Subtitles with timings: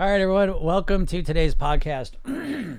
[0.00, 2.78] All right, everyone, welcome to today's podcast where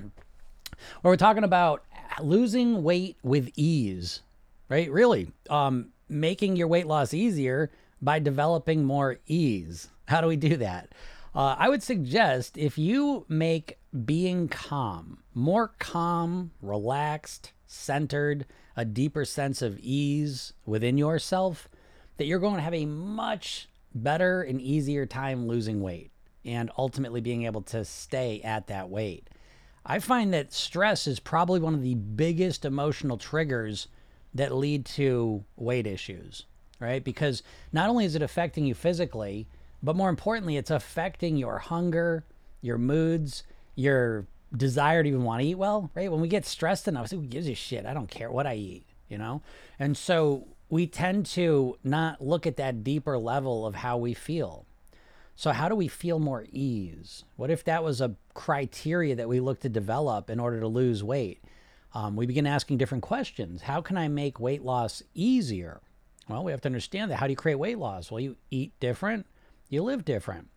[1.04, 1.84] we're talking about
[2.20, 4.22] losing weight with ease,
[4.68, 4.90] right?
[4.90, 9.88] Really, um, making your weight loss easier by developing more ease.
[10.08, 10.96] How do we do that?
[11.32, 18.46] Uh, I would suggest if you make being calm more calm, relaxed, centered,
[18.76, 21.68] a deeper sense of ease within yourself,
[22.16, 26.11] that you're going to have a much better and easier time losing weight
[26.44, 29.28] and ultimately being able to stay at that weight.
[29.84, 33.88] I find that stress is probably one of the biggest emotional triggers
[34.34, 36.46] that lead to weight issues,
[36.78, 37.02] right?
[37.02, 39.48] Because not only is it affecting you physically,
[39.82, 42.24] but more importantly, it's affecting your hunger,
[42.60, 43.42] your moods,
[43.74, 46.10] your desire to even want to eat well, right?
[46.10, 47.86] When we get stressed enough, who gives a shit?
[47.86, 49.42] I don't care what I eat, you know?
[49.78, 54.66] And so we tend to not look at that deeper level of how we feel.
[55.34, 57.24] So, how do we feel more ease?
[57.36, 61.02] What if that was a criteria that we look to develop in order to lose
[61.02, 61.42] weight?
[61.94, 63.62] Um, we begin asking different questions.
[63.62, 65.80] How can I make weight loss easier?
[66.28, 67.16] Well, we have to understand that.
[67.16, 68.10] How do you create weight loss?
[68.10, 69.26] Well, you eat different,
[69.68, 70.48] you live different.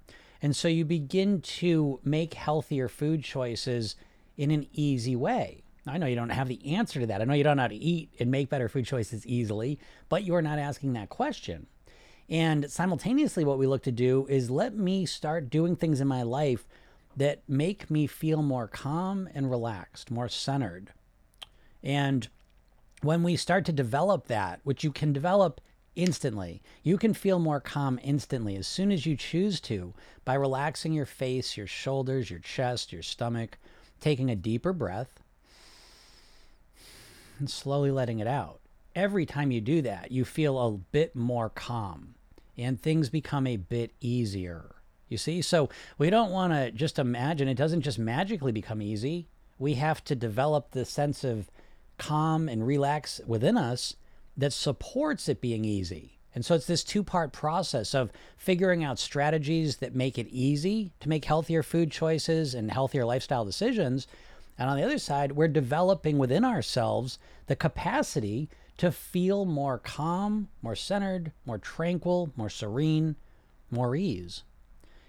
[0.42, 3.96] And so you begin to make healthier food choices
[4.38, 5.64] in an easy way.
[5.88, 7.22] I know you don't have the answer to that.
[7.22, 10.24] I know you don't know how to eat and make better food choices easily, but
[10.24, 11.68] you are not asking that question.
[12.30, 16.24] And simultaneously, what we look to do is let me start doing things in my
[16.24, 16.66] life
[17.16, 20.92] that make me feel more calm and relaxed, more centered.
[21.84, 22.28] And
[23.02, 25.62] when we start to develop that, which you can develop
[25.96, 29.94] instantly, you can feel more calm instantly as soon as you choose to
[30.26, 33.58] by relaxing your face, your shoulders, your chest, your stomach,
[34.02, 35.22] taking a deeper breath,
[37.40, 38.60] and slowly letting it out.
[38.96, 42.15] Every time you do that, you feel a bit more calm
[42.58, 44.76] and things become a bit easier.
[45.08, 45.42] You see?
[45.42, 49.28] So we don't want to just imagine it doesn't just magically become easy.
[49.60, 51.50] We have to develop the sense of
[51.98, 53.96] calm and relax within us
[54.36, 56.20] that supports it being easy.
[56.34, 60.92] And so it's this two part process of figuring out strategies that make it easy
[61.00, 64.06] to make healthier food choices and healthier lifestyle decisions.
[64.58, 70.50] And on the other side, we're developing within ourselves the capacity to feel more calm,
[70.62, 73.16] more centered, more tranquil, more serene,
[73.72, 74.44] more ease.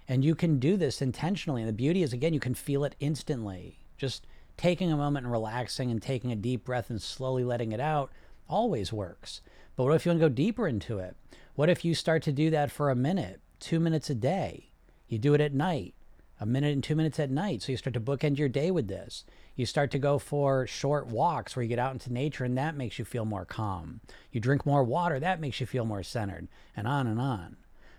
[0.08, 1.62] And you can do this intentionally.
[1.62, 3.80] And the beauty is, again, you can feel it instantly.
[3.96, 4.26] Just
[4.56, 8.10] taking a moment and relaxing and taking a deep breath and slowly letting it out
[8.48, 9.40] always works.
[9.74, 11.16] But what if you want to go deeper into it?
[11.54, 14.70] What if you start to do that for a minute, two minutes a day?
[15.08, 15.94] You do it at night,
[16.40, 17.62] a minute and two minutes at night.
[17.62, 19.24] So you start to bookend your day with this.
[19.56, 22.76] You start to go for short walks where you get out into nature and that
[22.76, 24.00] makes you feel more calm.
[24.30, 27.56] You drink more water, that makes you feel more centered, and on and on.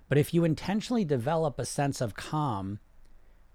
[0.07, 2.79] But if you intentionally develop a sense of calm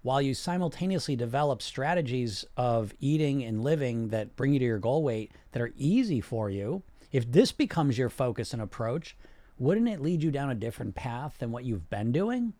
[0.01, 5.01] while you simultaneously develop strategies of eating and living that bring you to your goal
[5.01, 6.83] weight that are easy for you,
[7.13, 9.15] if this becomes your focus and approach,
[9.57, 12.53] wouldn't it lead you down a different path than what you've been doing?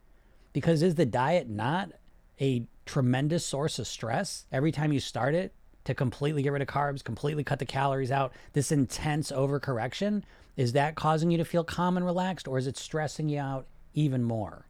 [0.53, 1.91] Because is the diet not
[2.39, 5.53] a tremendous source of stress every time you start it
[5.85, 10.23] to completely get rid of carbs, completely cut the calories out, this intense overcorrection,
[10.55, 13.67] is that causing you to feel calm and relaxed or is it stressing you out
[13.93, 14.67] even more?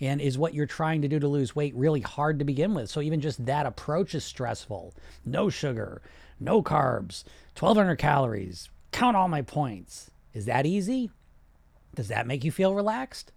[0.00, 2.88] And is what you're trying to do to lose weight really hard to begin with?
[2.88, 4.94] So even just that approach is stressful.
[5.26, 6.00] No sugar,
[6.38, 7.24] no carbs,
[7.58, 10.10] 1200 calories, count all my points.
[10.32, 11.10] Is that easy?
[11.94, 13.32] Does that make you feel relaxed?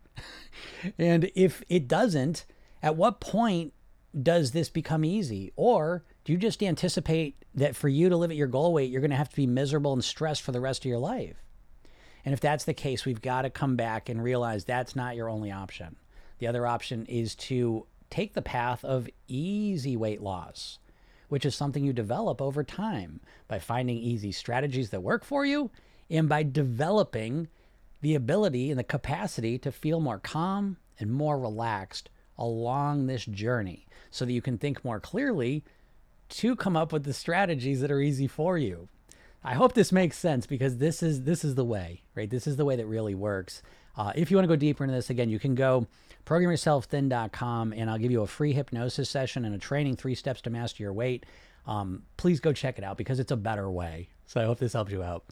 [0.97, 2.45] and if it doesn't,
[2.83, 3.73] at what point
[4.21, 5.51] does this become easy?
[5.55, 9.01] Or do you just anticipate that for you to live at your goal weight, you're
[9.01, 11.37] going to have to be miserable and stressed for the rest of your life?
[12.25, 15.29] And if that's the case, we've got to come back and realize that's not your
[15.29, 15.95] only option.
[16.39, 20.77] The other option is to take the path of easy weight loss,
[21.29, 25.71] which is something you develop over time by finding easy strategies that work for you
[26.09, 27.47] and by developing
[28.01, 33.87] the ability and the capacity to feel more calm and more relaxed along this journey
[34.11, 35.63] so that you can think more clearly
[36.29, 38.87] to come up with the strategies that are easy for you.
[39.43, 42.29] I hope this makes sense because this is this is the way, right?
[42.29, 43.61] This is the way that really works.
[43.95, 45.87] Uh, if you want to go deeper into this, again, you can go
[46.25, 50.49] programyourselfthin.com and I'll give you a free hypnosis session and a training three steps to
[50.49, 51.25] master your weight.
[51.67, 54.09] Um, please go check it out because it's a better way.
[54.25, 55.25] So I hope this helps you out.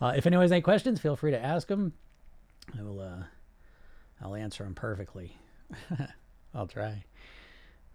[0.00, 1.92] Uh, if anyone has any questions, feel free to ask them.
[2.78, 3.00] I will.
[3.00, 3.24] Uh,
[4.20, 5.36] I'll answer them perfectly.
[6.54, 7.04] I'll try.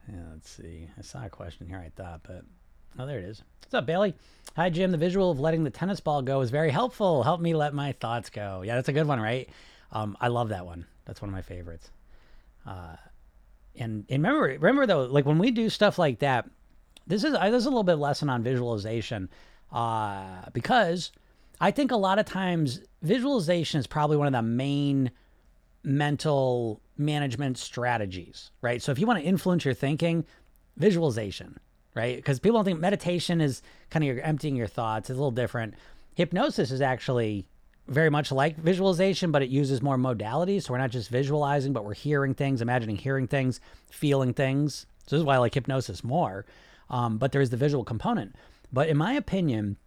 [0.07, 0.89] Yeah, let's see.
[0.97, 2.44] I saw a question here, I thought, but
[3.00, 3.41] oh, there it is.
[3.61, 4.13] What's up, Bailey?
[4.55, 4.91] Hi, Jim.
[4.91, 7.23] The visual of letting the tennis ball go is very helpful.
[7.23, 8.61] Help me let my thoughts go.
[8.63, 9.50] Yeah, that's a good one, right?
[9.91, 10.85] Um, I love that one.
[11.05, 11.89] That's one of my favorites.
[12.65, 12.95] Uh,
[13.75, 16.50] and, and remember, remember though, like when we do stuff like that,
[17.07, 19.29] this is, this is a little bit lesson on visualization
[19.71, 21.11] uh, because
[21.59, 25.11] I think a lot of times visualization is probably one of the main
[25.83, 28.81] mental management strategies, right?
[28.81, 30.25] So if you want to influence your thinking,
[30.77, 31.59] visualization,
[31.95, 32.15] right?
[32.15, 35.09] Because people don't think meditation is kind of emptying your thoughts.
[35.09, 35.75] It's a little different.
[36.15, 37.45] Hypnosis is actually
[37.88, 40.63] very much like visualization, but it uses more modalities.
[40.63, 43.59] So we're not just visualizing, but we're hearing things, imagining hearing things,
[43.89, 44.86] feeling things.
[45.06, 46.45] So this is why I like hypnosis more.
[46.89, 48.36] Um, but there's the visual component.
[48.71, 49.77] But in my opinion,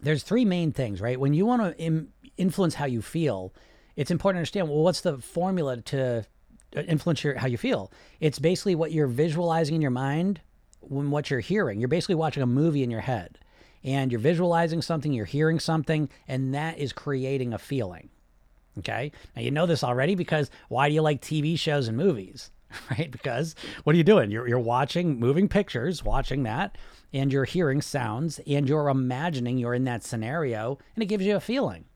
[0.00, 1.18] there's three main things, right?
[1.18, 3.52] When you want to Im- influence how you feel,
[3.96, 6.24] it's important to understand well, what's the formula to
[6.76, 7.92] uh, influence your how you feel?
[8.20, 10.40] It's basically what you're visualizing in your mind
[10.80, 11.80] when what you're hearing.
[11.80, 13.38] You're basically watching a movie in your head
[13.82, 18.10] and you're visualizing something, you're hearing something, and that is creating a feeling.
[18.78, 19.12] Okay.
[19.34, 22.50] Now, you know this already because why do you like TV shows and movies?
[22.88, 23.10] Right?
[23.10, 24.30] Because what are you doing?
[24.30, 26.78] You're, you're watching moving pictures, watching that,
[27.12, 31.34] and you're hearing sounds, and you're imagining you're in that scenario, and it gives you
[31.34, 31.86] a feeling.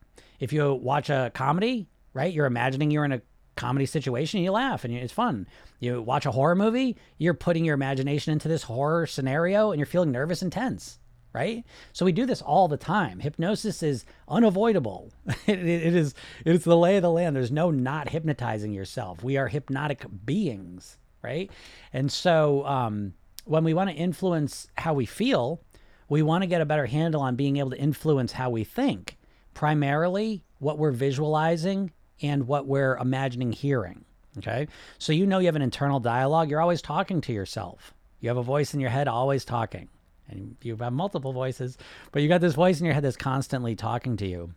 [0.45, 3.23] If you watch a comedy, right, you're imagining you're in a
[3.57, 5.47] comedy situation and you laugh and it's fun.
[5.81, 9.87] You watch a horror movie, you're putting your imagination into this horror scenario and you're
[9.87, 10.99] feeling nervous and tense
[11.33, 11.65] right?
[11.93, 13.19] So we do this all the time.
[13.19, 15.13] Hypnosis is unavoidable.
[15.49, 16.15] it, it, it is
[16.45, 17.35] the lay of the land.
[17.35, 19.25] There's no not hypnotizing yourself.
[19.25, 21.51] We are hypnotic beings, right?
[21.93, 23.15] And so um,
[23.47, 25.61] when we want to influence how we feel,
[26.09, 29.17] we want to get a better handle on being able to influence how we think,
[29.55, 31.93] primarily what we're visualizing
[32.23, 34.05] and what we're imagining hearing.
[34.39, 34.67] Okay.
[34.99, 36.51] So you know you have an internal dialogue.
[36.51, 37.95] You're always talking to yourself.
[38.21, 39.89] You have a voice in your head always talking
[40.29, 41.77] and you have multiple voices,
[42.13, 44.55] but you got this voice in your head that's constantly talking to you.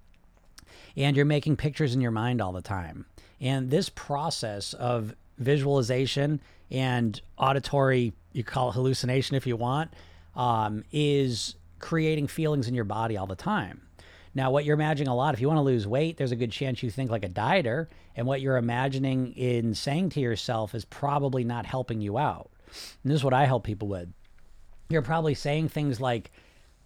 [0.96, 3.06] And you're making pictures in your mind all the time.
[3.40, 6.42] And this process of visualization
[6.72, 9.94] and auditory, you call it hallucination if you want,
[10.36, 13.87] um, is creating feelings in your body all the time.
[14.38, 16.52] Now, what you're imagining a lot, if you want to lose weight, there's a good
[16.52, 17.88] chance you think like a dieter.
[18.16, 22.50] And what you're imagining in saying to yourself is probably not helping you out.
[23.04, 24.08] And this is what I help people with
[24.90, 26.32] you're probably saying things like,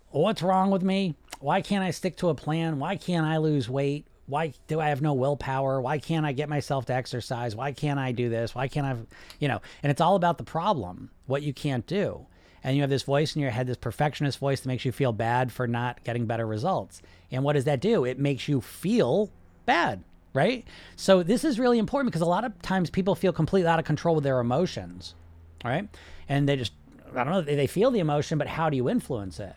[0.10, 1.16] What's wrong with me?
[1.40, 2.80] Why can't I stick to a plan?
[2.80, 4.08] Why can't I lose weight?
[4.26, 5.80] Why do I have no willpower?
[5.80, 7.56] Why can't I get myself to exercise?
[7.56, 8.54] Why can't I do this?
[8.54, 8.98] Why can't I,
[9.40, 12.28] you know, and it's all about the problem, what you can't do.
[12.64, 15.14] And you have this voice in your head, this perfectionist voice that makes you feel
[15.14, 17.02] bad for not getting better results.
[17.32, 18.06] And what does that do?
[18.06, 19.32] It makes you feel
[19.66, 20.04] bad,
[20.34, 20.66] right?
[20.96, 23.86] So this is really important because a lot of times people feel completely out of
[23.86, 25.16] control with their emotions,
[25.64, 25.88] right?
[26.30, 26.74] And they just
[27.16, 29.54] I don't know, they feel the emotion, but how do you influence it?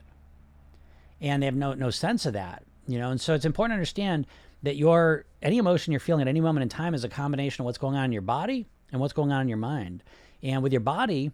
[1.20, 3.10] And they have no no sense of that, you know.
[3.10, 4.26] And so it's important to understand
[4.62, 7.66] that your any emotion you're feeling at any moment in time is a combination of
[7.66, 10.02] what's going on in your body and what's going on in your mind.
[10.42, 11.32] And with your body,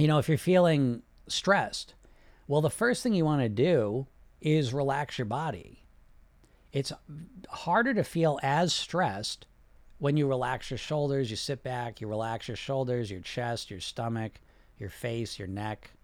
[0.00, 1.94] you know, if you're feeling stressed,
[2.48, 4.06] well, the first thing you want to do
[4.40, 5.84] is relax your body.
[6.72, 6.92] It's
[7.48, 9.46] harder to feel as stressed
[9.98, 13.80] when you relax your shoulders, you sit back, you relax your shoulders, your chest, your
[13.80, 14.40] stomach,
[14.78, 15.90] your face, your neck.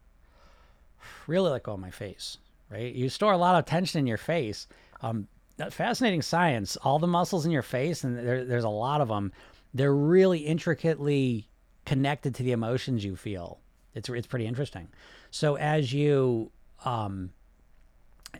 [1.28, 2.38] Really let go of my face,
[2.69, 2.93] right?
[2.93, 4.66] You store a lot of tension in your face.
[5.00, 5.28] Um,
[5.70, 6.76] fascinating science.
[6.76, 9.32] All the muscles in your face, and there, there's a lot of them,
[9.72, 11.48] they're really intricately
[11.84, 13.60] connected to the emotions you feel.
[13.96, 14.88] It's it's pretty interesting.
[15.31, 16.53] So as you
[16.84, 17.31] um,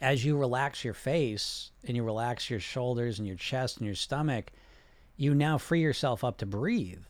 [0.01, 3.97] as you relax your face and you relax your shoulders and your chest and your
[3.97, 4.53] stomach,
[5.17, 7.03] you now free yourself up to breathe,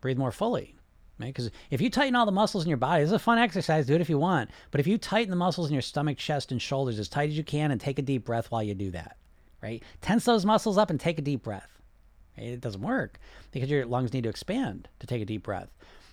[0.00, 0.76] breathe more fully
[1.22, 1.28] right?
[1.28, 3.86] Because if you tighten all the muscles in your body, this is a fun exercise.
[3.86, 4.50] Do it if you want.
[4.70, 7.36] But if you tighten the muscles in your stomach, chest, and shoulders as tight as
[7.36, 9.16] you can and take a deep breath while you do that,
[9.62, 9.82] right?
[10.00, 11.80] Tense those muscles up and take a deep breath.
[12.36, 13.18] It doesn't work
[13.50, 15.68] because your lungs need to expand to take a deep breath.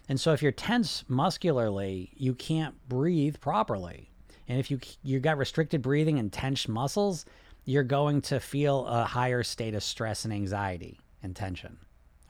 [0.10, 4.12] And so if you're tense muscularly, you can't breathe properly.
[4.48, 7.25] And if you you got restricted breathing and tense muscles,
[7.66, 11.78] you're going to feel a higher state of stress and anxiety and tension,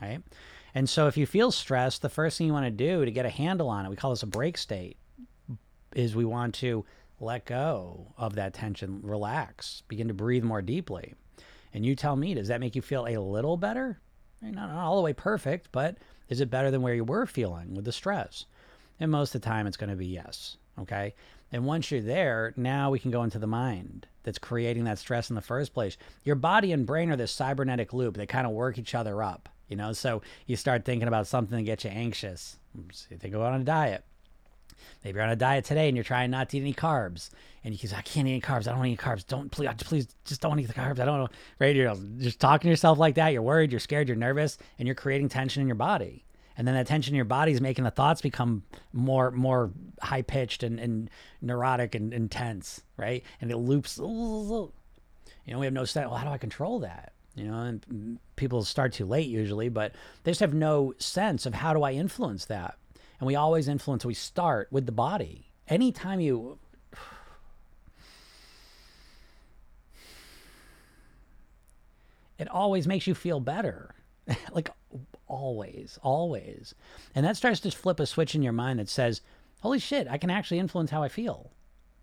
[0.02, 0.22] right?
[0.76, 3.26] And so if you feel stressed, the first thing you want to do to get
[3.26, 4.98] a handle on it, we call this a break state,
[5.96, 6.86] is we want to
[7.22, 11.16] let go of that tension, relax, begin to breathe more deeply.
[11.74, 14.00] And you tell me, does that make you feel a little better?
[14.42, 15.98] Not all the way perfect, but
[16.30, 18.46] is it better than where you were feeling with the stress?
[19.00, 20.58] And most of the time, it's going to be yes.
[20.80, 21.14] Okay.
[21.52, 25.30] And once you're there, now we can go into the mind that's creating that stress
[25.30, 25.98] in the first place.
[26.24, 28.16] Your body and brain are this cybernetic loop.
[28.16, 29.50] They kind of work each other up.
[29.68, 32.58] You know, so you start thinking about something that gets you anxious.
[32.92, 34.04] So you think about on a diet.
[35.04, 37.30] Maybe you're on a diet today and you're trying not to eat any carbs,
[37.64, 38.68] and you can say, "I can't eat any carbs.
[38.68, 39.26] I don't want eat carbs.
[39.28, 41.00] Don't please, please, just don't eat the carbs.
[41.00, 41.76] I don't know." Right?
[41.76, 43.30] You're just talking to yourself like that.
[43.30, 43.72] You're worried.
[43.72, 44.08] You're scared.
[44.08, 46.26] You're nervous, and you're creating tension in your body.
[46.60, 49.72] and then that tension in your body is making the thoughts become more more
[50.02, 51.10] high pitched and, and
[51.42, 53.24] neurotic and intense, right?
[53.40, 53.98] And it loops.
[53.98, 56.10] You know, we have no sense.
[56.10, 57.14] Well, how do I control that?
[57.34, 59.94] You know, and people start too late usually, but
[60.24, 62.76] they just have no sense of how do I influence that.
[63.20, 64.06] And we always influence.
[64.06, 65.52] We start with the body.
[65.68, 66.58] Anytime you
[72.38, 73.94] it always makes you feel better.
[74.52, 74.72] like
[75.28, 76.74] always, always.
[77.14, 79.22] And that starts to flip a switch in your mind that says,
[79.62, 81.52] holy shit, I can actually influence how I feel.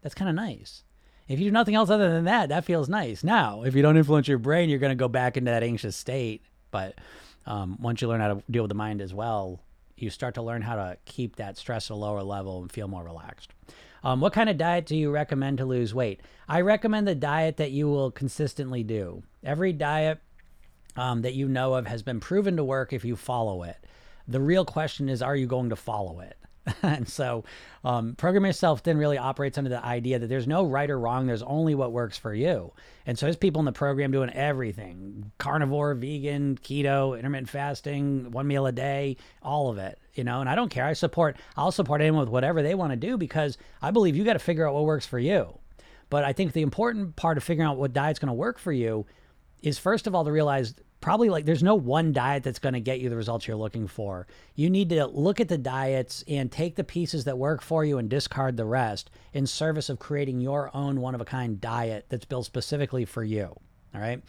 [0.02, 0.84] That's kind of nice.
[1.26, 3.24] If you do nothing else other than that, that feels nice.
[3.24, 5.96] Now, if you don't influence your brain, you're going to go back into that anxious
[5.96, 6.42] state.
[6.70, 6.94] But
[7.46, 9.60] um, once you learn how to deal with the mind as well,
[9.96, 12.88] you start to learn how to keep that stress at a lower level and feel
[12.88, 13.50] more relaxed.
[14.04, 16.20] Um, what kind of diet do you recommend to lose weight?
[16.48, 19.22] I recommend the diet that you will consistently do.
[19.42, 20.20] Every diet
[20.96, 23.76] um, that you know of has been proven to work if you follow it.
[24.28, 26.36] The real question is, are you going to follow it?
[26.82, 27.44] and so,
[27.84, 31.26] um, Program Yourself Thin really operates under the idea that there's no right or wrong.
[31.26, 32.72] There's only what works for you.
[33.06, 38.46] And so, there's people in the program doing everything carnivore, vegan, keto, intermittent fasting, one
[38.46, 40.40] meal a day, all of it, you know.
[40.40, 40.84] And I don't care.
[40.84, 44.24] I support, I'll support anyone with whatever they want to do because I believe you
[44.24, 45.58] got to figure out what works for you.
[46.10, 48.72] But I think the important part of figuring out what diet's going to work for
[48.72, 49.06] you
[49.62, 52.80] is first of all to realize probably like there's no one diet that's going to
[52.80, 54.26] get you the results you're looking for.
[54.54, 57.98] You need to look at the diets and take the pieces that work for you
[57.98, 62.06] and discard the rest in service of creating your own one of a kind diet
[62.08, 63.54] that's built specifically for you.
[63.94, 64.22] All right.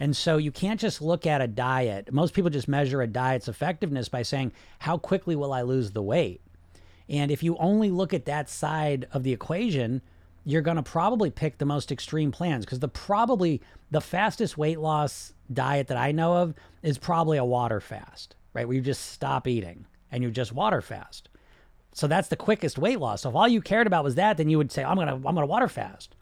[0.00, 2.12] And so you can't just look at a diet.
[2.12, 6.02] Most people just measure a diet's effectiveness by saying, how quickly will I lose the
[6.02, 6.40] weight?
[7.08, 10.02] And if you only look at that side of the equation,
[10.44, 13.60] you're going to probably pick the most extreme plans because the probably
[13.90, 18.66] the fastest weight loss diet that I know of is probably a water fast, right?
[18.66, 21.28] Where you just stop eating and you just water fast.
[21.92, 23.22] So that's the quickest weight loss.
[23.22, 25.22] So if all you cared about was that, then you would say, I'm gonna I'm
[25.22, 26.14] gonna water fast.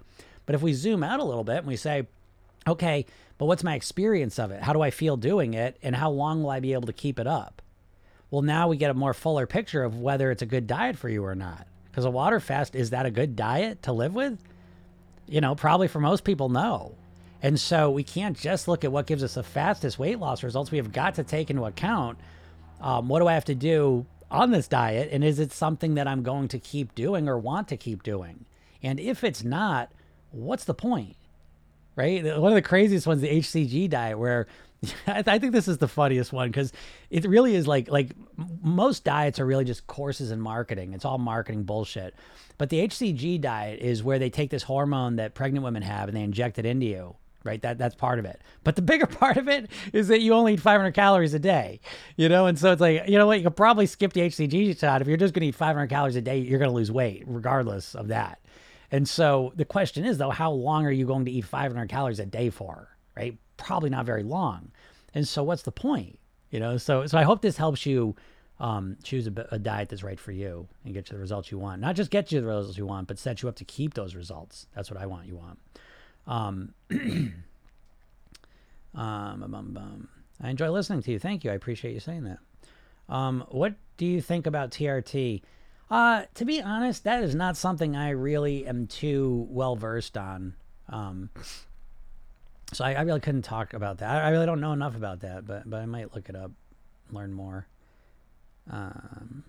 [0.45, 2.07] But if we zoom out a little bit and we say,
[2.67, 3.07] okay,
[3.39, 4.63] but what's my experience of it?
[4.63, 5.79] How do I feel doing it?
[5.83, 7.63] And how long will I be able to keep it up?
[8.31, 11.09] Well, now we get a more fuller picture of whether it's a good diet for
[11.09, 11.67] you or not.
[11.93, 14.39] Because a water fast, is that a good diet to live with?
[15.29, 16.97] You know, probably for most people, no.
[17.43, 20.71] And so we can't just look at what gives us the fastest weight loss results.
[20.71, 22.19] We have got to take into account
[22.83, 25.11] um, what do I have to do on this diet?
[25.13, 28.45] And is it something that I'm going to keep doing or want to keep doing?
[28.83, 29.93] And if it's not,
[30.33, 31.17] what's the point?
[31.95, 32.25] Right?
[32.25, 34.49] One of the craziest ones, the HCG diet, where
[35.07, 36.73] I think this is the funniest one because
[37.11, 40.93] it really is like like most diets are really just courses in marketing.
[40.93, 42.15] It's all marketing bullshit.
[42.59, 46.17] But the HCG diet is where they take this hormone that pregnant women have and
[46.17, 47.61] they inject it into you right?
[47.63, 48.41] That that's part of it.
[48.65, 51.81] But the bigger part of it is that you only eat 500 calories a day,
[52.17, 52.47] you know.
[52.47, 53.39] And so it's like, you know what?
[53.39, 56.17] You could probably skip the HCG shot if you're just going to eat 500 calories
[56.17, 56.39] a day.
[56.39, 58.41] You're going to lose weight regardless of that.
[58.91, 62.21] And so the question is though, how long are you going to eat 500 calories
[62.21, 62.89] a day for?
[63.17, 63.39] Right?
[63.65, 64.71] Probably not very long.
[65.15, 66.19] And so what's the point?
[66.51, 66.77] You know.
[66.77, 68.17] So so I hope this helps you.
[68.61, 71.59] Um, choose a, a diet that's right for you and get you the results you
[71.59, 71.81] want.
[71.81, 74.15] Not just get you the results you want, but set you up to keep those
[74.15, 74.69] results.
[74.77, 75.59] That's what I want you want.
[76.29, 76.73] Um,
[78.95, 80.09] um, um, um,
[80.41, 81.19] I enjoy listening to you.
[81.19, 81.51] Thank you.
[81.51, 82.39] I appreciate you saying that.
[83.09, 85.43] Um, what do you think about TRT?
[85.91, 90.55] Uh, to be honest, that is not something I really am too well versed on.
[90.89, 91.31] Um,
[92.73, 94.11] so I, I, really couldn't talk about that.
[94.11, 96.51] I, I, really don't know enough about that, but but I might look it up,
[97.11, 97.67] learn more.
[98.71, 99.45] Um,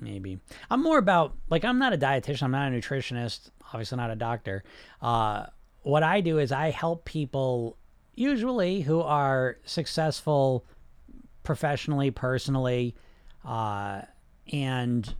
[0.00, 0.38] maybe.
[0.70, 4.16] I'm more about like I'm not a dietitian, I'm not a nutritionist, obviously not a
[4.16, 4.64] doctor.
[5.00, 5.46] Uh,
[5.82, 7.76] what I do is I help people
[8.14, 10.64] usually who are successful
[11.42, 12.94] professionally, personally,
[13.44, 14.02] uh,
[14.52, 15.14] and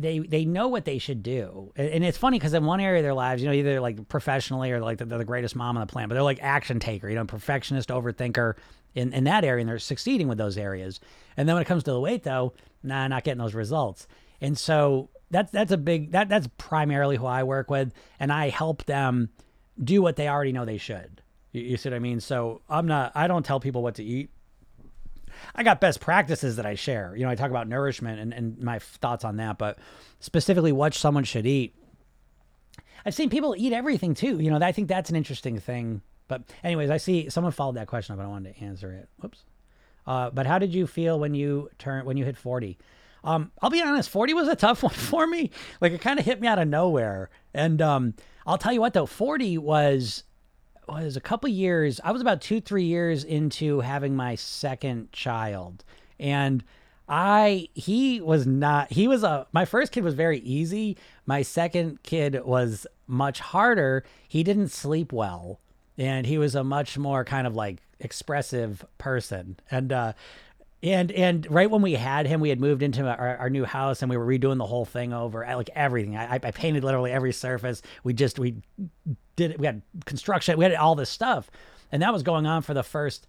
[0.00, 3.04] they they know what they should do, and it's funny because in one area of
[3.04, 5.90] their lives, you know, either like professionally or like they're the greatest mom on the
[5.90, 8.54] planet, but they're like action taker, you know, perfectionist, overthinker
[8.94, 11.00] in in that area, and they're succeeding with those areas.
[11.36, 14.06] And then when it comes to the weight, though, nah, not getting those results.
[14.40, 18.48] And so that's that's a big that that's primarily who I work with, and I
[18.48, 19.30] help them
[19.82, 21.22] do what they already know they should.
[21.52, 22.20] You, you see what I mean?
[22.20, 24.30] So I'm not I don't tell people what to eat.
[25.54, 27.14] I got best practices that I share.
[27.16, 29.78] You know, I talk about nourishment and, and my thoughts on that, but
[30.20, 31.74] specifically what someone should eat.
[33.04, 34.38] I've seen people eat everything too.
[34.40, 36.02] You know, I think that's an interesting thing.
[36.28, 39.08] But anyways, I see someone followed that question up and I wanted to answer it.
[39.20, 39.44] Whoops.
[40.06, 42.78] Uh, but how did you feel when you turn when you hit 40?
[43.22, 45.50] Um, I'll be honest, 40 was a tough one for me.
[45.80, 47.30] Like it kind of hit me out of nowhere.
[47.52, 48.14] And um,
[48.46, 50.24] I'll tell you what though, 40 was
[50.88, 52.00] was a couple years.
[52.02, 55.84] I was about two, three years into having my second child,
[56.18, 56.64] and
[57.08, 58.92] I he was not.
[58.92, 59.46] He was a.
[59.52, 60.96] My first kid was very easy.
[61.26, 64.04] My second kid was much harder.
[64.28, 65.60] He didn't sleep well,
[65.98, 70.12] and he was a much more kind of like expressive person, and uh,
[70.82, 74.00] and and right when we had him, we had moved into our, our new house
[74.02, 76.16] and we were redoing the whole thing over, like everything.
[76.16, 77.82] I, I painted literally every surface.
[78.02, 78.56] We just we
[79.40, 81.50] did we had construction, we had all this stuff,
[81.90, 83.26] and that was going on for the first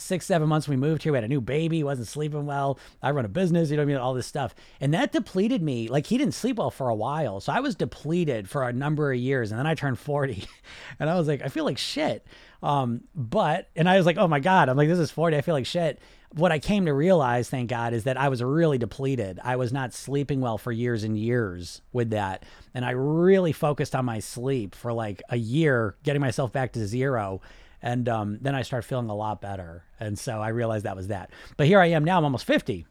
[0.00, 0.68] six seven months.
[0.68, 1.12] We moved here.
[1.12, 1.82] We had a new baby.
[1.82, 2.78] wasn't sleeping well.
[3.02, 3.70] I run a business.
[3.70, 3.96] You know what I mean?
[3.96, 5.88] All this stuff, and that depleted me.
[5.88, 9.12] Like he didn't sleep well for a while, so I was depleted for a number
[9.12, 10.44] of years, and then I turned forty,
[11.00, 12.26] and I was like, I feel like shit.
[12.62, 15.36] Um, but and I was like, oh my god, I'm like, this is forty.
[15.36, 16.00] I feel like shit
[16.34, 19.40] what I came to realize, thank God, is that I was really depleted.
[19.42, 22.44] I was not sleeping well for years and years with that.
[22.72, 26.86] And I really focused on my sleep for like a year, getting myself back to
[26.86, 27.40] zero.
[27.82, 29.84] And um, then I started feeling a lot better.
[29.98, 31.30] And so I realized that was that.
[31.56, 32.86] But here I am now, I'm almost 50.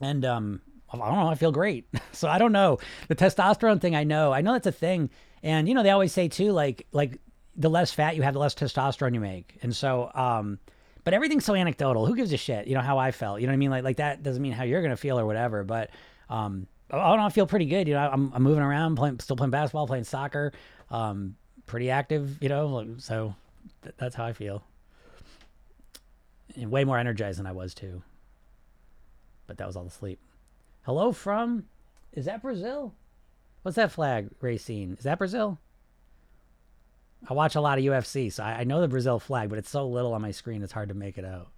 [0.00, 0.60] And um,
[0.92, 1.86] I don't know, I feel great.
[2.12, 2.78] so I don't know.
[3.08, 4.32] The testosterone thing, I know.
[4.32, 5.10] I know that's a thing.
[5.42, 7.20] And, you know, they always say too, like, like
[7.56, 9.58] the less fat you have, the less testosterone you make.
[9.62, 10.58] And so, um,
[11.04, 12.04] but everything's so anecdotal.
[12.04, 12.66] Who gives a shit?
[12.66, 13.40] You know how I felt.
[13.40, 13.70] You know what I mean?
[13.70, 15.64] Like like that doesn't mean how you're gonna feel or whatever.
[15.64, 15.88] But
[16.28, 17.24] um, I don't know.
[17.24, 17.88] I feel pretty good.
[17.88, 20.52] You know, I'm, I'm moving around, playing, still playing basketball, playing soccer,
[20.90, 22.36] um, pretty active.
[22.42, 23.34] You know, so
[23.82, 24.64] th- that's how I feel.
[26.56, 28.02] And way more energized than I was too.
[29.46, 30.18] But that was all the sleep.
[30.82, 31.64] Hello from,
[32.12, 32.94] is that Brazil?
[33.62, 34.94] What's that flag, Racine?
[34.98, 35.58] Is that Brazil?
[37.28, 39.70] I watch a lot of UFC, so I, I, know the Brazil flag, but it's
[39.70, 41.48] so little on my screen, it's hard to make it out.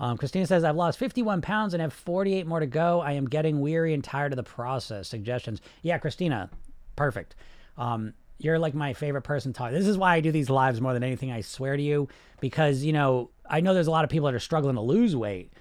[0.00, 3.00] Um, Christina says, I've lost 51 pounds and have 48 more to go.
[3.00, 5.08] I am getting weary and tired of the process.
[5.08, 5.60] Suggestions.
[5.82, 6.50] Yeah, Christina,
[6.94, 7.34] perfect.
[7.76, 9.72] Um, you're like my favorite person talk.
[9.72, 11.30] This is why I do these lives more than anything.
[11.30, 12.08] I swear to you,
[12.40, 15.16] because, you know, I know there's a lot of people that are struggling to lose
[15.16, 15.52] weight,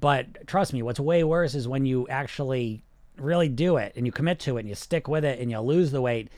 [0.00, 2.82] but trust me, what's way worse is when you actually
[3.18, 5.58] really do it and you commit to it and you stick with it and you
[5.60, 6.28] lose the weight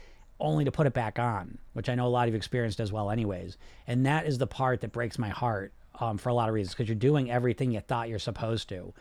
[0.41, 2.93] only to put it back on, which I know a lot of you experienced as
[2.93, 3.57] well, anyways.
[3.87, 6.75] And that is the part that breaks my heart um, for a lot of reasons
[6.75, 8.95] because you're doing everything you thought you're supposed to.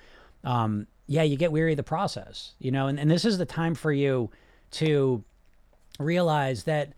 [0.44, 3.46] Um, yeah, you get weary of the process, you know, and, and this is the
[3.46, 4.32] time for you
[4.72, 5.24] to
[6.00, 6.94] realize that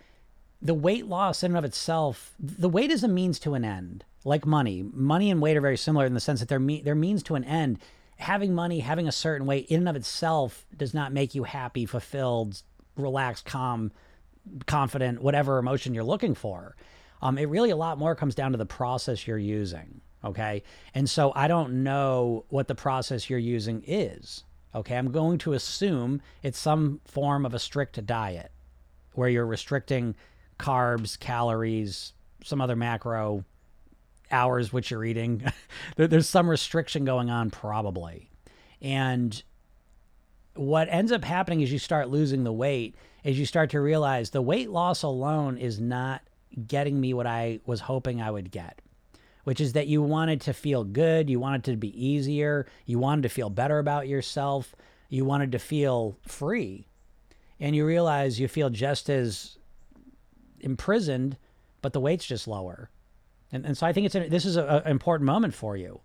[0.62, 4.04] the weight loss in and of itself, the weight is a means to an end,
[4.26, 4.84] like money.
[4.84, 7.36] Money and weight are very similar in the sense that they're, me- they're means to
[7.36, 7.80] an end.
[8.18, 11.86] Having money, having a certain weight in and of itself does not make you happy,
[11.86, 12.62] fulfilled,
[12.98, 13.92] relaxed, calm,
[14.66, 16.76] confident, whatever emotion you're looking for.
[17.22, 20.02] Um, it really a lot more comes down to the process you're using.
[20.24, 20.64] Okay.
[20.94, 24.44] And so I don't know what the process you're using is.
[24.76, 24.96] Okay.
[24.96, 28.52] I'm going to assume it's some form of a strict diet
[29.20, 30.16] where you're restricting
[30.58, 33.44] carbs, calories, some other macro
[34.32, 35.44] hours which you're eating.
[35.98, 38.30] There's some restriction going on, probably.
[38.82, 39.44] And
[40.56, 44.30] what ends up happening is you start losing the weight is you start to realize
[44.30, 46.22] the weight loss alone is not
[46.68, 48.82] getting me what I was hoping I would get,
[49.44, 53.24] which is that you wanted to feel good, you wanted to be easier, you wanted
[53.24, 54.74] to feel better about yourself,
[55.10, 56.89] you wanted to feel free.
[57.60, 59.58] And you realize you feel just as
[60.60, 61.38] imprisoned,
[61.82, 62.90] but the weight's just lower.
[63.52, 66.02] And, and so I think it's a, this is an important moment for you.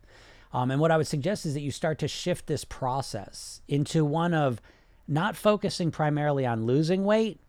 [0.53, 4.05] Um, and what I would suggest is that you start to shift this process into
[4.05, 4.61] one of
[5.09, 7.41] not focusing primarily on losing weight,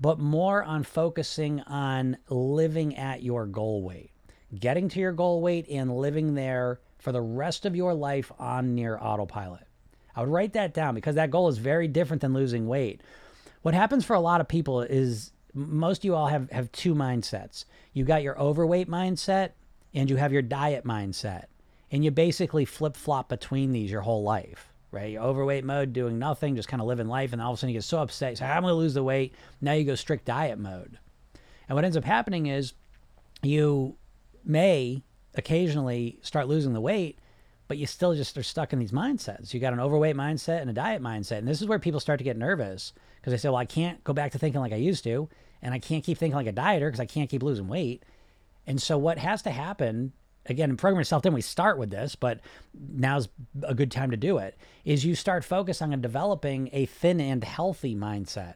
[0.00, 4.10] but more on focusing on living at your goal weight,
[4.58, 8.74] getting to your goal weight and living there for the rest of your life on
[8.74, 9.66] near autopilot.
[10.14, 13.02] I would write that down because that goal is very different than losing weight.
[13.66, 16.94] What happens for a lot of people is most of you all have, have two
[16.94, 17.64] mindsets.
[17.94, 19.54] You got your overweight mindset
[19.92, 21.46] and you have your diet mindset.
[21.90, 25.10] And you basically flip flop between these your whole life right?
[25.10, 27.70] You're overweight mode, doing nothing, just kind of living life, and all of a sudden
[27.70, 28.30] you get so upset.
[28.30, 29.34] You say, I'm going to lose the weight.
[29.60, 30.98] Now you go strict diet mode.
[31.68, 32.72] And what ends up happening is
[33.42, 33.96] you
[34.44, 35.02] may
[35.34, 37.18] occasionally start losing the weight,
[37.66, 39.52] but you still just are stuck in these mindsets.
[39.52, 41.38] You got an overweight mindset and a diet mindset.
[41.38, 42.92] And this is where people start to get nervous
[43.26, 45.28] because they say, well, I can't go back to thinking like I used to,
[45.60, 48.04] and I can't keep thinking like a dieter because I can't keep losing weight.
[48.68, 50.12] And so what has to happen
[50.48, 52.38] again in program yourself thin we start with this but
[52.72, 53.28] now's
[53.64, 57.42] a good time to do it is you start focusing on developing a thin and
[57.42, 58.54] healthy mindset.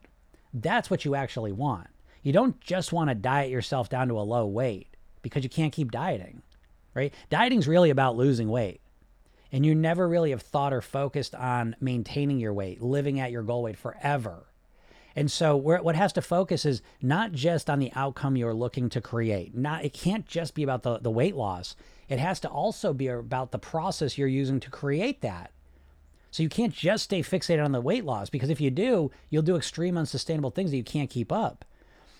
[0.54, 1.88] That's what you actually want.
[2.22, 4.86] You don't just want to diet yourself down to a low weight
[5.20, 6.42] because you can't keep dieting
[6.94, 7.12] right?
[7.28, 8.82] Dieting's really about losing weight
[9.50, 13.42] and you never really have thought or focused on maintaining your weight living at your
[13.42, 14.46] goal weight forever
[15.16, 19.00] And so what has to focus is not just on the outcome you're looking to
[19.00, 19.54] create.
[19.54, 21.74] Not it can't just be about the, the weight loss.
[22.08, 25.50] It has to also be about the process you're using to create that.
[26.30, 29.42] So you can't just stay fixated on the weight loss because if you do, you'll
[29.42, 31.64] do extreme unsustainable things that you can't keep up.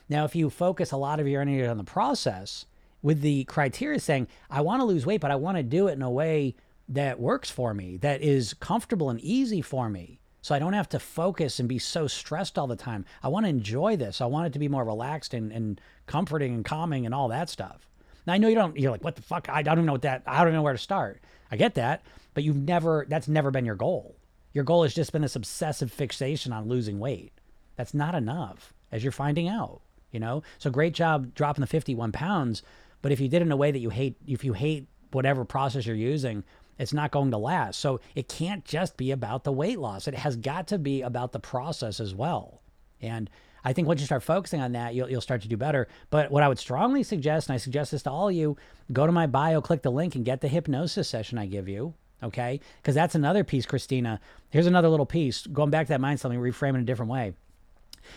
[0.09, 2.66] Now, if you focus a lot of your energy on the process
[3.03, 5.92] with the criteria saying, I want to lose weight, but I want to do it
[5.92, 6.57] in a way
[6.88, 10.88] that works for me, that is comfortable and easy for me, so I don't have
[10.90, 13.05] to focus and be so stressed all the time.
[13.22, 14.20] I want to enjoy this.
[14.20, 17.50] I want it to be more relaxed and, and comforting and calming and all that
[17.50, 17.88] stuff.
[18.26, 18.79] Now I know you don't.
[18.79, 19.48] You're like, what the fuck?
[19.48, 20.22] I don't even know what that.
[20.26, 21.20] I don't know where to start.
[21.50, 22.03] I get that,
[22.35, 23.07] but you've never.
[23.09, 24.16] That's never been your goal.
[24.53, 27.33] Your goal has just been this obsessive fixation on losing weight.
[27.76, 29.81] That's not enough, as you're finding out.
[30.11, 30.42] You know.
[30.59, 32.62] So great job dropping the 51 pounds.
[33.03, 35.44] But if you did it in a way that you hate, if you hate whatever
[35.44, 36.44] process you're using,
[36.81, 37.79] it's not going to last.
[37.79, 40.09] So it can't just be about the weight loss.
[40.09, 42.62] It has got to be about the process as well.
[43.03, 43.29] And
[43.62, 45.88] I think once you start focusing on that, you'll, you'll start to do better.
[46.09, 48.57] But what I would strongly suggest, and I suggest this to all of you,
[48.93, 51.93] go to my bio, click the link, and get the hypnosis session I give you.
[52.23, 52.61] Okay.
[52.81, 54.21] Because that's another piece, Christina.
[54.49, 55.47] Here's another little piece.
[55.47, 57.35] Going back to that mindset, let me reframe it a different way.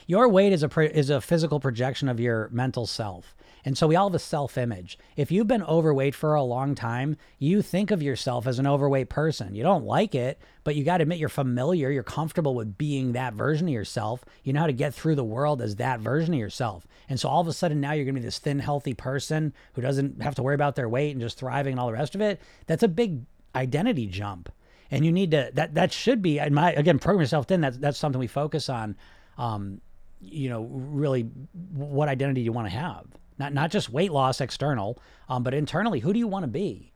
[0.08, 3.36] Your weight is a is a physical projection of your mental self.
[3.65, 4.97] And so we all have a self image.
[5.15, 9.10] If you've been overweight for a long time, you think of yourself as an overweight
[9.10, 9.56] person.
[9.56, 13.13] You don't like it, but you got to admit you're familiar, you're comfortable with being
[13.13, 14.23] that version of yourself.
[14.43, 16.86] You know how to get through the world as that version of yourself.
[17.10, 19.54] And so all of a sudden now you're going to be this thin, healthy person
[19.73, 22.15] who doesn't have to worry about their weight and just thriving and all the rest
[22.15, 22.41] of it.
[22.67, 23.21] That's a big
[23.56, 24.52] identity jump.
[24.91, 27.62] And you need to that that should be in my again program yourself thin.
[27.62, 28.95] That's that's something we focus on.
[29.39, 29.82] Um,
[30.21, 31.23] you know, really
[31.73, 33.06] what identity you want to have.
[33.38, 36.91] Not not just weight loss external, um, but internally, who do you want to be?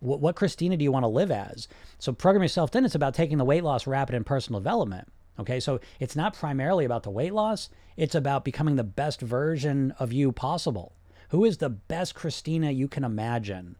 [0.00, 1.68] What, what Christina do you want to live as?
[1.98, 2.84] So program yourself thin.
[2.84, 5.08] It's about taking the weight loss rapid and personal development.
[5.40, 7.68] Okay, so it's not primarily about the weight loss.
[7.96, 10.92] It's about becoming the best version of you possible.
[11.30, 13.76] Who is the best Christina you can imagine?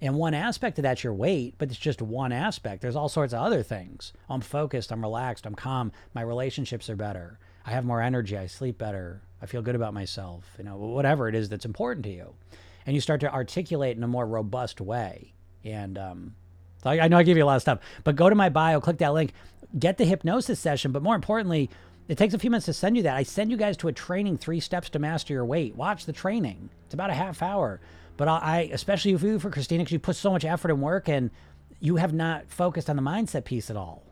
[0.00, 2.82] And one aspect of that's your weight, but it's just one aspect.
[2.82, 4.12] There's all sorts of other things.
[4.28, 7.38] I'm focused, I'm relaxed, I'm calm, my relationships are better.
[7.64, 11.28] I have more energy, I sleep better, I feel good about myself, you know, whatever
[11.28, 12.32] it is that's important to you.
[12.86, 15.34] And you start to articulate in a more robust way.
[15.64, 16.34] And um,
[16.82, 18.48] so I, I know I give you a lot of stuff, but go to my
[18.48, 19.34] bio, click that link,
[19.78, 20.92] get the hypnosis session.
[20.92, 21.68] But more importantly,
[22.08, 23.18] it takes a few minutes to send you that.
[23.18, 25.76] I send you guys to a training, three steps to master your weight.
[25.76, 26.70] Watch the training.
[26.86, 27.82] It's about a half hour.
[28.16, 31.06] But I, especially for you, for Christina, because you put so much effort and work
[31.06, 31.30] and
[31.80, 34.04] you have not focused on the mindset piece at all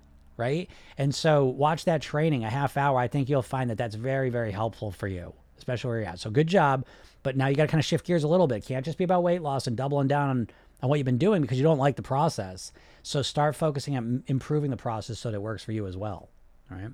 [0.43, 0.69] right?
[0.99, 2.99] And so watch that training a half hour.
[2.99, 6.19] I think you'll find that that's very, very helpful for you, especially where you're at.
[6.19, 6.85] So good job.
[7.23, 8.67] But now you got to kind of shift gears a little bit.
[8.67, 10.49] Can't just be about weight loss and doubling down on,
[10.83, 12.73] on what you've been doing because you don't like the process.
[13.05, 16.29] So start focusing on improving the process so that it works for you as well.
[16.71, 16.93] All right.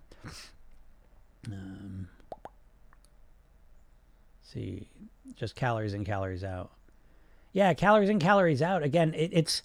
[1.51, 2.09] Um,
[4.43, 4.89] see,
[5.35, 6.71] just calories in, calories out.
[7.55, 8.83] Yeah, calories in, calories out.
[8.83, 9.63] Again, it, it's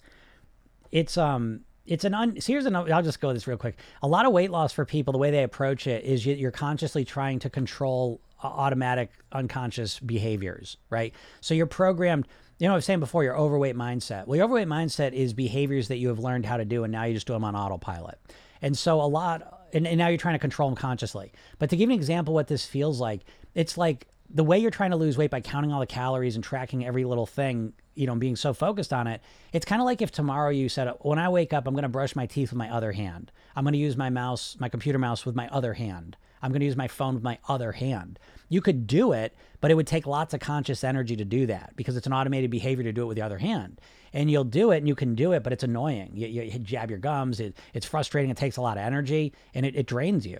[0.90, 2.40] it's um it's an un.
[2.40, 2.74] So here's an.
[2.74, 3.76] I'll just go this real quick.
[4.02, 6.50] A lot of weight loss for people, the way they approach it is you, you're
[6.50, 11.14] consciously trying to control uh, automatic unconscious behaviors, right?
[11.40, 12.26] So you're programmed.
[12.58, 14.26] You know, I was saying before, your overweight mindset.
[14.26, 17.04] Well, your overweight mindset is behaviors that you have learned how to do, and now
[17.04, 18.18] you just do them on autopilot.
[18.62, 21.32] And so a lot, and, and now you're trying to control them consciously.
[21.58, 23.22] But to give an example, what this feels like,
[23.54, 26.42] it's like the way you're trying to lose weight by counting all the calories and
[26.42, 29.20] tracking every little thing, you know, being so focused on it,
[29.52, 31.88] it's kind of like if tomorrow you said, when I wake up, I'm going to
[31.88, 33.30] brush my teeth with my other hand.
[33.54, 36.16] I'm going to use my mouse, my computer mouse with my other hand.
[36.42, 38.18] I'm going to use my phone with my other hand.
[38.50, 41.72] You could do it, but it would take lots of conscious energy to do that
[41.74, 43.80] because it's an automated behavior to do it with the other hand.
[44.12, 46.10] And you'll do it and you can do it, but it's annoying.
[46.14, 49.64] You, you jab your gums, it, it's frustrating, it takes a lot of energy, and
[49.64, 50.38] it, it drains you.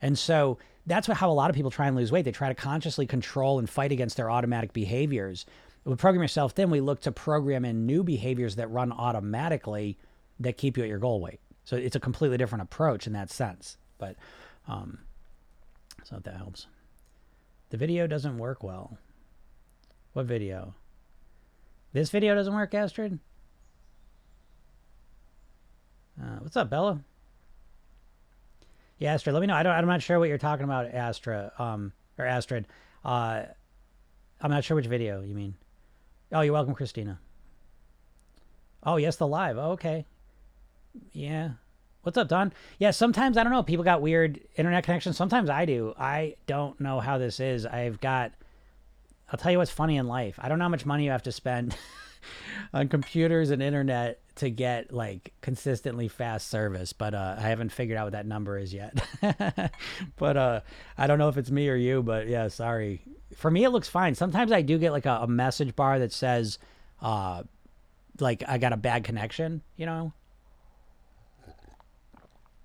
[0.00, 2.24] And so that's what, how a lot of people try and lose weight.
[2.24, 5.46] They try to consciously control and fight against their automatic behaviors.
[5.84, 9.98] With Program Yourself Thin, we look to program in new behaviors that run automatically
[10.40, 11.40] that keep you at your goal weight.
[11.64, 13.76] So it's a completely different approach in that sense.
[13.98, 14.16] But
[14.66, 14.98] um,
[16.04, 16.66] so that helps.
[17.70, 18.98] The video doesn't work well.
[20.12, 20.74] What video?
[21.92, 23.18] This video doesn't work, Astrid?
[26.20, 27.00] Uh, what's up, Bella?
[29.00, 29.54] Yeah, Astrid, let me know.
[29.54, 32.66] I don't, I'm not sure what you're talking about, Astra, um, or Astrid.
[33.02, 33.44] Uh,
[34.42, 35.54] I'm not sure which video you mean.
[36.30, 37.18] Oh, you're welcome, Christina.
[38.82, 39.56] Oh, yes, the live.
[39.56, 40.04] Oh, okay.
[41.12, 41.52] Yeah.
[42.02, 42.52] What's up, Don?
[42.78, 45.16] Yeah, sometimes, I don't know, people got weird internet connections.
[45.16, 45.94] Sometimes I do.
[45.98, 47.64] I don't know how this is.
[47.64, 48.32] I've got,
[49.32, 50.38] I'll tell you what's funny in life.
[50.38, 51.74] I don't know how much money you have to spend
[52.72, 57.98] on computers and internet to get like consistently fast service, but uh, I haven't figured
[57.98, 58.98] out what that number is yet.
[60.16, 60.60] but uh,
[60.96, 63.02] I don't know if it's me or you, but yeah, sorry.
[63.36, 64.14] For me, it looks fine.
[64.14, 66.58] Sometimes I do get like a, a message bar that says,
[67.02, 67.42] uh,
[68.18, 70.12] like I got a bad connection, you know,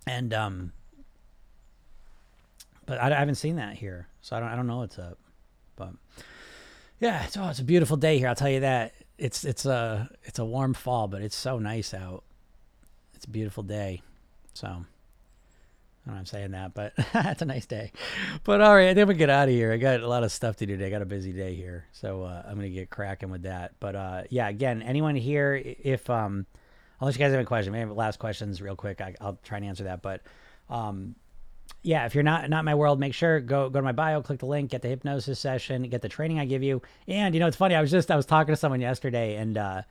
[0.08, 0.72] and um,
[2.86, 5.18] but I, I haven't seen that here, so I don't I don't know what's up,
[5.76, 5.92] but
[7.00, 8.28] yeah, it's oh, it's a beautiful day here.
[8.28, 8.94] I'll tell you that.
[9.18, 12.24] It's it's a it's a warm fall, but it's so nice out.
[13.14, 14.02] It's a beautiful day.
[14.54, 14.86] So I don't
[16.16, 17.92] know I'm saying that, but it's a nice day.
[18.44, 19.72] But all right, I we get out of here.
[19.72, 20.88] I got a lot of stuff to do today.
[20.88, 23.74] I got a busy day here, so uh, I'm gonna get cracking with that.
[23.80, 26.46] But uh, yeah, again, anyone here, if um,
[27.00, 29.02] unless you guys have a question, maybe last questions real quick.
[29.02, 30.02] I, will try and answer that.
[30.02, 30.22] But
[30.70, 31.16] um,
[31.86, 34.40] yeah, if you're not not my world, make sure go go to my bio, click
[34.40, 36.82] the link, get the hypnosis session, get the training I give you.
[37.08, 37.76] And you know, it's funny.
[37.76, 39.82] I was just I was talking to someone yesterday, and uh,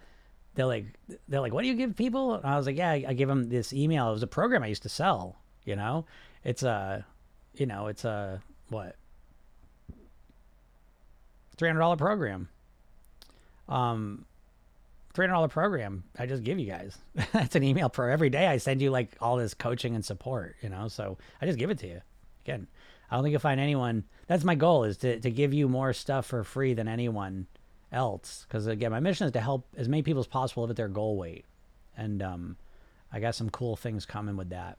[0.57, 0.87] they're like
[1.29, 3.49] they're like, "What do you give people?" And I was like, "Yeah, I, give them
[3.49, 4.09] this email.
[4.09, 5.37] It was a program I used to sell.
[5.65, 6.05] You know,
[6.43, 7.07] it's a,
[7.55, 8.97] you know, it's a what,
[15.15, 16.03] three hundred dollar program.
[16.03, 16.99] $300 program I just give you guys.
[17.33, 18.49] That's an email per every day.
[18.49, 20.89] I send you like all this coaching and support, you know?
[20.89, 22.01] So I just give it to you.
[22.45, 22.67] Again,
[23.11, 24.05] I don't think you'll find anyone.
[24.27, 27.47] That's my goal is to, to give you more stuff for free than anyone
[27.93, 28.45] else.
[28.51, 30.89] Cause again, my mission is to help as many people as possible live at their
[30.89, 31.45] goal weight.
[31.97, 32.57] And, um,
[33.13, 34.79] I got some cool things coming with that.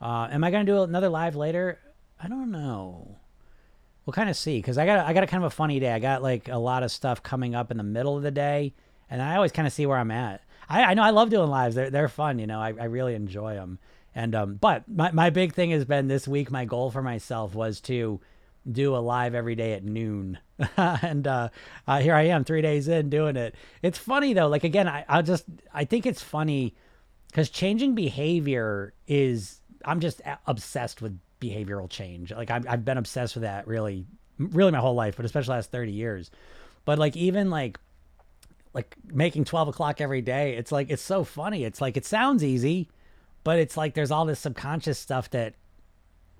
[0.00, 1.78] Uh, am I to do another live later?
[2.20, 3.18] I don't know.
[4.04, 4.60] We'll kind of see.
[4.60, 5.92] Cause I got, I got a kind of a funny day.
[5.92, 8.74] I got like a lot of stuff coming up in the middle of the day
[9.12, 10.40] and I always kind of see where I'm at.
[10.70, 12.38] I, I know I love doing lives; they're they're fun.
[12.38, 13.78] You know, I, I really enjoy them.
[14.14, 16.50] And um, but my my big thing has been this week.
[16.50, 18.20] My goal for myself was to
[18.70, 20.38] do a live every day at noon,
[20.76, 21.50] and uh,
[21.86, 23.54] uh, here I am, three days in doing it.
[23.82, 24.48] It's funny though.
[24.48, 25.44] Like again, I I just
[25.74, 26.74] I think it's funny
[27.28, 32.32] because changing behavior is I'm just obsessed with behavioral change.
[32.32, 34.06] Like I've I've been obsessed with that really
[34.38, 36.30] really my whole life, but especially last thirty years.
[36.86, 37.78] But like even like
[38.74, 41.64] like making 12 o'clock every day it's like it's so funny.
[41.64, 42.88] It's like it sounds easy
[43.44, 45.54] but it's like there's all this subconscious stuff that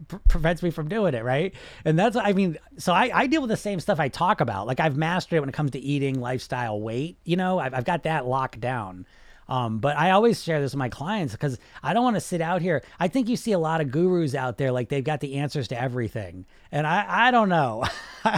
[0.08, 1.54] pr- prevents me from doing it right?
[1.84, 4.66] And that's i mean so I, I deal with the same stuff i talk about.
[4.66, 7.58] Like i've mastered it when it comes to eating lifestyle weight you know?
[7.58, 9.06] I've, I've got that locked down
[9.52, 12.40] um, but I always share this with my clients because I don't want to sit
[12.40, 12.82] out here.
[12.98, 15.68] I think you see a lot of gurus out there, like they've got the answers
[15.68, 16.46] to everything.
[16.70, 17.84] And I, I don't know.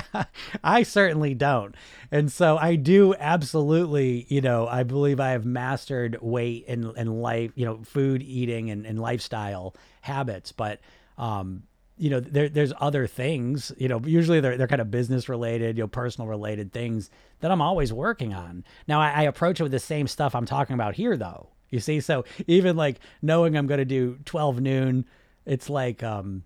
[0.65, 1.77] I certainly don't.
[2.11, 7.23] And so I do absolutely, you know, I believe I have mastered weight and, and
[7.23, 10.51] life, you know, food eating and, and lifestyle habits.
[10.51, 10.81] But,
[11.17, 11.63] um,
[11.97, 15.77] you know, there, there's other things, you know, usually they're, they're kind of business related,
[15.77, 18.65] you know, personal related things that I'm always working on.
[18.89, 21.49] Now I, I approach it with the same stuff I'm talking about here though.
[21.71, 25.05] You see, so even like knowing I'm going to do 12 noon,
[25.47, 26.45] it's like, um,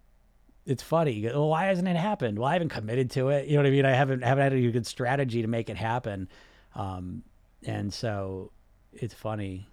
[0.66, 1.24] it's funny.
[1.24, 2.38] Well, why hasn't it happened?
[2.38, 3.46] Well, I haven't committed to it.
[3.46, 3.86] You know what I mean?
[3.86, 6.28] I haven't, haven't had a good strategy to make it happen.
[6.74, 7.22] Um,
[7.64, 8.52] and so
[8.92, 9.66] it's funny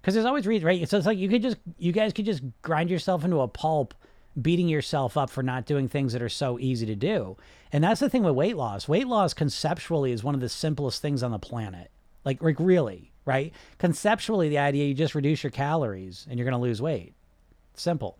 [0.00, 0.88] because there's always reasons, right?
[0.88, 3.94] So it's like you could just, you guys could just grind yourself into a pulp
[4.40, 7.36] beating yourself up for not doing things that are so easy to do.
[7.72, 8.88] And that's the thing with weight loss.
[8.88, 11.90] Weight loss conceptually is one of the simplest things on the planet.
[12.24, 13.52] Like, like really, right?
[13.78, 17.14] Conceptually, the idea you just reduce your calories and you're going to lose weight.
[17.74, 18.18] Simple,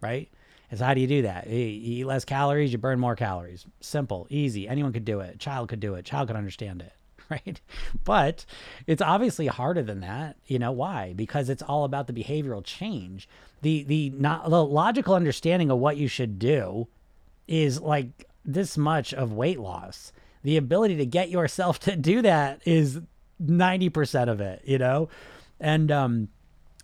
[0.00, 0.30] right?
[0.70, 1.48] And so how do you do that?
[1.48, 3.66] You eat less calories, you burn more calories.
[3.80, 4.68] Simple, easy.
[4.68, 5.34] Anyone could do it.
[5.34, 6.00] A child could do it.
[6.00, 6.92] A child could understand it.
[7.32, 7.60] Right?
[8.04, 8.44] But
[8.86, 10.36] it's obviously harder than that.
[10.46, 11.12] You know why?
[11.14, 13.28] Because it's all about the behavioral change.
[13.62, 16.88] The the not the logical understanding of what you should do
[17.48, 20.12] is like this much of weight loss.
[20.42, 23.00] The ability to get yourself to do that is
[23.42, 25.08] 90% of it, you know?
[25.60, 26.28] And um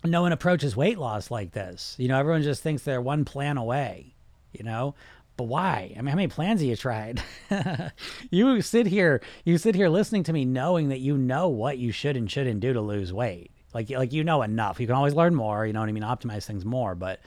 [0.03, 1.95] no one approaches weight loss like this.
[1.97, 4.15] You know, everyone just thinks they're one plan away,
[4.53, 4.95] you know?
[5.39, 5.93] But why?
[5.97, 7.23] I mean, how many plans have you tried?
[8.29, 11.93] you sit here, you sit here listening to me knowing that you know what you
[11.93, 13.51] should and shouldn't do to lose weight.
[13.73, 14.81] Like, like you know enough.
[14.81, 16.03] You can always learn more, you know what I mean?
[16.03, 17.21] Optimize things more, but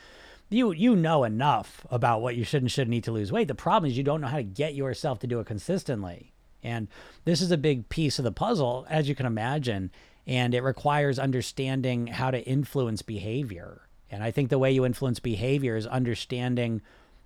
[0.51, 3.48] you you know enough about what you should and shouldn't need to lose weight.
[3.48, 6.35] The problem is you don't know how to get yourself to do it consistently.
[6.62, 6.88] And
[7.25, 9.90] this is a big piece of the puzzle, as you can imagine,
[10.27, 13.88] and it requires understanding how to influence behavior.
[14.11, 16.83] And I think the way you influence behavior is understanding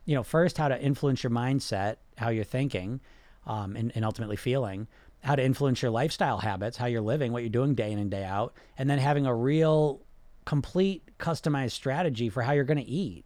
[0.07, 3.01] you know, first how to influence your mindset, how you're thinking,
[3.47, 4.87] um, and, and ultimately feeling,
[5.23, 8.11] how to influence your lifestyle habits, how you're living, what you're doing day in and
[8.11, 10.01] day out, and then having a real,
[10.45, 13.25] complete, customized strategy for how you're going to eat.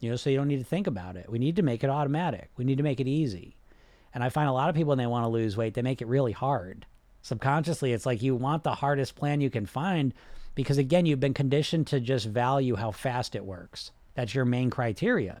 [0.00, 1.28] You know, so you don't need to think about it.
[1.28, 2.50] We need to make it automatic.
[2.56, 3.56] We need to make it easy.
[4.14, 6.00] And I find a lot of people when they want to lose weight, they make
[6.00, 6.86] it really hard.
[7.22, 10.14] Subconsciously, it's like you want the hardest plan you can find
[10.54, 13.90] because, again, you've been conditioned to just value how fast it works.
[14.14, 15.40] That's your main criteria.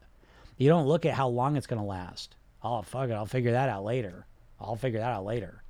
[0.58, 2.34] You don't look at how long it's going to last.
[2.62, 3.14] Oh, fuck it.
[3.14, 4.26] I'll figure that out later.
[4.60, 5.62] I'll figure that out later.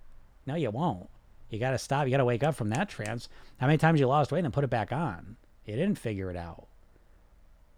[0.46, 1.08] No, you won't.
[1.50, 2.06] You got to stop.
[2.06, 3.28] You got to wake up from that trance.
[3.58, 5.36] How many times you lost weight and then put it back on?
[5.66, 6.66] You didn't figure it out.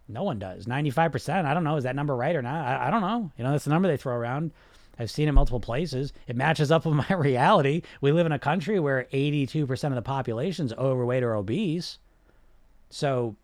[0.09, 0.67] No one does.
[0.67, 1.45] 95%.
[1.45, 1.77] I don't know.
[1.77, 2.67] Is that number right or not?
[2.67, 3.31] I, I don't know.
[3.37, 4.53] You know, that's the number they throw around.
[4.99, 6.13] I've seen it multiple places.
[6.27, 7.83] It matches up with my reality.
[8.01, 11.99] We live in a country where 82% of the population is overweight or obese.
[12.91, 13.37] So,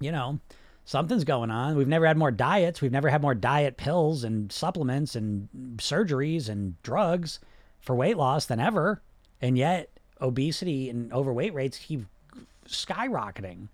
[0.00, 0.38] you know,
[0.84, 1.76] something's going on.
[1.76, 2.80] We've never had more diets.
[2.80, 7.40] We've never had more diet pills and supplements and surgeries and drugs
[7.80, 9.02] for weight loss than ever.
[9.40, 9.90] And yet,
[10.20, 12.06] obesity and overweight rates keep
[12.66, 13.68] skyrocketing.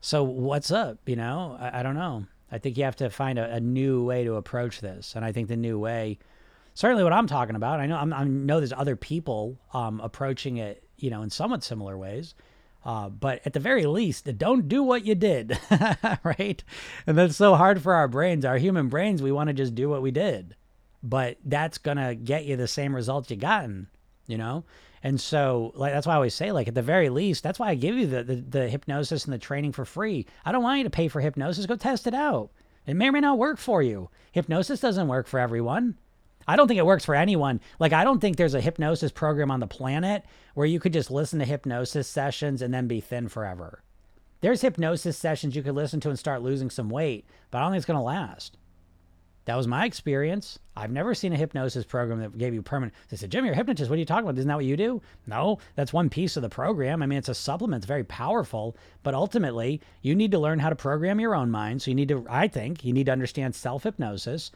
[0.00, 0.98] So what's up?
[1.06, 2.26] You know, I, I don't know.
[2.52, 5.32] I think you have to find a, a, new way to approach this, and I
[5.32, 6.18] think the new way,
[6.74, 7.80] certainly what I'm talking about.
[7.80, 11.64] I know I'm, i know there's other people um, approaching it, you know, in somewhat
[11.64, 12.34] similar ways.
[12.84, 15.58] Uh, but at the very least, don't do what you did,
[16.22, 16.62] right?
[17.06, 18.44] And that's so hard for our brains.
[18.44, 20.54] Our human brains, we want to just do what we did,
[21.02, 23.88] but that's gonna get you the same results you gotten,
[24.26, 24.64] you know.
[25.02, 27.68] And so, like, that's why I always say, like, at the very least, that's why
[27.68, 30.26] I give you the, the, the hypnosis and the training for free.
[30.44, 31.66] I don't want you to pay for hypnosis.
[31.66, 32.50] Go test it out.
[32.86, 34.08] It may or may not work for you.
[34.32, 35.96] Hypnosis doesn't work for everyone.
[36.46, 37.60] I don't think it works for anyone.
[37.78, 41.10] Like, I don't think there's a hypnosis program on the planet where you could just
[41.10, 43.82] listen to hypnosis sessions and then be thin forever.
[44.40, 47.70] There's hypnosis sessions you could listen to and start losing some weight, but I don't
[47.70, 48.58] think it's going to last.
[49.46, 50.58] That was my experience.
[50.74, 52.94] I've never seen a hypnosis program that gave you permanent.
[53.10, 53.90] They said, Jim, you're a hypnotist.
[53.90, 54.38] What are you talking about?
[54.38, 55.02] Isn't that what you do?
[55.26, 57.02] No, that's one piece of the program.
[57.02, 57.82] I mean, it's a supplement.
[57.82, 58.74] It's very powerful.
[59.02, 61.82] But ultimately, you need to learn how to program your own mind.
[61.82, 64.50] So you need to, I think, you need to understand self hypnosis.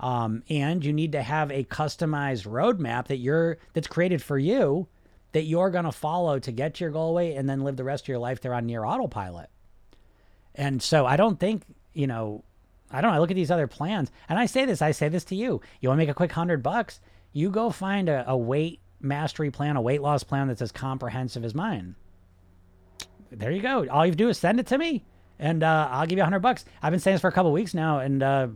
[0.00, 4.88] Um, and you need to have a customized roadmap that you're that's created for you
[5.32, 8.04] that you're going to follow to get your goal weight and then live the rest
[8.04, 9.50] of your life there on near autopilot.
[10.54, 12.44] And so I don't think, you know,
[12.90, 13.16] I don't know.
[13.16, 14.80] I look at these other plans, and I say this.
[14.80, 15.60] I say this to you.
[15.80, 17.00] You want to make a quick hundred bucks?
[17.32, 21.44] You go find a, a weight mastery plan, a weight loss plan that's as comprehensive
[21.44, 21.96] as mine.
[23.32, 23.88] There you go.
[23.88, 25.04] All you do is send it to me,
[25.40, 26.64] and uh, I'll give you a hundred bucks.
[26.80, 28.48] I've been saying this for a couple weeks now, and uh,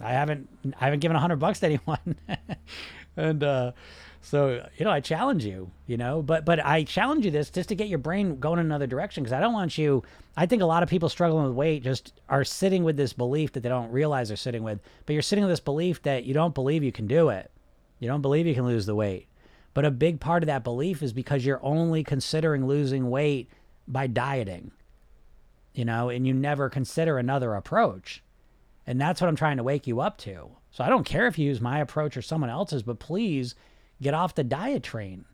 [0.00, 0.48] I haven't
[0.80, 2.16] I haven't given a hundred bucks to anyone.
[3.16, 3.72] and uh,
[4.20, 7.68] so, you know, I challenge you, you know, but but I challenge you this just
[7.70, 10.02] to get your brain going in another direction because I don't want you
[10.38, 13.52] I think a lot of people struggling with weight just are sitting with this belief
[13.52, 16.32] that they don't realize they're sitting with, but you're sitting with this belief that you
[16.32, 17.50] don't believe you can do it.
[17.98, 19.26] You don't believe you can lose the weight.
[19.74, 23.50] But a big part of that belief is because you're only considering losing weight
[23.88, 24.70] by dieting.
[25.74, 28.22] You know, and you never consider another approach.
[28.88, 30.48] And that's what I'm trying to wake you up to.
[30.70, 33.54] So I don't care if you use my approach or someone else's, but please
[34.00, 35.26] get off the diet train.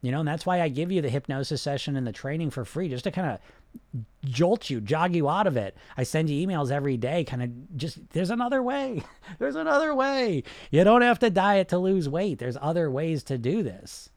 [0.00, 2.64] You know, and that's why I give you the hypnosis session and the training for
[2.64, 5.76] free, just to kind of jolt you, jog you out of it.
[5.98, 9.02] I send you emails every day, kind of just, there's another way.
[9.38, 10.42] There's another way.
[10.70, 12.38] You don't have to diet to lose weight.
[12.38, 14.08] There's other ways to do this.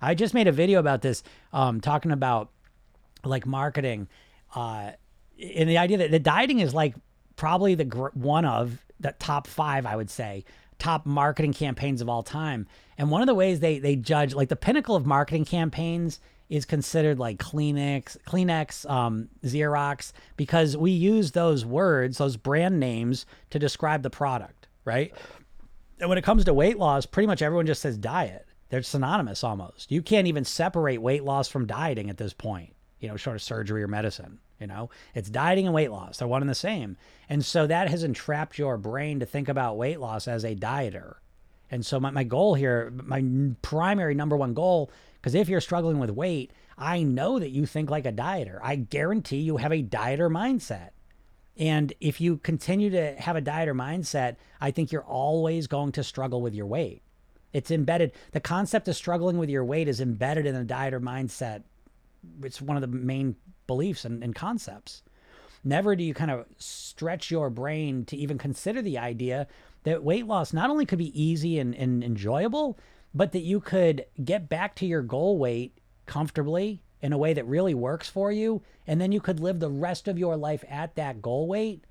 [0.00, 2.50] I just made a video about this, um, talking about
[3.24, 4.06] like marketing,
[4.54, 4.92] uh,
[5.42, 6.94] and the idea that the dieting is like
[7.40, 10.44] probably the gr- one of the top five, I would say,
[10.78, 12.66] top marketing campaigns of all time.
[12.98, 16.66] And one of the ways they they judge like the pinnacle of marketing campaigns is
[16.66, 23.58] considered like Kleenex, Kleenex, um, Xerox, because we use those words, those brand names, to
[23.58, 25.14] describe the product, right?
[25.98, 28.46] And when it comes to weight loss, pretty much everyone just says diet.
[28.68, 29.90] They're synonymous almost.
[29.90, 33.42] You can't even separate weight loss from dieting at this point, you know, short of
[33.42, 34.40] surgery or medicine.
[34.60, 36.18] You know, it's dieting and weight loss.
[36.18, 36.96] They're one and the same.
[37.28, 41.14] And so that has entrapped your brain to think about weight loss as a dieter.
[41.70, 43.24] And so my, my goal here, my
[43.62, 47.90] primary number one goal, because if you're struggling with weight, I know that you think
[47.90, 48.58] like a dieter.
[48.62, 50.90] I guarantee you have a dieter mindset.
[51.56, 56.04] And if you continue to have a dieter mindset, I think you're always going to
[56.04, 57.02] struggle with your weight.
[57.52, 58.12] It's embedded.
[58.32, 61.62] The concept of struggling with your weight is embedded in a dieter mindset.
[62.42, 63.36] It's one of the main
[63.70, 65.04] beliefs and, and concepts.
[65.62, 69.46] Never do you kind of stretch your brain to even consider the idea
[69.84, 72.76] that weight loss not only could be easy and, and enjoyable,
[73.14, 77.46] but that you could get back to your goal weight comfortably in a way that
[77.46, 78.60] really works for you.
[78.88, 81.84] And then you could live the rest of your life at that goal weight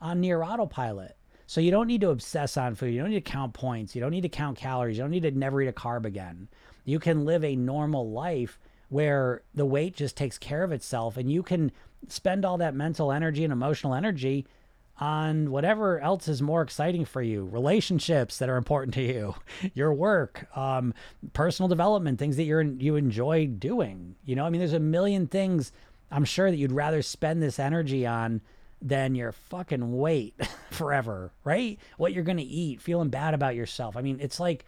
[0.00, 1.16] on near autopilot.
[1.46, 2.94] So you don't need to obsess on food.
[2.94, 3.96] You don't need to count points.
[3.96, 4.96] You don't need to count calories.
[4.96, 6.48] You don't need to never eat a carb again.
[6.84, 8.60] You can live a normal life
[8.94, 11.72] where the weight just takes care of itself and you can
[12.06, 14.46] spend all that mental energy and emotional energy
[15.00, 19.34] on whatever else is more exciting for you relationships that are important to you
[19.74, 20.94] your work um,
[21.32, 24.14] personal development things that you're you enjoy doing.
[24.24, 25.72] You know i mean there's a million things
[26.12, 28.42] i'm sure that you'd rather spend this energy on
[28.80, 30.34] than your fucking weight
[30.70, 31.80] forever right?
[31.96, 33.96] What you're gonna eat feeling bad about yourself.
[33.96, 34.66] I mean it's like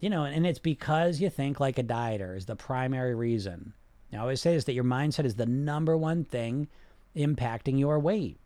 [0.00, 3.72] you know and it's because you think like a dieter is the primary reason
[4.12, 6.68] i always say this that your mindset is the number one thing
[7.16, 8.38] impacting your weight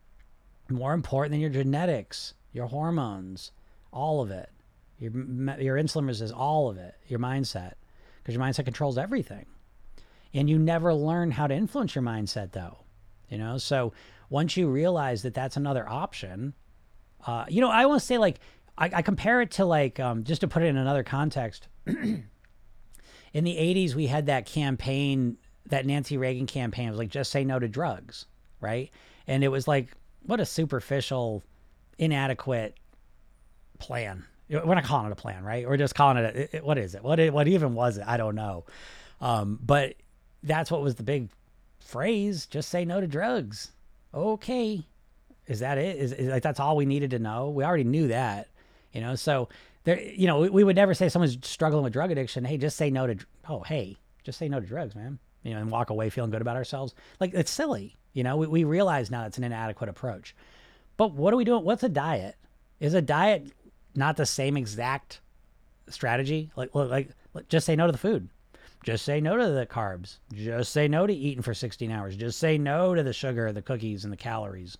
[0.71, 3.51] more important than your genetics, your hormones,
[3.91, 4.49] all of it.
[4.97, 5.11] Your
[5.59, 6.95] your insulin resistance, all of it.
[7.07, 7.73] Your mindset,
[8.19, 9.45] because your mindset controls everything,
[10.33, 12.77] and you never learn how to influence your mindset, though.
[13.29, 13.93] You know, so
[14.29, 16.53] once you realize that that's another option,
[17.25, 18.39] uh, you know, I want to say like
[18.77, 21.67] I, I, compare it to like um, just to put it in another context.
[21.85, 22.23] in
[23.33, 26.87] the '80s, we had that campaign, that Nancy Reagan campaign.
[26.87, 28.25] It was like just say no to drugs,
[28.59, 28.89] right?
[29.27, 29.89] And it was like
[30.23, 31.43] what a superficial,
[31.97, 32.77] inadequate
[33.79, 34.25] plan.
[34.49, 35.67] We're not calling it a plan, right?
[35.67, 37.03] We're just calling it, a, it what is it?
[37.03, 38.03] What what even was it?
[38.05, 38.65] I don't know.
[39.21, 39.95] Um, but
[40.43, 41.29] that's what was the big
[41.79, 42.47] phrase.
[42.47, 43.71] Just say no to drugs.
[44.13, 44.85] Okay,
[45.47, 45.97] is that it?
[45.97, 47.49] Is, is like that's all we needed to know?
[47.49, 48.49] We already knew that,
[48.93, 49.15] you know.
[49.15, 49.49] So
[49.83, 52.45] there, you know, we, we would never say someone's struggling with drug addiction.
[52.45, 53.17] Hey, just say no to.
[53.49, 55.19] Oh, hey, just say no to drugs, man.
[55.43, 56.93] You know, and walk away feeling good about ourselves.
[57.19, 57.97] Like it's silly.
[58.13, 60.35] You know, we, we realize now it's an inadequate approach.
[60.97, 61.63] But what are we doing?
[61.63, 62.35] What's a diet?
[62.79, 63.51] Is a diet
[63.95, 65.21] not the same exact
[65.89, 66.51] strategy?
[66.55, 67.09] Like, like,
[67.47, 68.29] just say no to the food.
[68.83, 70.17] Just say no to the carbs.
[70.33, 72.17] Just say no to eating for 16 hours.
[72.17, 74.77] Just say no to the sugar, the cookies, and the calories.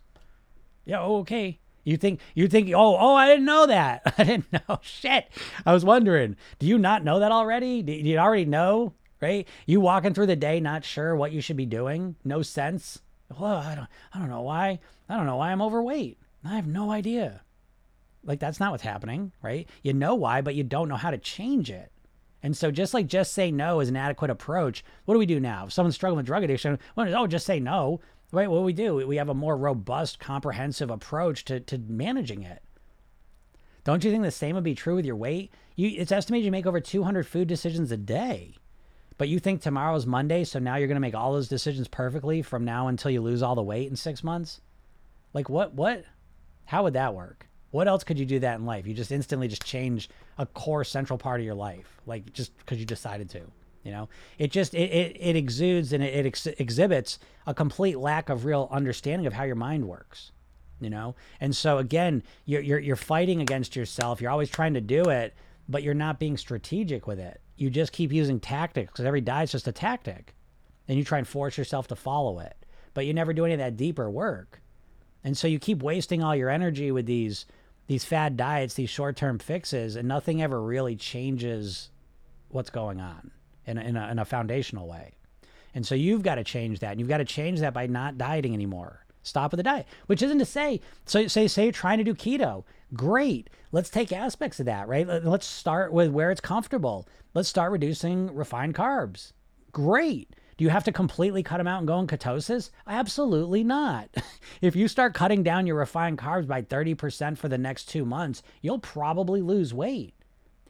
[0.86, 1.60] Yeah, okay.
[1.84, 5.28] You think you think oh oh I didn't know that I didn't know shit
[5.66, 9.82] I was wondering do you not know that already do you already know right you
[9.82, 13.00] walking through the day not sure what you should be doing no sense
[13.40, 14.80] well, I don't, I don't know why.
[15.10, 16.18] I don't know why I'm overweight.
[16.44, 17.42] I have no idea.
[18.24, 19.68] Like that's not what's happening, right?
[19.84, 21.92] You know why, but you don't know how to change it.
[22.44, 25.40] And so just like just say no is an adequate approach, what do we do
[25.40, 25.66] now?
[25.66, 28.00] If someone's struggling with drug addiction, well, oh, just say no.
[28.32, 28.50] Right?
[28.50, 28.96] What we do?
[29.06, 32.64] We have a more robust, comprehensive approach to, to managing it.
[33.84, 35.52] Don't you think the same would be true with your weight?
[35.76, 38.56] You, it's estimated you make over 200 food decisions a day.
[39.18, 42.42] But you think tomorrow's Monday, so now you're going to make all those decisions perfectly
[42.42, 44.62] from now until you lose all the weight in six months?
[45.34, 46.06] Like, what, what,
[46.66, 47.48] how would that work?
[47.72, 48.86] What else could you do that in life?
[48.86, 52.80] You just instantly just change a core central part of your life, like just because
[52.80, 53.42] you decided to.
[53.84, 57.98] You know, it just it it, it exudes and it, it ex- exhibits a complete
[57.98, 60.32] lack of real understanding of how your mind works.
[60.80, 64.22] You know, and so again, you're you're you're fighting against yourself.
[64.22, 65.36] You're always trying to do it,
[65.70, 69.52] but you're not being strategic with it you just keep using tactics because every diet's
[69.52, 70.34] just a tactic.
[70.88, 72.58] And you try and force yourself to follow it.
[72.96, 74.62] But you never do any of that deeper work.
[75.24, 77.46] And so you keep wasting all your energy with these
[77.86, 81.90] these fad diets, these short-term fixes, and nothing ever really changes
[82.50, 83.32] what's going on
[83.66, 85.14] in a, in a, in a foundational way.
[85.74, 86.92] And so you've got to change that.
[86.92, 89.06] And you've got to change that by not dieting anymore.
[89.24, 92.16] Stop with the diet, which isn't to say, so say, say you're trying to do
[92.16, 92.64] keto.
[92.94, 93.50] Great.
[93.72, 95.08] Let's take aspects of that, right?
[95.08, 97.08] Let's start with where it's comfortable.
[97.34, 99.34] Let's start reducing refined carbs.
[99.72, 100.36] Great.
[100.58, 102.72] Do you have to completely cut them out and go in ketosis?
[102.86, 104.10] Absolutely not.
[104.62, 108.44] if you start cutting down your refined carbs by 30% for the next two months,
[108.62, 110.14] you'll probably lose weight.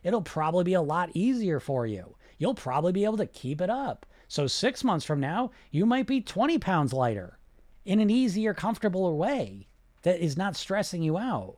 [0.03, 2.15] It'll probably be a lot easier for you.
[2.41, 4.05] You'll probably be able to keep it up.
[4.27, 7.37] So, six months from now, you might be 20 pounds lighter
[7.85, 9.67] in an easier, comfortable way
[10.01, 11.57] that is not stressing you out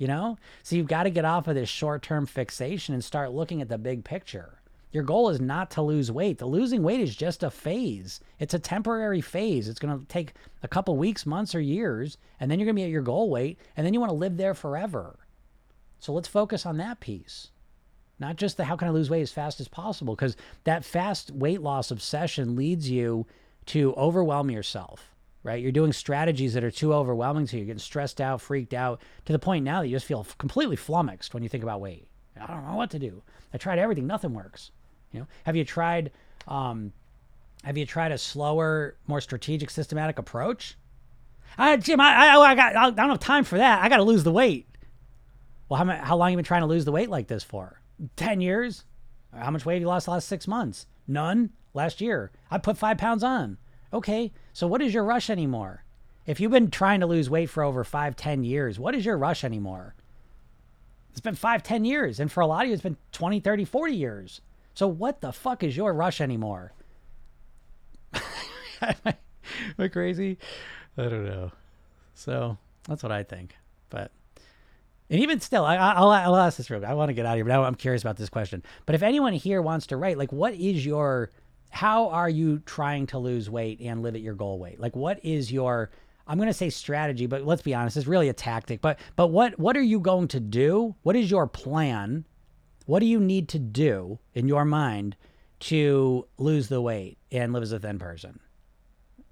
[0.00, 0.38] you know?
[0.62, 3.68] So you've got to get off of this short term fixation and start looking at
[3.68, 4.60] the big picture.
[4.92, 6.38] Your goal is not to lose weight.
[6.38, 8.18] The losing weight is just a phase.
[8.40, 9.68] It's a temporary phase.
[9.68, 12.80] It's going to take a couple weeks, months, or years, and then you're going to
[12.80, 15.18] be at your goal weight, and then you want to live there forever.
[16.00, 17.50] So let's focus on that piece.
[18.20, 21.32] Not just the how can I lose weight as fast as possible, because that fast
[21.32, 23.26] weight loss obsession leads you
[23.66, 25.10] to overwhelm yourself
[25.42, 25.62] right?
[25.62, 27.60] You're doing strategies that are too overwhelming to you.
[27.60, 30.76] You're getting stressed out, freaked out to the point now that you just feel completely
[30.76, 32.06] flummoxed when you think about weight.
[32.40, 33.22] I don't know what to do.
[33.52, 34.70] I tried everything, nothing works.
[35.12, 36.12] You know, have you tried?
[36.46, 36.92] Um,
[37.64, 40.76] have you tried a slower, more strategic, systematic approach?
[41.58, 43.82] I, Jim, I, I, I got, I don't have time for that.
[43.82, 44.66] I got to lose the weight.
[45.68, 47.79] Well, how, how long have you been trying to lose the weight like this for?
[48.16, 48.84] Ten years?
[49.34, 50.86] How much weight have you lost the last six months?
[51.06, 51.50] None.
[51.72, 53.58] Last year, I put five pounds on.
[53.92, 55.84] Okay, so what is your rush anymore?
[56.26, 59.16] If you've been trying to lose weight for over five, ten years, what is your
[59.16, 59.94] rush anymore?
[61.10, 62.20] It's been five, ten years.
[62.20, 64.40] And for a lot of you, it's been 20, 30, 40 years.
[64.74, 66.72] So what the fuck is your rush anymore?
[68.82, 69.14] am
[69.78, 70.38] I crazy?
[70.96, 71.52] I don't know.
[72.14, 73.56] So That's what I think.
[73.90, 74.10] But
[75.10, 76.86] and even still, I, I'll, I'll ask this real.
[76.86, 78.62] I want to get out of here, but I'm curious about this question.
[78.86, 81.30] But if anyone here wants to write, like, what is your,
[81.70, 84.80] how are you trying to lose weight and live at your goal weight?
[84.80, 85.90] Like, what is your,
[86.26, 88.80] I'm going to say strategy, but let's be honest, it's really a tactic.
[88.80, 90.94] But but what what are you going to do?
[91.02, 92.24] What is your plan?
[92.86, 95.16] What do you need to do in your mind
[95.60, 98.38] to lose the weight and live as a thin person,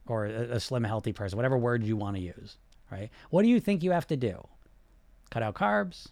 [0.06, 2.56] or a, a slim, healthy person, whatever word you want to use?
[2.90, 3.10] Right?
[3.30, 4.44] What do you think you have to do?
[5.30, 6.08] Cut out carbs,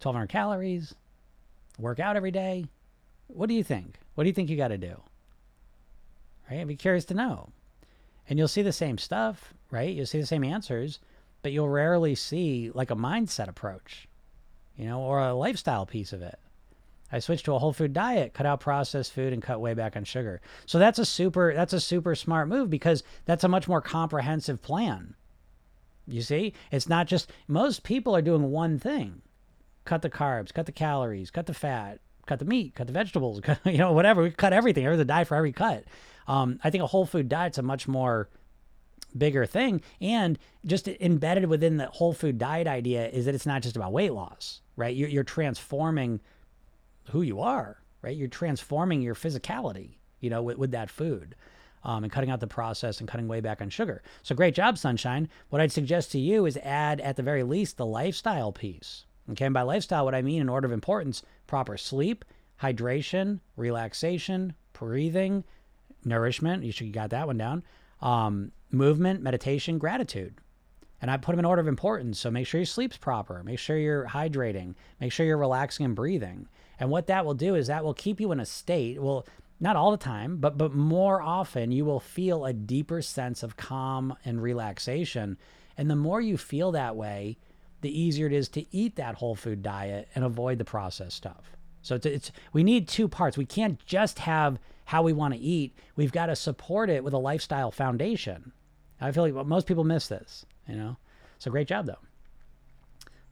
[0.00, 0.94] 1200 calories,
[1.78, 2.66] work out every day.
[3.28, 3.98] What do you think?
[4.14, 5.00] What do you think you got to do?
[6.50, 6.60] Right?
[6.60, 7.50] I'd be curious to know.
[8.28, 9.94] And you'll see the same stuff, right?
[9.94, 10.98] You'll see the same answers,
[11.42, 14.08] but you'll rarely see like a mindset approach,
[14.76, 16.38] you know, or a lifestyle piece of it.
[17.12, 19.96] I switched to a whole food diet, cut out processed food and cut way back
[19.96, 20.40] on sugar.
[20.66, 24.62] So that's a super that's a super smart move because that's a much more comprehensive
[24.62, 25.14] plan.
[26.06, 29.22] You see, it's not just most people are doing one thing
[29.84, 33.40] cut the carbs, cut the calories, cut the fat, cut the meat, cut the vegetables,
[33.42, 34.22] cut, you know, whatever.
[34.22, 34.84] We cut everything.
[34.84, 35.84] There's a diet for every cut.
[36.26, 38.28] Um, I think a whole food diet's a much more
[39.16, 39.82] bigger thing.
[40.00, 43.92] And just embedded within the whole food diet idea is that it's not just about
[43.92, 44.94] weight loss, right?
[44.94, 46.20] You're, you're transforming
[47.10, 48.16] who you are, right?
[48.16, 51.34] You're transforming your physicality, you know, with, with that food
[51.84, 54.02] um, and cutting out the process and cutting way back on sugar.
[54.22, 55.28] So great job, Sunshine.
[55.50, 59.04] What I'd suggest to you is add, at the very least, the lifestyle piece.
[59.30, 62.24] Okay, and by lifestyle, what I mean in order of importance, proper sleep,
[62.62, 65.44] hydration, relaxation, breathing,
[66.04, 66.62] nourishment.
[66.62, 67.62] You should got that one down.
[68.00, 70.34] Um, movement, meditation, gratitude.
[71.00, 72.18] And I put them in order of importance.
[72.18, 73.42] So make sure your sleep's proper.
[73.42, 74.74] Make sure you're hydrating.
[75.00, 76.48] Make sure you're relaxing and breathing.
[76.80, 79.00] And what that will do is that will keep you in a state.
[79.00, 79.26] Will
[79.60, 83.56] not all the time, but but more often you will feel a deeper sense of
[83.56, 85.38] calm and relaxation.
[85.76, 87.38] And the more you feel that way,
[87.80, 91.56] the easier it is to eat that whole food diet and avoid the processed stuff.
[91.82, 93.36] So it's, it's we need two parts.
[93.36, 95.76] We can't just have how we want to eat.
[95.96, 98.52] We've got to support it with a lifestyle foundation.
[99.00, 100.96] I feel like most people miss this, you know.
[101.38, 101.98] So great job though.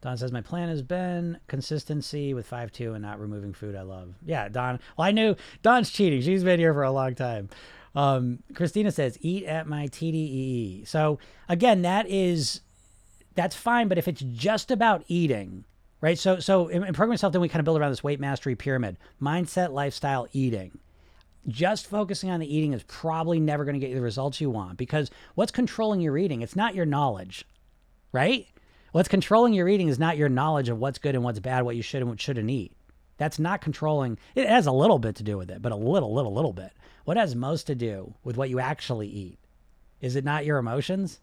[0.03, 3.83] Don says, My plan has been consistency with 5 2 and not removing food I
[3.83, 4.13] love.
[4.25, 4.81] Yeah, Don.
[4.97, 6.21] Well, I knew Don's cheating.
[6.21, 7.47] She's been here for a long time.
[7.95, 10.85] Um, Christina says, Eat at my TDEE.
[10.89, 12.59] So, again, that is,
[13.35, 13.87] that's fine.
[13.87, 15.63] But if it's just about eating,
[16.01, 16.19] right?
[16.19, 18.55] So, so in, in Program Yourself Thin we kind of build around this weight mastery
[18.55, 20.77] pyramid mindset, lifestyle, eating
[21.45, 24.49] just focusing on the eating is probably never going to get you the results you
[24.49, 26.41] want because what's controlling your eating?
[26.41, 27.43] It's not your knowledge,
[28.13, 28.47] right?
[28.93, 31.75] What's controlling your eating is not your knowledge of what's good and what's bad, what
[31.75, 32.73] you should and what shouldn't eat.
[33.17, 34.19] That's not controlling.
[34.35, 36.71] It has a little bit to do with it, but a little, little, little bit.
[37.03, 39.39] What has most to do with what you actually eat?
[39.99, 41.19] Is it not your emotions?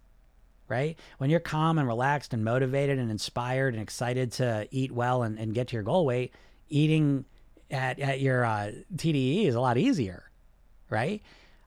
[0.67, 0.99] Right?
[1.19, 5.39] When you're calm and relaxed and motivated and inspired and excited to eat well and,
[5.39, 6.35] and get to your goal weight,
[6.69, 7.25] eating
[7.71, 10.29] at, at your uh, TDEE is a lot easier.
[10.89, 11.23] Right?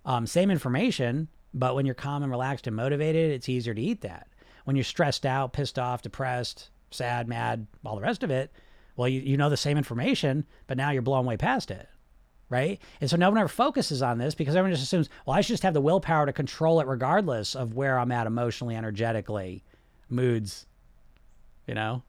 [0.06, 4.02] Um, same information, but when you're calm and relaxed and motivated, it's easier to eat
[4.02, 4.28] that
[4.64, 8.52] when you're stressed out, pissed off, depressed, sad, mad, all the rest of it,
[8.96, 11.88] well, you, you know the same information, but now you're blown way past it.
[12.50, 12.80] Right.
[13.02, 15.54] And so no one ever focuses on this because everyone just assumes, well, I should
[15.54, 19.64] just have the willpower to control it regardless of where I'm at emotionally, energetically,
[20.08, 20.68] moods,
[21.66, 22.04] you know?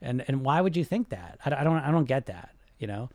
[0.00, 1.38] And and why would you think that?
[1.44, 3.10] I, I don't I don't get that, you know?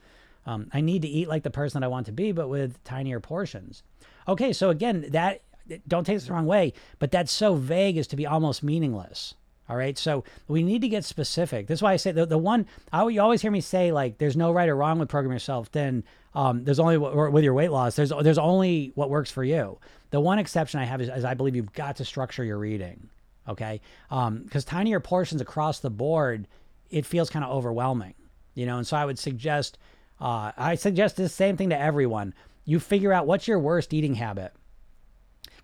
[0.46, 2.84] Um, I need to eat like the person that I want to be, but with
[2.84, 3.82] tinier portions.
[4.28, 5.42] Okay, so again, that
[5.88, 9.34] don't take this the wrong way, but that's so vague as to be almost meaningless.
[9.70, 9.98] All right.
[9.98, 11.68] So we need to get specific.
[11.68, 14.38] That's why I say the, the one, I, you always hear me say, like, there's
[14.38, 16.06] no right or wrong with program yourself thin
[16.38, 19.80] um, there's only with your weight loss, there's, there's only what works for you.
[20.12, 23.10] The one exception I have is, is I believe you've got to structure your reading.
[23.50, 23.82] Okay.
[24.08, 26.48] Because um, tinier portions across the board,
[26.92, 28.14] it feels kind of overwhelming,
[28.54, 28.78] you know?
[28.78, 29.80] And so I would suggest,
[30.22, 32.36] uh, I suggest the same thing to everyone.
[32.66, 34.54] You figure out what's your worst eating habit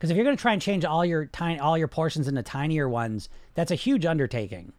[0.04, 2.44] because if you're going to try and change all your tiny all your portions into
[2.44, 4.74] tinier ones, that's a huge undertaking.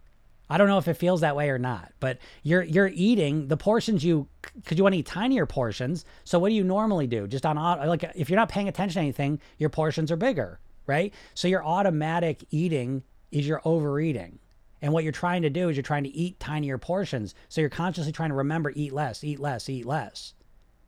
[0.51, 3.57] I don't know if it feels that way or not, but you're you're eating the
[3.57, 6.05] portions you because you want to eat tinier portions.
[6.25, 7.27] So what do you normally do?
[7.27, 11.15] Just on like if you're not paying attention to anything, your portions are bigger, right?
[11.33, 14.41] So your automatic eating is your overeating.
[14.83, 17.35] And what you're trying to do is you're trying to eat tinier portions.
[17.49, 20.35] So you're consciously trying to remember eat less, eat less, eat less.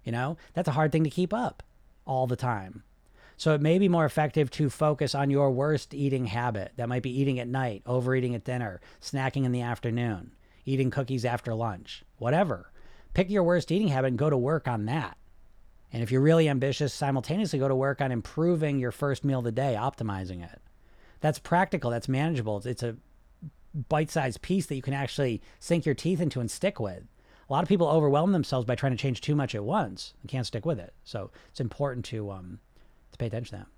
[0.04, 1.62] You know, that's a hard thing to keep up
[2.04, 2.82] all the time.
[3.36, 6.72] So it may be more effective to focus on your worst eating habit.
[6.76, 10.32] That might be eating at night, overeating at dinner, snacking in the afternoon,
[10.64, 12.72] eating cookies after lunch, whatever.
[13.12, 15.18] Pick your worst eating habit and go to work on that.
[15.92, 19.44] And if you're really ambitious, simultaneously go to work on improving your first meal of
[19.44, 20.60] the day, optimizing it.
[21.20, 22.62] That's practical, that's manageable.
[22.64, 22.96] It's a
[23.88, 27.04] bite-sized piece that you can actually sink your teeth into and stick with.
[27.48, 30.30] A lot of people overwhelm themselves by trying to change too much at once and
[30.30, 30.94] can't stick with it.
[31.04, 32.58] So it's important to um,
[33.18, 33.70] to pay attention to that.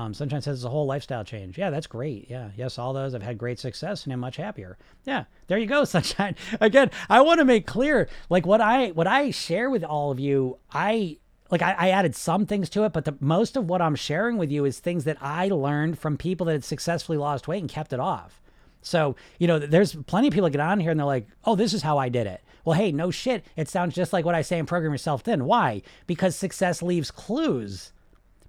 [0.00, 1.58] Um, Sunshine says it's a whole lifestyle change.
[1.58, 2.30] Yeah, that's great.
[2.30, 3.14] Yeah, yes, all those.
[3.14, 4.78] I've had great success and I'm much happier.
[5.04, 6.36] Yeah, there you go, Sunshine.
[6.60, 10.20] Again, I want to make clear, like what I what I share with all of
[10.20, 11.18] you, I
[11.50, 14.36] like I, I added some things to it, but the most of what I'm sharing
[14.36, 17.68] with you is things that I learned from people that had successfully lost weight and
[17.68, 18.40] kept it off.
[18.82, 21.56] So, you know, there's plenty of people that get on here and they're like, oh,
[21.56, 22.42] this is how I did it.
[22.64, 23.44] Well, hey, no shit.
[23.56, 25.44] It sounds just like what I say in Program Yourself Thin.
[25.44, 25.82] Why?
[26.06, 27.92] Because success leaves clues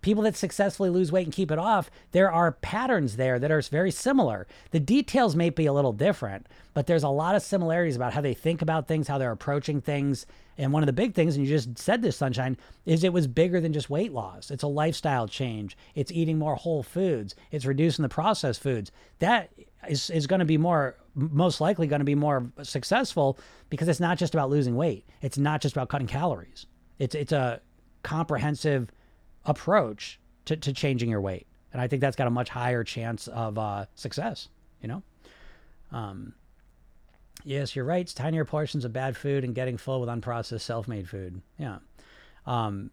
[0.02, 3.62] people that successfully lose weight and keep it off, there are patterns there that are
[3.62, 4.48] very similar.
[4.72, 8.22] The details may be a little different, but there's a lot of similarities about how
[8.22, 10.26] they think about things, how they're approaching things.
[10.58, 13.28] And one of the big things, and you just said this, Sunshine, is it was
[13.28, 14.52] bigger than just weight loss.
[14.52, 15.78] It's a lifestyle change.
[15.96, 17.36] It's eating more whole foods.
[17.52, 18.92] It's reducing the processed foods.
[19.20, 19.52] That
[19.88, 23.38] is, is going to be more, most likely going to be more successful
[23.70, 25.06] because it's not just about losing weight.
[25.22, 26.66] It's not just about cutting calories.
[27.00, 27.62] It's, it's a
[28.04, 28.92] comprehensive
[29.46, 31.48] approach to, to changing your weight.
[31.74, 34.50] And I think that's got a much higher chance of uh, success,
[34.82, 35.04] you know?
[35.92, 36.34] Um,
[37.44, 38.06] yes, you're right.
[38.06, 41.42] Tinier portions of bad food and getting full with unprocessed self made food.
[41.58, 41.78] Yeah.
[42.46, 42.92] Um,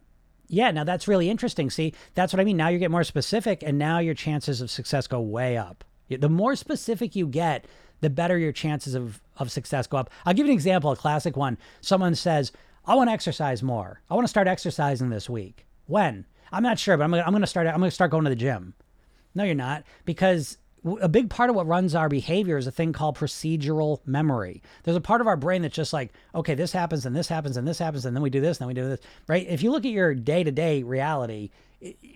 [0.48, 1.70] yeah, now that's really interesting.
[1.70, 2.56] See, that's what I mean.
[2.56, 5.84] Now you get more specific, and now your chances of success go way up.
[6.08, 7.66] The more specific you get,
[8.00, 10.10] the better your chances of, of success go up.
[10.24, 11.58] I'll give you an example, a classic one.
[11.82, 12.52] Someone says,
[12.86, 14.00] I want to exercise more.
[14.08, 15.66] I want to start exercising this week.
[15.86, 16.24] When?
[16.52, 17.66] I'm not sure, but I'm gonna, I'm gonna start.
[17.66, 18.74] I'm gonna start going to the gym.
[19.34, 20.58] No, you're not, because
[21.00, 24.62] a big part of what runs our behavior is a thing called procedural memory.
[24.84, 27.56] There's a part of our brain that's just like, okay, this happens and this happens
[27.56, 29.46] and this happens and then we do this and then we do this, right?
[29.48, 31.50] If you look at your day to day reality,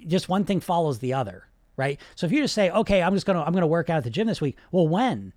[0.06, 2.00] just one thing follows the other, right?
[2.14, 4.10] So if you just say, okay, I'm just gonna I'm gonna work out at the
[4.10, 4.56] gym this week.
[4.70, 5.32] Well, when?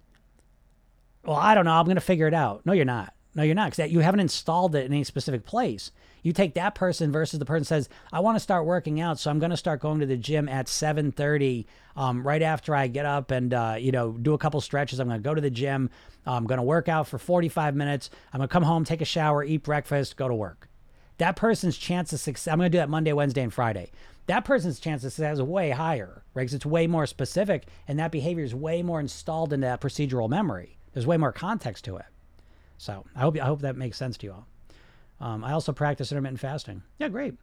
[1.24, 1.74] Well, I don't know.
[1.74, 2.66] I'm gonna figure it out.
[2.66, 3.14] No, you're not.
[3.34, 5.92] No, you're not, because you haven't installed it in any specific place.
[6.26, 9.30] You take that person versus the person says, I want to start working out, so
[9.30, 13.06] I'm going to start going to the gym at 7:30, um, right after I get
[13.06, 15.00] up and uh, you know do a couple stretches.
[15.00, 15.92] I'm going to go to the gym.
[16.26, 18.10] I'm going to work out for 45 minutes.
[18.34, 20.68] I'm going to come home, take a shower, eat breakfast, go to work.
[21.20, 22.52] That person's chance of success.
[22.52, 23.92] I'm going to do that Monday, Wednesday, and Friday.
[24.26, 26.42] That person's chance of success is way higher, right?
[26.42, 30.28] Because it's way more specific, and that behavior is way more installed into that procedural
[30.28, 30.80] memory.
[30.92, 32.06] There's way more context to it.
[32.80, 34.48] So I hope I hope that makes sense to you all.
[35.20, 36.84] Um, I also practice intermittent fasting.
[37.00, 37.36] Yeah, great.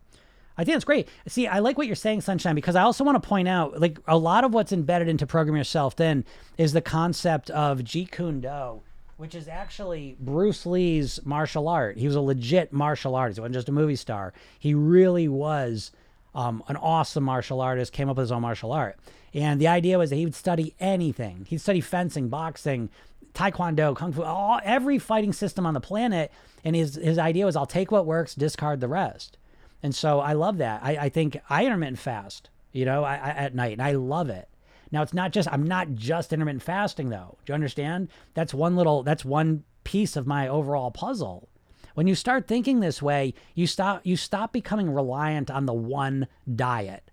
[0.56, 1.08] I think that's great.
[1.26, 3.98] See, I like what you're saying, Sunshine, because I also want to point out, like
[4.06, 6.24] a lot of what's embedded into Program Yourself Thin
[6.58, 8.82] is the concept of Jeet Kune Do,
[9.16, 11.96] which is actually Bruce Lee's martial art.
[11.96, 13.38] He was a legit martial artist.
[13.38, 14.34] He wasn't just a movie star.
[14.58, 15.90] He really was
[16.34, 17.94] um, an awesome martial artist.
[17.94, 18.98] Came up with his own martial art,
[19.32, 21.46] and the idea was that he would study anything.
[21.48, 22.90] He'd study fencing, boxing,
[23.34, 26.32] taekwondo, kung fu, all every fighting system on the planet.
[26.64, 29.38] And his his idea was, I'll take what works, discard the rest.
[29.82, 30.80] And so I love that.
[30.82, 34.30] I, I think I intermittent fast, you know, I, I, at night, and I love
[34.30, 34.48] it.
[34.92, 37.38] Now it's not just I'm not just intermittent fasting though.
[37.44, 38.08] Do you understand?
[38.34, 41.48] That's one little that's one piece of my overall puzzle.
[41.94, 46.28] When you start thinking this way, you stop you stop becoming reliant on the one
[46.54, 47.10] diet.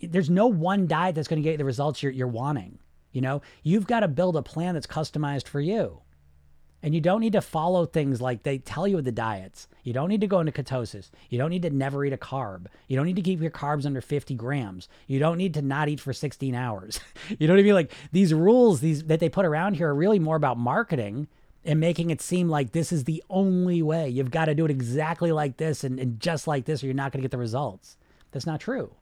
[0.00, 2.78] There's no one diet that's going to get the results you're, you're wanting.
[3.16, 6.02] You know, you've got to build a plan that's customized for you.
[6.82, 9.68] And you don't need to follow things like they tell you with the diets.
[9.84, 11.08] You don't need to go into ketosis.
[11.30, 12.66] You don't need to never eat a carb.
[12.88, 14.90] You don't need to keep your carbs under 50 grams.
[15.06, 17.00] You don't need to not eat for 16 hours.
[17.38, 17.72] you know what I mean?
[17.72, 21.26] Like these rules these that they put around here are really more about marketing
[21.64, 24.10] and making it seem like this is the only way.
[24.10, 26.94] You've got to do it exactly like this and, and just like this, or you're
[26.94, 27.96] not going to get the results.
[28.32, 28.92] That's not true.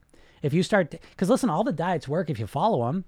[0.41, 3.07] If you start, because listen, all the diets work if you follow them.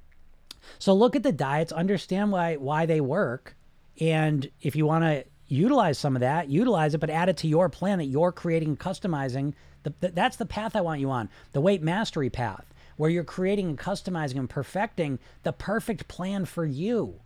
[0.78, 3.56] So look at the diets, understand why why they work,
[4.00, 7.48] and if you want to utilize some of that, utilize it, but add it to
[7.48, 9.54] your plan that you're creating and customizing.
[9.84, 12.64] The, the, that's the path I want you on, the weight mastery path,
[12.96, 17.20] where you're creating and customizing and perfecting the perfect plan for you.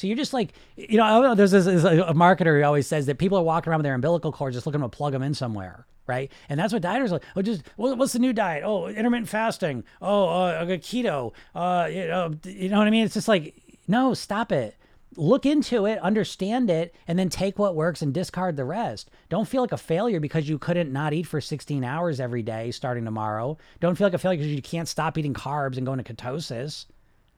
[0.00, 3.18] So you're just like, you know, there's this, this a marketer who always says that
[3.18, 5.86] people are walking around with their umbilical cords just looking to plug them in somewhere
[6.06, 6.32] right?
[6.48, 7.22] And that's what dieters like.
[7.36, 8.64] Oh, just what's the new diet?
[8.66, 9.84] Oh, intermittent fasting.
[10.02, 11.32] Oh, uh, keto.
[11.54, 13.04] Uh, you know, you know what I mean?
[13.04, 13.54] It's just like,
[13.86, 14.76] no, stop it.
[15.14, 19.08] Look into it, understand it, and then take what works and discard the rest.
[19.28, 22.72] Don't feel like a failure because you couldn't not eat for 16 hours every day
[22.72, 23.56] starting tomorrow.
[23.78, 26.86] Don't feel like a failure because you can't stop eating carbs and going to ketosis.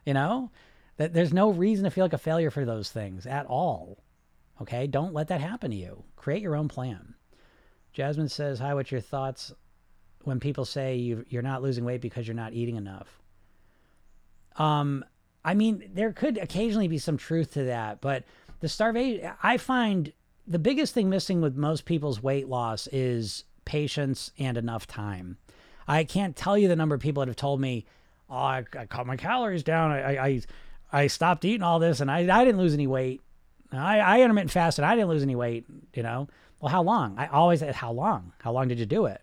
[0.06, 0.50] You know,
[0.96, 3.98] that there's no reason to feel like a failure for those things at all.
[4.60, 6.04] Okay, don't let that happen to you.
[6.16, 7.14] Create your own plan.
[7.92, 9.52] Jasmine says, Hi, what's your thoughts
[10.22, 13.20] when people say you, you're not losing weight because you're not eating enough?
[14.56, 15.04] Um,
[15.44, 18.24] I mean, there could occasionally be some truth to that, but
[18.60, 20.12] the starvation, I find
[20.46, 25.38] the biggest thing missing with most people's weight loss is patience and enough time.
[25.88, 27.86] I can't tell you the number of people that have told me,
[28.30, 29.90] "Oh, I, I cut my calories down.
[29.90, 30.40] I, I,
[30.92, 33.22] I stopped eating all this, and I, I didn't lose any weight.
[33.72, 34.84] I, I intermittent fasted.
[34.84, 35.64] I didn't lose any weight.
[35.94, 36.28] You know,
[36.60, 37.18] well, how long?
[37.18, 38.32] I always said, how long?
[38.38, 39.20] How long did you do it?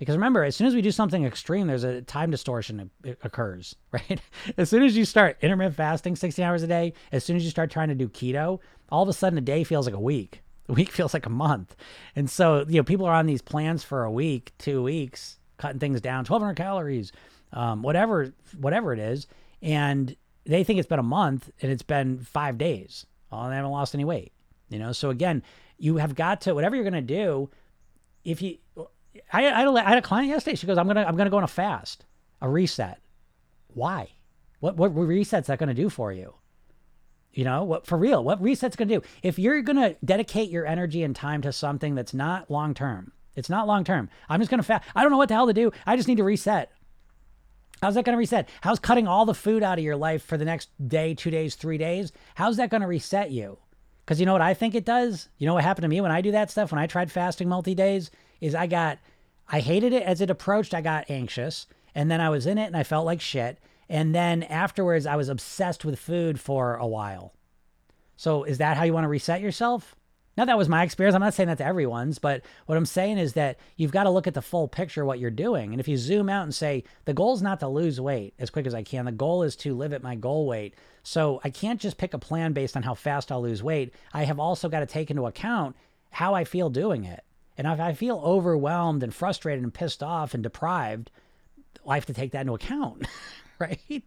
[0.00, 2.90] Because remember, as soon as we do something extreme, there's a time distortion
[3.22, 4.18] occurs, right?
[4.56, 7.50] as soon as you start intermittent fasting 16 hours a day, as soon as you
[7.50, 8.60] start trying to do keto,
[8.90, 10.42] all of a sudden a day feels like a week.
[10.70, 11.76] A week feels like a month.
[12.16, 15.78] And so, you know, people are on these plans for a week, two weeks, cutting
[15.78, 17.12] things down, 1200 calories,
[17.52, 19.26] um, whatever, whatever it is.
[19.60, 23.06] And they think it's been a month and it's been five days.
[23.32, 24.32] Oh, they haven't lost any weight.
[24.68, 25.42] You know, so again,
[25.78, 27.50] you have got to, whatever you're to do,
[28.24, 28.58] if you,
[29.32, 30.56] I, I, I had a client yesterday.
[30.56, 32.04] She goes, "I'm gonna I'm gonna go on a fast,
[32.40, 33.00] a reset.
[33.68, 34.10] Why?
[34.60, 36.34] What what reset's that gonna do for you?
[37.32, 38.22] You know what for real?
[38.22, 39.02] What reset's gonna do?
[39.22, 43.50] If you're gonna dedicate your energy and time to something that's not long term, it's
[43.50, 44.08] not long term.
[44.28, 44.88] I'm just gonna fast.
[44.94, 45.72] I don't know what the hell to do.
[45.86, 46.70] I just need to reset.
[47.82, 48.48] How's that going to reset?
[48.60, 51.54] How's cutting all the food out of your life for the next day, two days,
[51.54, 52.12] three days?
[52.34, 53.58] How's that going to reset you?
[54.04, 55.28] Because you know what I think it does?
[55.38, 57.48] You know what happened to me when I do that stuff, when I tried fasting
[57.48, 58.10] multi days?
[58.40, 58.98] is I got,
[59.48, 60.74] I hated it as it approached.
[60.74, 61.66] I got anxious.
[61.94, 63.58] And then I was in it and I felt like shit.
[63.88, 67.34] And then afterwards, I was obsessed with food for a while.
[68.16, 69.96] So is that how you want to reset yourself?
[70.40, 71.14] Now, that was my experience.
[71.14, 74.10] I'm not saying that to everyone's, but what I'm saying is that you've got to
[74.10, 75.72] look at the full picture what you're doing.
[75.72, 78.48] And if you zoom out and say, the goal is not to lose weight as
[78.48, 80.72] quick as I can, the goal is to live at my goal weight.
[81.02, 83.92] So I can't just pick a plan based on how fast I'll lose weight.
[84.14, 85.76] I have also got to take into account
[86.08, 87.22] how I feel doing it.
[87.58, 91.10] And if I feel overwhelmed and frustrated and pissed off and deprived,
[91.86, 93.06] I have to take that into account,
[93.58, 94.04] right?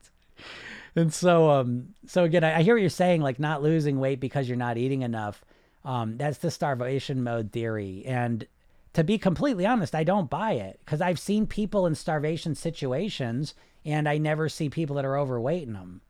[0.95, 4.47] And so, um, so again, I, hear what you're saying, like not losing weight because
[4.47, 5.45] you're not eating enough.
[5.85, 8.03] Um, that's the starvation mode theory.
[8.05, 8.47] And
[8.93, 13.53] to be completely honest, I don't buy it because I've seen people in starvation situations
[13.83, 16.01] and I never see people that are overweight in them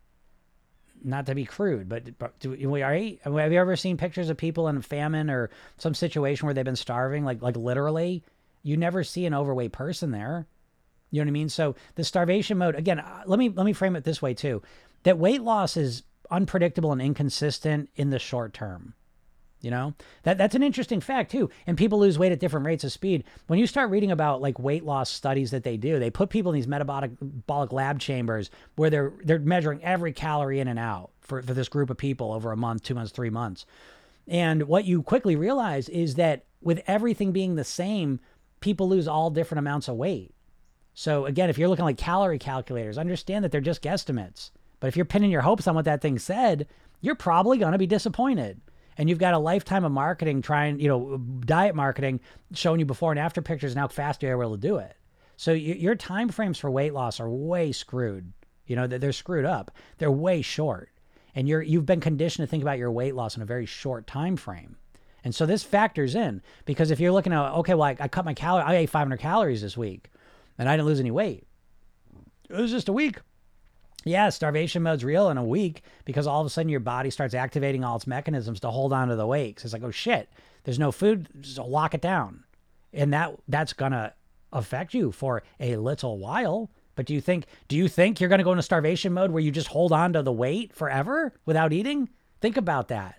[1.04, 4.38] not to be crude, but, but do we are have you ever seen pictures of
[4.38, 8.24] people in famine or some situation where they've been starving, like like literally?
[8.64, 10.48] You never see an overweight person there.
[11.12, 11.50] You know what I mean?
[11.50, 13.00] So the starvation mode again.
[13.00, 14.62] Uh, let me let me frame it this way too:
[15.04, 18.94] that weight loss is unpredictable and inconsistent in the short term.
[19.64, 19.94] You know,
[20.24, 21.50] that that's an interesting fact too.
[21.66, 23.24] And people lose weight at different rates of speed.
[23.48, 26.52] When you start reading about like weight loss studies that they do, they put people
[26.52, 31.42] in these metabolic lab chambers where they're they're measuring every calorie in and out for,
[31.42, 33.66] for this group of people over a month, two months, three months.
[34.28, 38.20] And what you quickly realize is that with everything being the same,
[38.60, 40.34] people lose all different amounts of weight.
[40.94, 44.52] So again, if you're looking like calorie calculators, understand that they're just guesstimates.
[44.82, 46.68] But if you're pinning your hopes on what that thing said,
[47.00, 48.60] you're probably going to be disappointed
[48.98, 52.20] and you've got a lifetime of marketing trying, you know, diet marketing
[52.54, 54.96] showing you before and after pictures and how fast you're able to do it.
[55.36, 58.32] So your time frames for weight loss are way screwed.
[58.66, 59.72] You know, they're screwed up.
[59.98, 60.90] They're way short.
[61.36, 64.06] And you're you've been conditioned to think about your weight loss in a very short
[64.06, 64.78] time frame.
[65.24, 68.26] And so this factors in because if you're looking at okay, well, I, I cut
[68.26, 70.10] my calorie, I ate 500 calories this week,
[70.58, 71.48] and I didn't lose any weight.
[72.50, 73.20] It was just a week
[74.04, 77.34] yeah, starvation mode's real in a week because all of a sudden your body starts
[77.34, 79.62] activating all its mechanisms to hold on to the weight.
[79.64, 80.30] It's like, oh shit,
[80.64, 82.44] there's no food, so lock it down.
[82.92, 84.14] And that that's gonna
[84.52, 86.70] affect you for a little while.
[86.96, 89.52] But do you think do you think you're gonna go into starvation mode where you
[89.52, 92.10] just hold on to the weight forever without eating?
[92.42, 93.16] Think about that.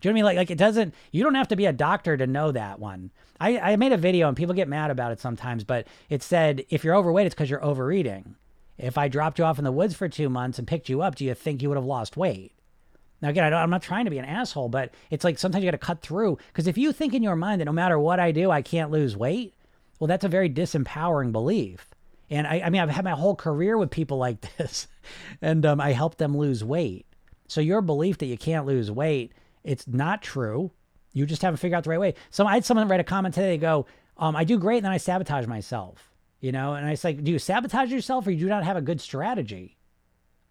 [0.00, 0.36] Do you know what I mean?
[0.36, 0.94] Like, like it doesn't.
[1.12, 3.10] You don't have to be a doctor to know that one.
[3.40, 6.64] I, I made a video and people get mad about it sometimes, but it said
[6.68, 8.36] if you're overweight, it's because you're overeating.
[8.78, 11.14] If I dropped you off in the woods for two months and picked you up,
[11.14, 12.52] do you think you would have lost weight?
[13.22, 15.70] Now, again, I am not trying to be an asshole, but it's like sometimes you
[15.70, 16.38] got to cut through.
[16.48, 18.90] Because if you think in your mind that no matter what I do, I can't
[18.90, 19.54] lose weight,
[19.98, 21.94] well, that's a very disempowering belief.
[22.28, 24.88] And I, I mean, I've had my whole career with people like this,
[25.40, 27.06] and um, I help them lose weight.
[27.46, 30.70] So your belief that you can't lose weight, it's not true.
[31.12, 32.14] You just haven't figured out the right way.
[32.30, 33.50] So I had someone write a comment today.
[33.50, 36.10] They go, um, "I do great, and then I sabotage myself."
[36.40, 36.74] You know?
[36.74, 39.00] And i was like do you sabotage yourself or you do not have a good
[39.00, 39.76] strategy?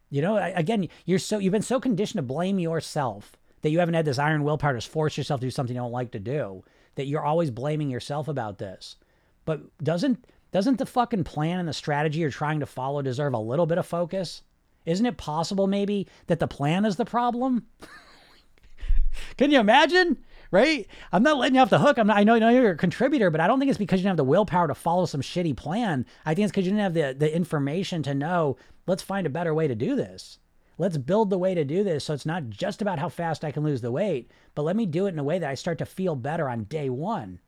[0.09, 3.95] You know again you're so you've been so conditioned to blame yourself that you haven't
[3.95, 6.63] had this iron willpower to force yourself to do something you don't like to do
[6.95, 8.97] that you're always blaming yourself about this.
[9.45, 13.39] But doesn't doesn't the fucking plan and the strategy you're trying to follow deserve a
[13.39, 14.43] little bit of focus?
[14.85, 17.65] Isn't it possible maybe that the plan is the problem?
[19.37, 20.17] Can you imagine
[20.53, 20.87] right?
[21.11, 21.97] I'm not letting you off the hook.
[21.97, 24.03] I'm not, I know, know you're a contributor, but I don't think it's because you
[24.03, 26.05] didn't have the willpower to follow some shitty plan.
[26.27, 29.31] I think it's because you didn't have the, the information to know, let's find a
[29.31, 30.37] better way to do this.
[30.77, 33.51] Let's build the way to do this so it's not just about how fast I
[33.51, 35.79] can lose the weight, but let me do it in a way that I start
[35.79, 37.39] to feel better on day one.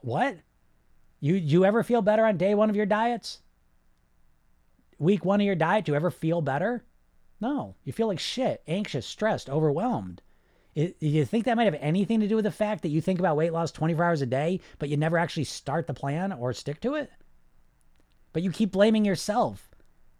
[0.00, 0.36] What?
[1.18, 3.40] You you ever feel better on day one of your diets?
[4.98, 6.84] Week one of your diet, do you ever feel better?
[7.40, 7.74] No.
[7.84, 10.20] You feel like shit, anxious, stressed, overwhelmed.
[10.76, 13.18] It, you think that might have anything to do with the fact that you think
[13.18, 16.52] about weight loss 24 hours a day, but you never actually start the plan or
[16.52, 17.10] stick to it?
[18.34, 19.70] But you keep blaming yourself.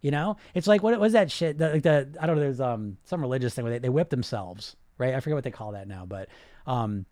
[0.01, 1.59] You know, it's like what was that shit?
[1.59, 2.43] The, like the I don't know.
[2.43, 5.15] There's um some religious thing where they, they whip themselves, right?
[5.15, 6.29] I forget what they call that now, but
[6.67, 7.05] um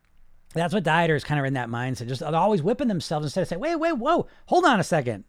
[0.55, 3.61] that's what dieters kind of in that mindset, just always whipping themselves instead of saying,
[3.61, 5.25] wait, wait, whoa, hold on a second,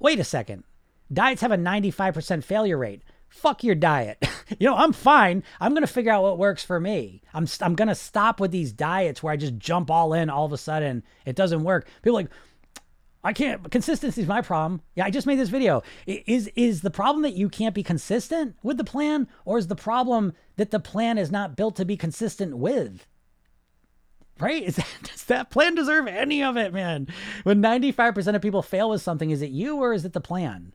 [0.00, 0.64] wait a second.
[1.12, 3.02] Diets have a 95% failure rate.
[3.32, 4.22] Fuck your diet.
[4.58, 5.42] you know, I'm fine.
[5.58, 7.22] I'm going to figure out what works for me.
[7.32, 10.44] I'm, I'm going to stop with these diets where I just jump all in all
[10.44, 11.02] of a sudden.
[11.24, 11.88] It doesn't work.
[12.02, 12.28] People like,
[13.24, 13.70] I can't.
[13.70, 14.82] Consistency is my problem.
[14.94, 15.82] Yeah, I just made this video.
[16.06, 19.76] Is is the problem that you can't be consistent with the plan, or is the
[19.76, 23.06] problem that the plan is not built to be consistent with?
[24.40, 24.62] Right?
[24.66, 27.06] Is that, does that plan deserve any of it, man?
[27.44, 30.14] When ninety five percent of people fail with something, is it you or is it
[30.14, 30.72] the plan?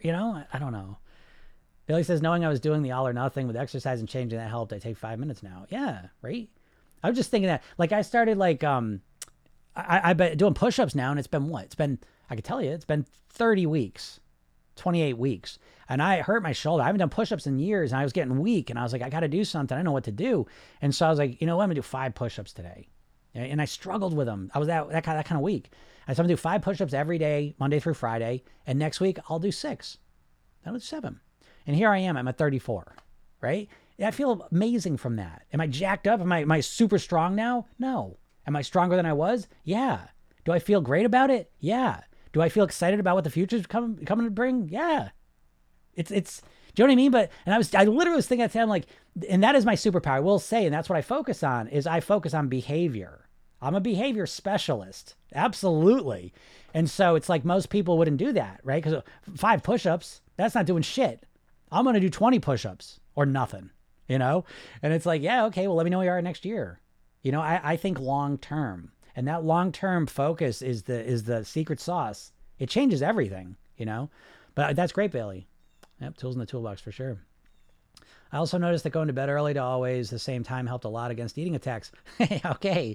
[0.00, 0.98] You know, I, I don't know.
[1.88, 4.48] Billy says, knowing I was doing the all or nothing with exercise and changing that
[4.48, 4.72] helped.
[4.72, 5.66] I take five minutes now.
[5.70, 6.48] Yeah, right.
[7.02, 9.00] I was just thinking that, like, I started like um
[9.78, 11.64] I, I've been doing push ups now, and it's been what?
[11.64, 14.20] It's been, I can tell you, it's been 30 weeks,
[14.76, 15.58] 28 weeks.
[15.88, 16.82] And I hurt my shoulder.
[16.82, 18.70] I haven't done push ups in years, and I was getting weak.
[18.70, 19.74] And I was like, I got to do something.
[19.74, 20.46] I don't know what to do.
[20.82, 21.62] And so I was like, you know what?
[21.62, 22.88] I'm to do five push ups today.
[23.34, 24.50] And I struggled with them.
[24.52, 25.70] I was that, that, kind, that kind of weak.
[26.06, 28.42] And so I'm to do five push ups every day, Monday through Friday.
[28.66, 29.98] And next week, I'll do six.
[30.64, 31.20] Then do seven.
[31.68, 32.16] And here I am.
[32.16, 32.96] I'm at 34,
[33.42, 33.68] right?
[34.02, 35.42] I feel amazing from that.
[35.52, 36.18] Am I jacked up?
[36.18, 37.66] Am I, am I super strong now?
[37.78, 38.16] No.
[38.46, 39.48] Am I stronger than I was?
[39.64, 40.06] Yeah.
[40.46, 41.52] Do I feel great about it?
[41.60, 42.00] Yeah.
[42.32, 44.70] Do I feel excited about what the future's coming coming to bring?
[44.70, 45.10] Yeah.
[45.94, 46.40] It's it's
[46.74, 47.10] do you know what I mean?
[47.10, 48.86] But and I was I literally was thinking at the time like,
[49.28, 50.12] and that is my superpower.
[50.12, 53.28] I will say, and that's what I focus on is I focus on behavior.
[53.60, 56.32] I'm a behavior specialist, absolutely.
[56.72, 58.82] And so it's like most people wouldn't do that, right?
[58.82, 59.02] Because
[59.36, 61.26] five push-ups, that's not doing shit.
[61.70, 63.70] I'm gonna do 20 push-ups or nothing,
[64.08, 64.44] you know.
[64.82, 66.80] And it's like, yeah, okay, well, let me know where you are next year.
[67.22, 68.92] You know, I, I think long term.
[69.16, 72.32] And that long term focus is the is the secret sauce.
[72.58, 74.10] It changes everything, you know?
[74.54, 75.46] But that's great, Bailey.
[76.00, 77.18] Yep, tools in the toolbox for sure.
[78.32, 80.88] I also noticed that going to bed early to always the same time helped a
[80.88, 81.90] lot against eating attacks.
[82.46, 82.94] okay.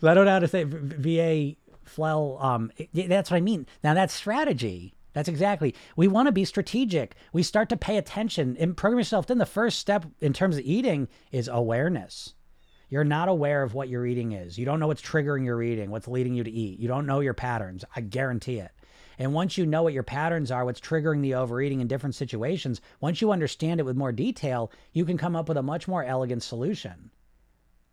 [0.00, 2.38] So I don't know how to say VA flel.
[2.40, 3.66] Um, that's what I mean.
[3.82, 4.93] Now that's strategy.
[5.14, 5.74] That's exactly.
[5.96, 7.14] We want to be strategic.
[7.32, 10.64] We start to pay attention and program yourself thin the first step in terms of
[10.64, 12.34] eating is awareness.
[12.90, 14.58] You're not aware of what your eating is.
[14.58, 16.78] You don't know what's triggering your eating, what's leading you to eat.
[16.78, 17.84] You don't know your patterns.
[17.96, 18.72] I guarantee it.
[19.18, 22.80] And once you know what your patterns are, what's triggering the overeating in different situations,
[23.00, 26.04] once you understand it with more detail, you can come up with a much more
[26.04, 27.10] elegant solution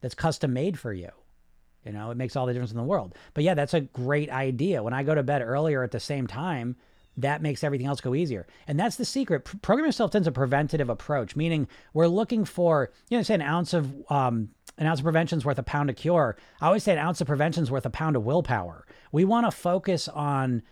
[0.02, 1.10] that's custom made for you.
[1.86, 3.16] You know, it makes all the difference in the world.
[3.34, 4.84] But yeah, that's a great idea.
[4.84, 6.76] When I go to bed earlier at the same time,
[7.18, 8.48] that makes everything else go easier.
[8.68, 9.44] And that's the secret.
[9.62, 13.74] Program Yourself Thin's a preventative approach, meaning we're looking for, you know, say an ounce
[13.74, 16.38] of um, an ounce of prevention is worth a pound of cure.
[16.62, 18.86] I always say an ounce of prevention is worth a pound of willpower.
[19.12, 20.64] We want to focus on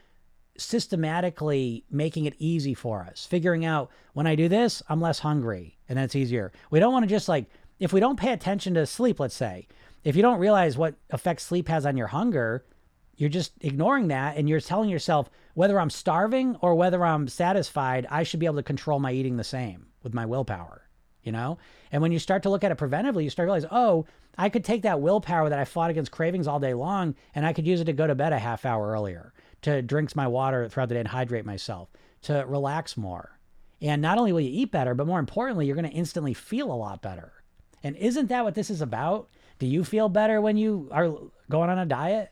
[0.57, 5.77] systematically making it easy for us, figuring out when I do this, I'm less hungry
[5.87, 6.51] and that's easier.
[6.69, 7.45] We don't want to just like,
[7.79, 9.67] if we don't pay attention to sleep, let's say,
[10.03, 12.65] if you don't realize what effect sleep has on your hunger,
[13.19, 18.07] you're just ignoring that and you're telling yourself whether I'm starving or whether I'm satisfied,
[18.09, 20.89] I should be able to control my eating the same with my willpower
[21.23, 21.57] you know?
[21.91, 24.05] And when you start to look at it preventively, you start to realize, oh,
[24.37, 27.53] I could take that willpower that I fought against cravings all day long and I
[27.53, 30.67] could use it to go to bed a half hour earlier, to drink my water
[30.67, 31.89] throughout the day and hydrate myself,
[32.23, 33.37] to relax more.
[33.81, 36.71] And not only will you eat better, but more importantly, you're going to instantly feel
[36.71, 37.33] a lot better.
[37.83, 39.29] And isn't that what this is about?
[39.57, 41.09] Do you feel better when you are
[41.49, 42.31] going on a diet?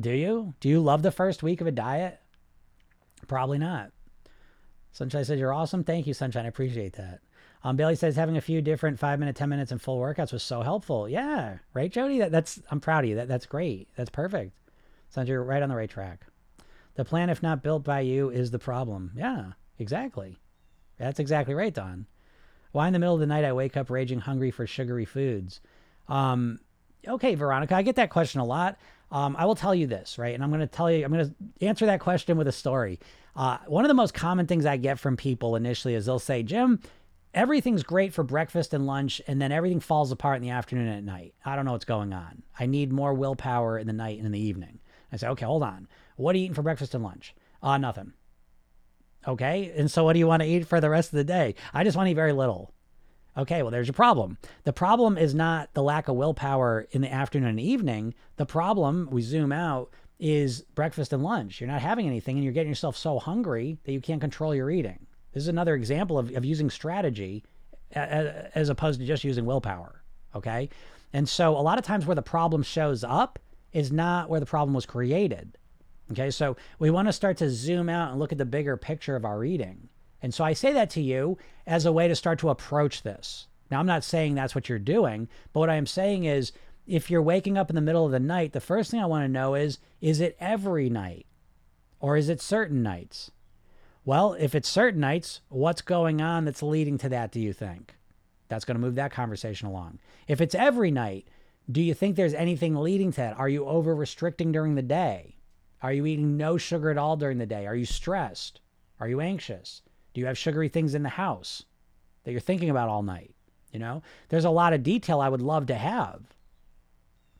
[0.00, 0.54] Do you?
[0.60, 2.20] Do you love the first week of a diet?
[3.28, 3.92] Probably not.
[4.92, 5.84] Sunshine says, You're awesome.
[5.84, 6.44] Thank you, Sunshine.
[6.44, 7.20] I appreciate that.
[7.64, 10.42] Um, Bailey says having a few different five minute, 10 minutes, and full workouts was
[10.42, 11.08] so helpful.
[11.08, 12.18] Yeah, right, Jody?
[12.18, 13.16] That, that's I'm proud of you.
[13.16, 13.88] That, that's great.
[13.96, 14.52] That's perfect.
[15.10, 16.26] Sounds you're right on the right track.
[16.94, 19.12] The plan, if not built by you, is the problem.
[19.16, 20.38] Yeah, exactly.
[20.98, 22.06] That's exactly right, Don.
[22.72, 25.60] Why in the middle of the night I wake up raging hungry for sugary foods?
[26.08, 26.58] Um,
[27.06, 28.78] okay, Veronica, I get that question a lot.
[29.12, 30.34] Um, I will tell you this, right?
[30.34, 32.98] And I'm going to tell you, I'm going to answer that question with a story.
[33.36, 36.42] Uh, one of the most common things I get from people initially is they'll say,
[36.42, 36.80] Jim,
[37.34, 40.96] everything's great for breakfast and lunch, and then everything falls apart in the afternoon and
[40.96, 41.34] at night.
[41.44, 42.42] I don't know what's going on.
[42.58, 44.80] I need more willpower in the night and in the evening.
[45.12, 45.88] I say, okay, hold on.
[46.16, 47.34] What are you eating for breakfast and lunch?
[47.62, 48.14] Uh, nothing.
[49.28, 49.72] Okay.
[49.76, 51.54] And so what do you want to eat for the rest of the day?
[51.74, 52.72] I just want to eat very little.
[53.36, 54.36] Okay, well, there's your problem.
[54.64, 58.14] The problem is not the lack of willpower in the afternoon and evening.
[58.36, 61.60] The problem, we zoom out, is breakfast and lunch.
[61.60, 64.70] You're not having anything and you're getting yourself so hungry that you can't control your
[64.70, 65.06] eating.
[65.32, 67.42] This is another example of, of using strategy
[67.92, 70.02] as opposed to just using willpower.
[70.34, 70.68] Okay.
[71.12, 73.38] And so a lot of times where the problem shows up
[73.72, 75.58] is not where the problem was created.
[76.12, 76.30] Okay.
[76.30, 79.24] So we want to start to zoom out and look at the bigger picture of
[79.24, 79.88] our eating.
[80.22, 81.36] And so I say that to you
[81.66, 83.46] as a way to start to approach this.
[83.70, 86.52] Now, I'm not saying that's what you're doing, but what I am saying is
[86.86, 89.24] if you're waking up in the middle of the night, the first thing I want
[89.24, 91.26] to know is is it every night
[92.00, 93.30] or is it certain nights?
[94.04, 97.94] Well, if it's certain nights, what's going on that's leading to that, do you think?
[98.48, 100.00] That's going to move that conversation along.
[100.26, 101.28] If it's every night,
[101.70, 103.38] do you think there's anything leading to that?
[103.38, 105.36] Are you over restricting during the day?
[105.80, 107.66] Are you eating no sugar at all during the day?
[107.66, 108.60] Are you stressed?
[108.98, 109.82] Are you anxious?
[110.14, 111.64] Do you have sugary things in the house
[112.24, 113.34] that you're thinking about all night?
[113.72, 116.22] You know, there's a lot of detail I would love to have.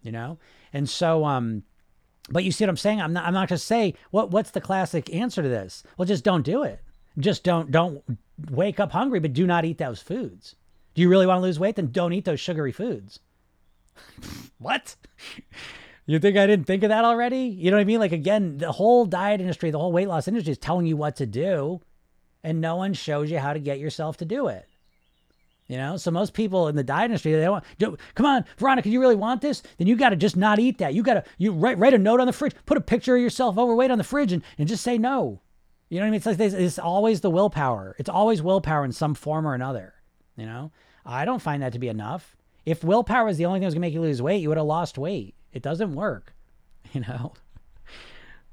[0.03, 0.39] You know,
[0.73, 1.63] and so um,
[2.31, 3.01] but you see what I'm saying?
[3.01, 3.25] I'm not.
[3.25, 4.31] I'm not going to say what.
[4.31, 5.83] What's the classic answer to this?
[5.97, 6.81] Well, just don't do it.
[7.19, 7.71] Just don't.
[7.71, 8.03] Don't
[8.51, 10.57] wake up hungry, but do not eat those foods.
[10.95, 11.77] Do you really want to lose weight?
[11.77, 13.21] Then don't eat those sugary foods.
[14.59, 14.97] what?
[16.07, 17.45] You think I didn't think of that already?
[17.45, 18.01] You know what I mean?
[18.01, 21.17] Like again, the whole diet industry, the whole weight loss industry is telling you what
[21.17, 21.81] to do
[22.45, 24.69] and no one shows you how to get yourself to do it.
[25.69, 28.89] You know, so most people in the diet industry, they don't want, come on, Veronica,
[28.89, 29.63] do you really want this?
[29.79, 30.93] Then you got to just not eat that.
[30.93, 33.23] You got to, you write, write a note on the fridge, put a picture of
[33.23, 35.41] yourself overweight on the fridge and, and just say no.
[35.89, 36.17] You know what I mean?
[36.17, 37.95] It's like this, it's always the willpower.
[37.99, 39.95] It's always willpower in some form or another.
[40.37, 40.73] You know,
[41.07, 42.37] I don't find that to be enough.
[42.67, 44.67] If willpower is the only thing that's gonna make you lose weight, you would have
[44.67, 45.35] lost weight.
[45.53, 46.35] It doesn't work.
[46.93, 47.33] You know,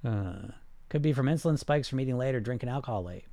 [0.06, 0.54] uh,
[0.88, 3.26] could be from insulin spikes from eating late or drinking alcohol late.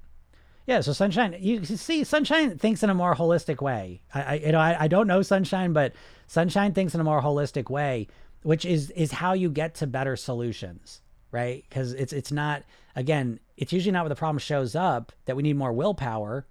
[0.67, 4.03] Yeah, so Sunshine, you see, Sunshine thinks in a more holistic way.
[4.13, 5.93] I, I you know, I, I don't know Sunshine, but
[6.27, 8.09] Sunshine thinks in a more holistic way,
[8.43, 11.65] which is is how you get to better solutions, right?
[11.69, 12.65] Because it's it's not
[12.97, 16.47] again, it's usually not where the problem shows up that we need more willpower.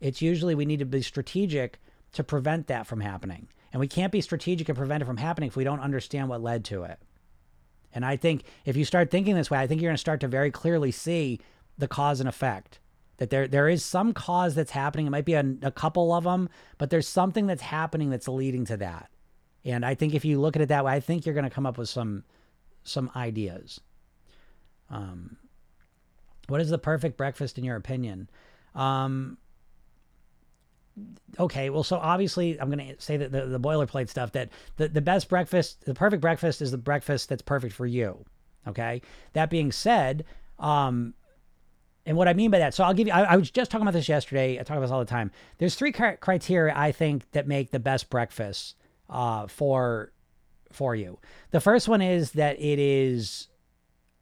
[0.00, 1.80] It's usually we need to be strategic
[2.12, 5.48] to prevent that from happening, and we can't be strategic and prevent it from happening
[5.48, 7.00] if we don't understand what led to it.
[7.92, 10.20] And I think if you start thinking this way, I think you're going to start
[10.20, 11.40] to very clearly see
[11.76, 12.79] the cause and effect
[13.20, 15.06] that there there is some cause that's happening.
[15.06, 16.48] It might be a, a couple of them,
[16.78, 19.10] but there's something that's happening that's leading to that.
[19.62, 21.50] And I think if you look at it that way, I think you're going to
[21.50, 22.24] come up with some
[22.82, 23.78] some ideas.
[24.88, 25.36] Um,
[26.48, 28.30] what is the perfect breakfast in your opinion?
[28.74, 29.36] Um,
[31.38, 34.48] okay, well, so obviously I'm going to say that the, the boilerplate stuff that
[34.78, 38.24] the, the best breakfast, the perfect breakfast is the breakfast that's perfect for you.
[38.66, 39.02] Okay.
[39.34, 40.24] That being said,
[40.58, 41.12] um,
[42.10, 43.82] and what I mean by that, so I'll give you, I, I, was just talking
[43.86, 44.58] about this yesterday.
[44.58, 45.30] I talk about this all the time.
[45.58, 48.74] There's three criteria I think that make the best breakfast
[49.08, 50.10] uh, for
[50.72, 51.20] for you.
[51.52, 53.46] The first one is that it is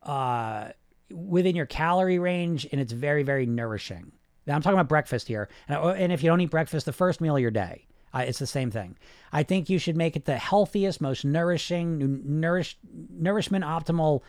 [0.03, 0.68] uh,
[1.11, 4.12] within your calorie range and it's very, very nourishing.
[4.47, 5.49] Now I'm talking about breakfast here.
[5.66, 8.18] And, uh, and if you don't eat breakfast, the first meal of your day, uh,
[8.18, 8.99] it's the same thing.
[9.32, 12.76] I think you should make it the healthiest, most nourishing, nourish,
[13.11, 14.20] nourishment optimal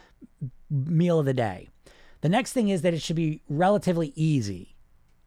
[0.69, 1.67] meal of the day.
[2.21, 4.75] The next thing is that it should be relatively easy.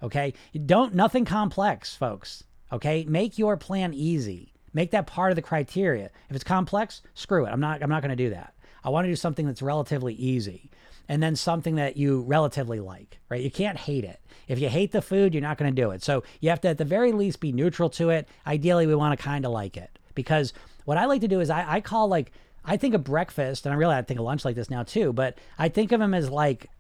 [0.03, 0.35] Okay.
[0.67, 2.45] Don't, nothing complex, folks.
[2.71, 3.05] Okay.
[3.09, 4.53] Make your plan easy.
[4.75, 6.11] Make that part of the criteria.
[6.29, 7.51] If it's complex, screw it.
[7.51, 8.55] I'm not, I'm not going to do that.
[8.85, 10.71] I want to do something that's relatively easy
[11.09, 13.43] and then something that you relatively like, right?
[13.43, 14.21] You can't hate it.
[14.49, 16.03] If you hate the food, you're not going to do it.
[16.03, 18.29] So you have to, at the very least, be neutral to it.
[18.47, 20.53] Ideally, we want to kind of like it because
[20.85, 22.33] what I like to do is I, I call like,
[22.65, 25.13] I think of breakfast, and I really I think of lunch like this now too,
[25.13, 26.71] but I think of them as like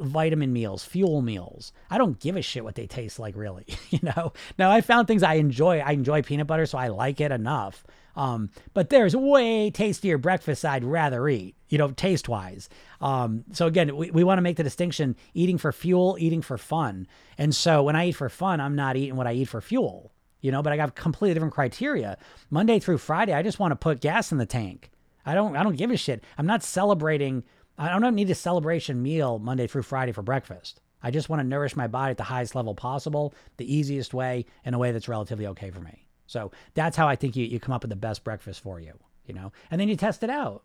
[0.00, 1.72] vitamin meals, fuel meals.
[1.90, 3.66] I don't give a shit what they taste like, really.
[3.90, 4.32] you know.
[4.58, 5.80] Now I found things I enjoy.
[5.80, 7.84] I enjoy peanut butter, so I like it enough.
[8.16, 12.68] Um, but there's way tastier breakfast I'd rather eat, you know, taste wise.
[13.00, 16.58] Um, so again, we, we want to make the distinction eating for fuel, eating for
[16.58, 17.06] fun.
[17.38, 20.12] And so when I eat for fun, I'm not eating what I eat for fuel,
[20.40, 22.18] you know, but I got completely different criteria.
[22.50, 24.90] Monday through Friday, I just want to put gas in the tank.
[25.24, 26.24] I don't, I don't give a shit.
[26.38, 27.44] I'm not celebrating
[27.80, 30.82] I don't need a celebration meal Monday through Friday for breakfast.
[31.02, 34.44] I just want to nourish my body at the highest level possible, the easiest way,
[34.66, 36.06] in a way that's relatively okay for me.
[36.26, 38.92] So that's how I think you, you come up with the best breakfast for you,
[39.24, 40.62] you know, and then you test it out.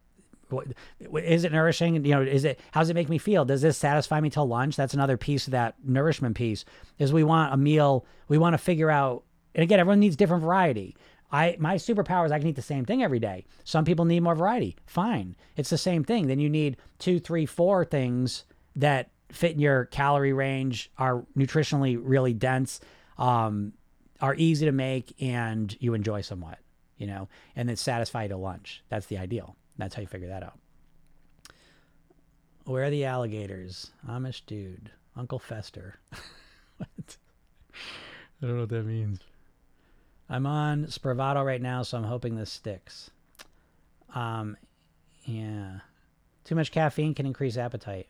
[1.24, 2.04] Is it nourishing?
[2.06, 3.46] You know, is it, how does it make me feel?
[3.46, 4.76] Does this satisfy me till lunch?
[4.76, 6.66] That's another piece of that nourishment piece
[7.00, 8.06] is we want a meal.
[8.28, 9.24] We want to figure out,
[9.56, 10.98] and again, everyone needs different variety.
[11.32, 13.46] I my superpower is I can eat the same thing every day.
[13.64, 14.76] Some people need more variety.
[14.86, 16.28] Fine, it's the same thing.
[16.28, 18.46] Then you need two, three, four things
[18.76, 22.80] that fit in your calorie range, are nutritionally really dense,
[23.18, 23.74] um,
[24.22, 26.60] are easy to make, and you enjoy somewhat,
[26.98, 28.84] you know, and then satisfy you to lunch.
[28.90, 29.56] That's the ideal.
[29.78, 30.58] That's how you figure that out.
[32.66, 33.92] Where are the alligators?
[34.08, 34.92] Amish dude.
[35.16, 36.00] Uncle Fester.
[36.78, 37.18] what?
[38.42, 39.20] I don't know what that means.
[40.30, 43.12] I'm on Spravato right now, so I'm hoping this sticks.
[44.14, 44.58] Um,
[45.24, 45.80] yeah.
[46.44, 48.08] Too much caffeine can increase appetite.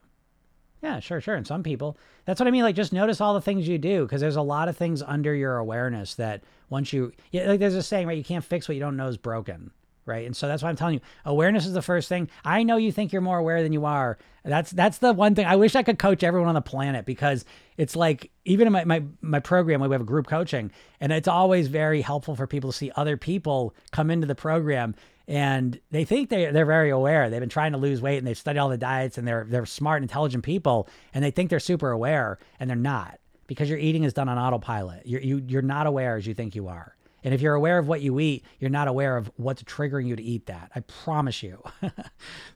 [0.82, 1.36] Yeah, sure, sure.
[1.36, 2.64] And some people, that's what I mean.
[2.64, 5.34] Like, just notice all the things you do because there's a lot of things under
[5.34, 8.18] your awareness that once you, yeah, like there's a saying, right?
[8.18, 9.72] You can't fix what you don't know is broken
[10.06, 10.26] right?
[10.26, 12.30] And so that's why I'm telling you, awareness is the first thing.
[12.44, 14.18] I know you think you're more aware than you are.
[14.44, 15.46] That's that's the one thing.
[15.48, 17.46] I wish I could coach everyone on the planet because
[17.78, 21.28] it's like even in my my, my program we have a group coaching and it's
[21.28, 24.94] always very helpful for people to see other people come into the program
[25.28, 27.30] and they think they they're very aware.
[27.30, 29.66] They've been trying to lose weight and they've studied all the diets and they're they're
[29.66, 34.04] smart, intelligent people and they think they're super aware and they're not because your eating
[34.04, 35.08] is done on autopilot.
[35.08, 36.96] You're you, you're not aware as you think you are.
[37.26, 40.16] And if you're aware of what you eat, you're not aware of what's triggering you
[40.16, 40.72] to eat that.
[40.76, 41.62] I promise you.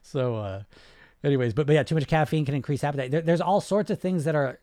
[0.02, 0.62] so, uh,
[1.24, 3.10] anyways, but, but yeah, too much caffeine can increase appetite.
[3.10, 4.60] There, there's all sorts of things that are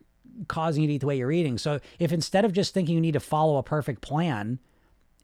[0.48, 1.58] causing you to eat the way you're eating.
[1.58, 4.58] So, if instead of just thinking you need to follow a perfect plan,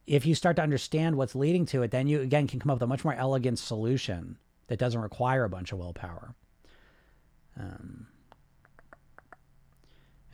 [0.06, 2.76] if you start to understand what's leading to it, then you again can come up
[2.76, 6.34] with a much more elegant solution that doesn't require a bunch of willpower.
[7.58, 8.06] Um,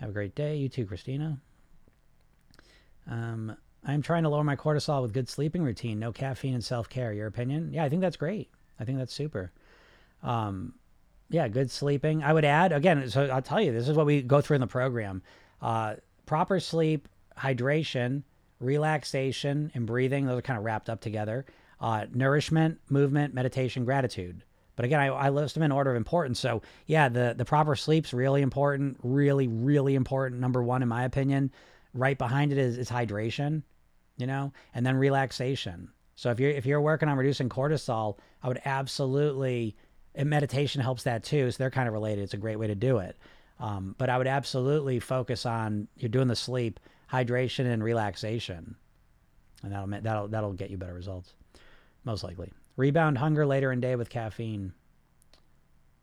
[0.01, 0.57] have a great day.
[0.57, 1.39] You too, Christina.
[3.09, 6.89] Um, I'm trying to lower my cortisol with good sleeping routine, no caffeine and self
[6.89, 7.13] care.
[7.13, 7.73] Your opinion?
[7.73, 8.51] Yeah, I think that's great.
[8.79, 9.53] I think that's super.
[10.23, 10.75] Um,
[11.31, 12.23] yeah, good sleeping.
[12.23, 13.09] I would add again.
[13.09, 15.23] So I'll tell you, this is what we go through in the program:
[15.63, 17.09] uh, proper sleep,
[17.39, 18.23] hydration,
[18.59, 20.27] relaxation, and breathing.
[20.27, 21.47] Those are kind of wrapped up together.
[21.81, 24.43] Uh, nourishment, movement, meditation, gratitude.
[24.77, 26.39] But again, I, I list them in order of importance.
[26.39, 28.99] So yeah, the the proper sleep's really important.
[29.03, 30.41] Really, really important.
[30.41, 31.51] Number one, in my opinion.
[31.93, 33.63] Right behind it is, is hydration
[34.21, 35.91] you know, and then relaxation.
[36.17, 39.77] So if you're if you're working on reducing cortisol, I would absolutely
[40.17, 41.51] meditation helps that too.
[41.51, 42.23] So they're kind of related.
[42.23, 43.17] It's a great way to do it.
[43.59, 46.81] Um, but I would absolutely focus on you're doing the sleep,
[47.13, 48.75] hydration, and relaxation,
[49.63, 51.35] and that'll that'll that'll get you better results,
[52.05, 52.53] most likely.
[52.77, 54.73] Rebound hunger later in day with caffeine.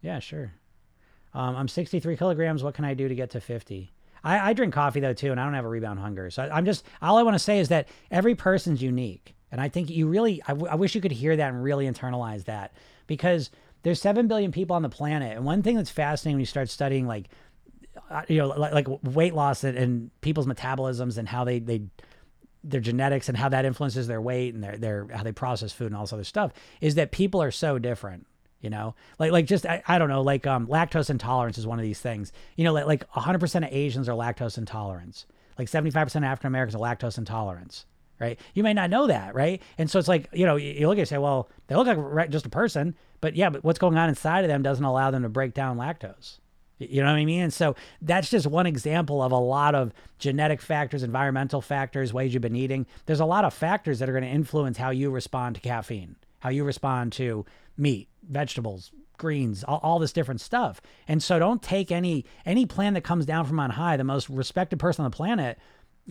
[0.01, 0.53] Yeah, sure.
[1.33, 2.63] Um, I'm 63 kilograms.
[2.63, 3.91] What can I do to get to 50?
[4.23, 6.29] I, I drink coffee though too, and I don't have a rebound hunger.
[6.29, 9.61] So I, am just all I want to say is that every person's unique, and
[9.61, 12.45] I think you really I, w- I wish you could hear that and really internalize
[12.45, 12.73] that
[13.07, 13.49] because
[13.83, 16.69] there's seven billion people on the planet, and one thing that's fascinating when you start
[16.69, 17.29] studying like
[18.09, 21.83] uh, you know like, like weight loss and, and people's metabolisms and how they they
[22.63, 25.87] their genetics and how that influences their weight and their their how they process food
[25.87, 26.51] and all this other stuff
[26.81, 28.25] is that people are so different
[28.61, 28.95] you know?
[29.19, 31.99] Like like just I, I don't know like um lactose intolerance is one of these
[31.99, 32.31] things.
[32.55, 35.25] You know like like 100% of asians are lactose intolerant.
[35.57, 37.85] Like 75% of african americans are lactose intolerant
[38.19, 38.39] right?
[38.55, 39.61] You may not know that right?
[39.77, 41.87] And so it's like you know you, look at it and say well they look
[41.87, 45.11] like just a person but yeah but what's going on inside of them doesn't allow
[45.11, 46.39] them to break down lactose.
[46.79, 47.41] You know what I mean?
[47.41, 52.33] And so that's just one example of a lot of genetic factors, environmental factors, ways
[52.33, 52.85] you've been eating.
[53.07, 56.17] There's a lot of factors that are going to influence how you respond to caffeine,
[56.39, 57.45] how you respond to
[57.77, 60.81] meat, vegetables, greens, all, all, this different stuff.
[61.07, 64.29] And so don't take any any plan that comes down from on high, the most
[64.29, 65.57] respected person on the planet,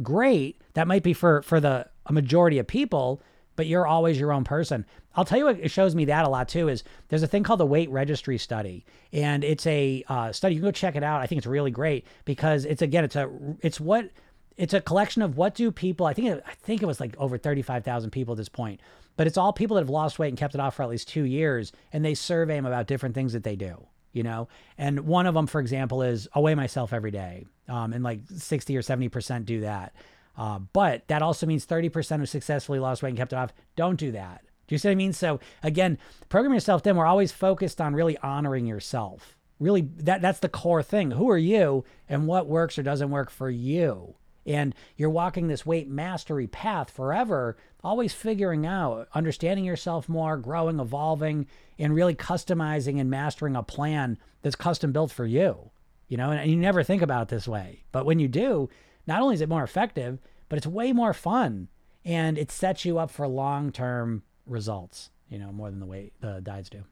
[0.03, 0.61] great.
[0.75, 3.23] That might be for for the a majority of people,
[3.57, 4.85] but you're always your own person.
[5.15, 7.43] I'll tell you what it shows me that a lot too is there's a thing
[7.43, 10.55] called the weight registry study, and it's a uh, study.
[10.55, 11.21] You can go check it out.
[11.21, 14.11] I think it's really great because it's again it's a it's what
[14.57, 16.07] it's a collection of what do people.
[16.07, 18.49] I think it, I think it was like over thirty five thousand people at this
[18.49, 18.81] point
[19.17, 21.09] but it's all people that have lost weight and kept it off for at least
[21.09, 23.87] two years, and they survey them about different things that they do.
[24.13, 24.49] You know,
[24.79, 28.21] and one of them, for example, is I weigh myself every day, um, and like
[28.37, 29.95] sixty or seventy percent do that.
[30.39, 33.53] Uh, but that also means thirty percent who successfully lost weight and kept it off
[33.75, 34.43] don't do that.
[34.67, 35.13] Do you see what I mean?
[35.13, 35.99] So again,
[36.31, 39.37] program yourself thin we're always focused on really honoring yourself.
[39.61, 41.11] Really, that that's the core thing.
[41.11, 44.15] Who are you, and what works or doesn't work for you?
[44.47, 50.79] And you're walking this weight mastery path forever, always figuring out, understanding yourself more, growing,
[50.79, 51.47] evolving,
[51.79, 55.71] and really customizing and mastering a plan that's custom built for you.
[56.09, 57.85] You know, and you never think about it this way.
[57.91, 58.69] But when you do,
[59.07, 61.69] not only is it more effective, but it's way more fun
[62.05, 66.13] and it sets you up for long term results, you know, more than the way
[66.21, 66.85] the diets do.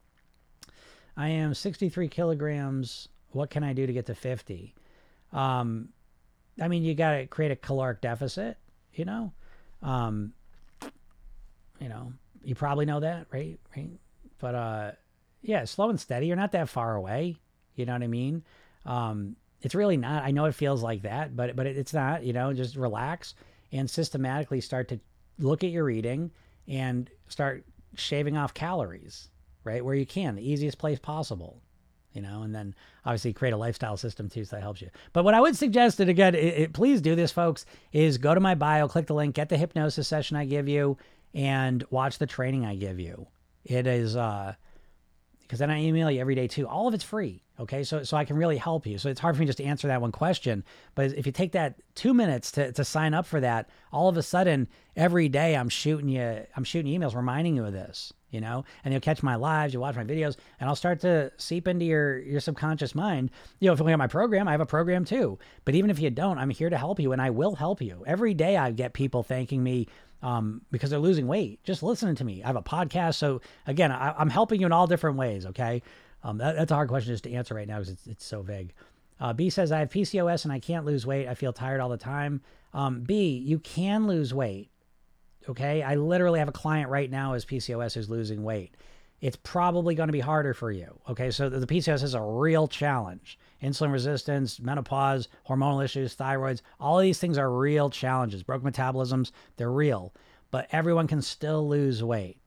[1.17, 3.09] I am 63 kilograms.
[3.31, 4.75] What can I do to get to 50?
[5.33, 5.91] Um,
[6.61, 8.57] I mean, you got to create a caloric deficit,
[8.93, 9.33] you know?
[9.83, 10.33] Um,
[11.81, 12.13] you know,
[12.45, 13.59] you probably know that, right?
[13.77, 13.91] Right.
[14.39, 14.91] But, uh,
[15.43, 16.27] yeah, slow and steady.
[16.27, 17.37] You're not that far away.
[17.77, 18.43] You know what I mean?
[18.87, 20.25] Um, it's really not.
[20.25, 22.25] I know it feels like that, but but it's not.
[22.25, 23.35] You know, just relax
[23.73, 25.01] and systematically start to
[25.39, 26.31] look at your eating
[26.69, 27.65] and start
[27.97, 29.29] shaving off calories,
[29.65, 31.61] right where you can, the easiest place possible.
[32.15, 32.75] You know, and then
[33.05, 34.89] obviously create a lifestyle system too, so that helps you.
[35.13, 38.35] But what I would suggest, and again, it, it, please do this, folks, is go
[38.35, 40.97] to my bio, click the link, get the hypnosis session I give you,
[41.35, 43.27] and watch the training I give you.
[43.65, 44.55] It is uh,
[45.43, 46.67] because then I email you every day too.
[46.67, 47.43] All of it's free.
[47.61, 48.99] Okay, so so I can really help you.
[48.99, 50.65] So it's hard for me just to answer that one question.
[50.95, 54.17] But if you take that two minutes to, to sign up for that, all of
[54.17, 54.67] a sudden
[54.97, 58.93] every day I'm shooting you I'm shooting emails reminding you of this, you know, and
[58.93, 62.19] you'll catch my lives, you'll watch my videos, and I'll start to seep into your
[62.19, 63.31] your subconscious mind.
[63.61, 65.39] You know, if you look at my program, I have a program too.
[65.65, 68.03] But even if you don't, I'm here to help you and I will help you.
[68.07, 69.87] Every day I get people thanking me
[70.23, 72.43] um, because they're losing weight, just listening to me.
[72.43, 73.17] I have a podcast.
[73.17, 75.47] So again, I, am helping you in all different ways.
[75.47, 75.83] Okay.
[76.23, 78.43] Um, that, that's a hard question just to answer right now because it's, it's so
[78.43, 78.73] vague.
[79.21, 81.29] Uh, B says, I have PCOS and I can't lose weight.
[81.29, 82.41] I feel tired all the time.
[82.73, 84.71] Um, B, you can lose weight.
[85.49, 85.83] Okay.
[85.83, 88.75] I literally have a client right now as PCOS who's losing weight.
[89.21, 90.99] It's probably going to be harder for you.
[91.09, 91.31] Okay.
[91.31, 93.39] So the, PCOS is a real challenge.
[93.63, 98.43] Insulin resistance, menopause, hormonal issues, thyroids, all these things are real challenges.
[98.43, 100.13] Broken metabolisms, they're real,
[100.51, 102.39] but everyone can still lose weight.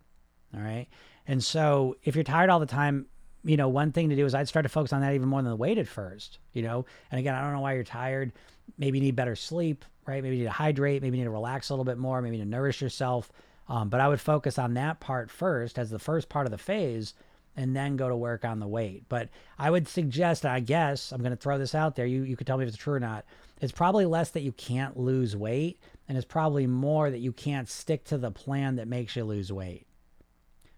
[0.54, 0.88] All right.
[1.28, 3.08] And so if you're tired all the time,
[3.44, 5.42] you know, one thing to do is I'd start to focus on that even more
[5.42, 6.86] than the weight at first, you know.
[7.12, 8.34] And again, I don't know why you're tired.
[8.78, 10.24] Maybe you need better sleep, right?
[10.24, 11.02] Maybe you need to hydrate.
[11.02, 12.22] Maybe you need to relax a little bit more.
[12.22, 13.32] Maybe you need to nourish yourself.
[13.70, 16.58] Um, but I would focus on that part first as the first part of the
[16.58, 17.14] phase
[17.58, 19.04] and then go to work on the weight.
[19.10, 22.06] But I would suggest, I guess, I'm going to throw this out there.
[22.06, 23.26] You, you could tell me if it's true or not.
[23.60, 27.68] It's probably less that you can't lose weight, and it's probably more that you can't
[27.68, 29.88] stick to the plan that makes you lose weight.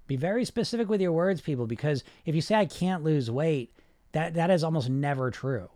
[0.08, 3.74] Be very specific with your words, people, because if you say I can't lose weight,
[4.14, 5.70] that that is almost never true.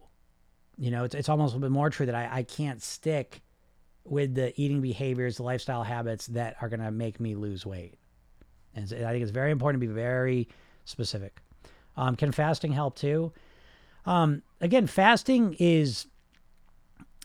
[0.77, 3.41] You know, it's it's almost a bit more true that I, I can't stick
[4.05, 7.95] with the eating behaviors, the lifestyle habits that are gonna make me lose weight.
[8.75, 10.47] And I think it's very important to be very
[10.85, 11.41] specific.
[11.95, 13.31] Um, can fasting help too?
[14.05, 16.07] Um, again, fasting is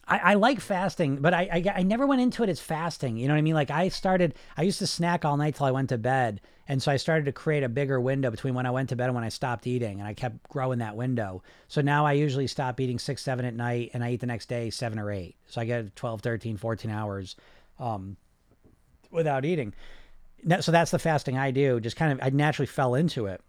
[0.08, 3.18] I, I like fasting, but I, I, I never went into it as fasting.
[3.18, 3.54] You know what I mean?
[3.54, 6.82] Like I started, I used to snack all night till I went to bed, and
[6.82, 9.14] so I started to create a bigger window between when I went to bed and
[9.14, 11.42] when I stopped eating, and I kept growing that window.
[11.68, 14.48] So now I usually stop eating six, seven at night, and I eat the next
[14.48, 15.36] day seven or eight.
[15.46, 17.36] So I get 12, 13, 14 hours
[17.78, 18.16] um,
[19.10, 19.74] without eating.
[20.60, 21.80] So that's the fasting I do.
[21.80, 23.42] Just kind of, I naturally fell into it.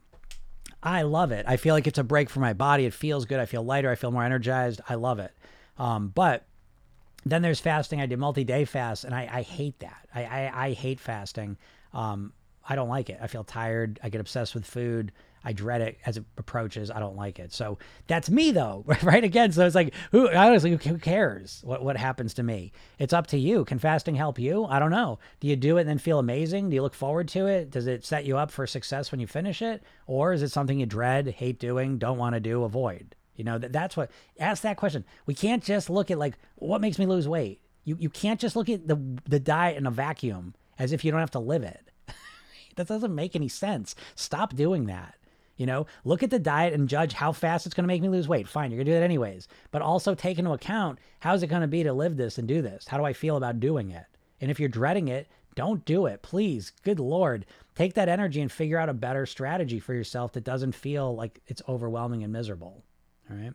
[0.81, 1.45] I love it.
[1.48, 2.86] I feel like it's a break for my body.
[2.86, 3.40] It feels good.
[3.40, 3.91] I feel lighter.
[3.91, 4.81] I feel more energized.
[4.88, 5.31] I love it.
[5.77, 6.45] Um, but
[7.26, 8.02] then there's fasting.
[8.02, 10.08] I do multi-day fast, and I, I hate that.
[10.14, 11.58] I, I, I hate fasting.
[11.94, 12.34] Um,
[12.68, 13.20] I don't like it.
[13.22, 14.00] I feel tired.
[14.04, 15.12] I get obsessed with food.
[15.44, 16.91] I dread it as it approaches.
[16.91, 17.54] I don't like it.
[17.54, 17.78] So
[18.08, 19.24] that's me though, right?
[19.24, 22.74] Again, so it's like, who honestly, who cares what, what happens to me?
[23.00, 23.66] It's up to you.
[23.66, 24.66] Can fasting help you?
[24.66, 25.20] I don't know.
[25.40, 26.70] Do you do it and then feel amazing?
[26.70, 27.72] Do you look forward to it?
[27.72, 29.82] Does it set you up for success when you finish it?
[30.08, 33.16] Or is it something you dread, hate doing, don't want to do, avoid?
[33.40, 35.06] You know, that, that's what, ask that question.
[35.26, 37.61] We can't just look at like, what makes me lose weight?
[37.86, 41.11] You, you can't just look at the, the diet in a vacuum as if you
[41.11, 41.90] don't have to live it.
[42.76, 43.95] that doesn't make any sense.
[44.14, 45.16] Stop doing that.
[45.56, 48.10] You know, look at the diet and judge how fast it's going to make me
[48.10, 48.45] lose weight.
[48.45, 49.48] Fine, you're going to do that anyways.
[49.72, 52.61] But also take into account how's it going to be to live this and do
[52.61, 52.88] this?
[52.90, 54.06] How do I feel about doing it?
[54.41, 56.24] And if you're dreading it, don't do it.
[56.24, 60.44] Please, good Lord, take that energy and figure out a better strategy for yourself that
[60.44, 62.84] doesn't feel like it's overwhelming and miserable.
[63.30, 63.53] All right.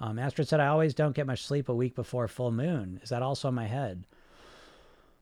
[0.00, 3.00] Um, Astrid said, I always don't get much sleep a week before full moon.
[3.02, 4.04] Is that also in my head?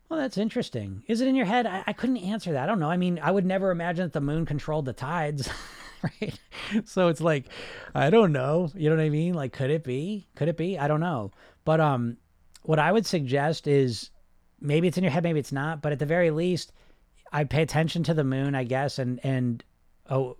[0.09, 1.03] Well, that's interesting.
[1.09, 1.67] Is it in your head?
[1.67, 2.65] I, I couldn't answer that.
[2.65, 2.91] I don't know.
[2.91, 5.49] I mean, I would never imagine that the moon controlled the tides,
[6.03, 6.39] right?
[6.85, 7.47] So it's like,
[7.95, 8.71] I don't know.
[8.75, 9.35] You know what I mean?
[9.35, 10.29] Like, could it be?
[10.37, 10.79] Could it be?
[10.79, 11.33] I don't know.
[11.65, 12.19] But um,
[12.63, 14.11] what I would suggest is
[14.61, 15.83] maybe it's in your head, maybe it's not.
[15.83, 16.73] But at the very least,
[17.33, 19.65] I pay attention to the moon, I guess, and and
[20.09, 20.37] oh,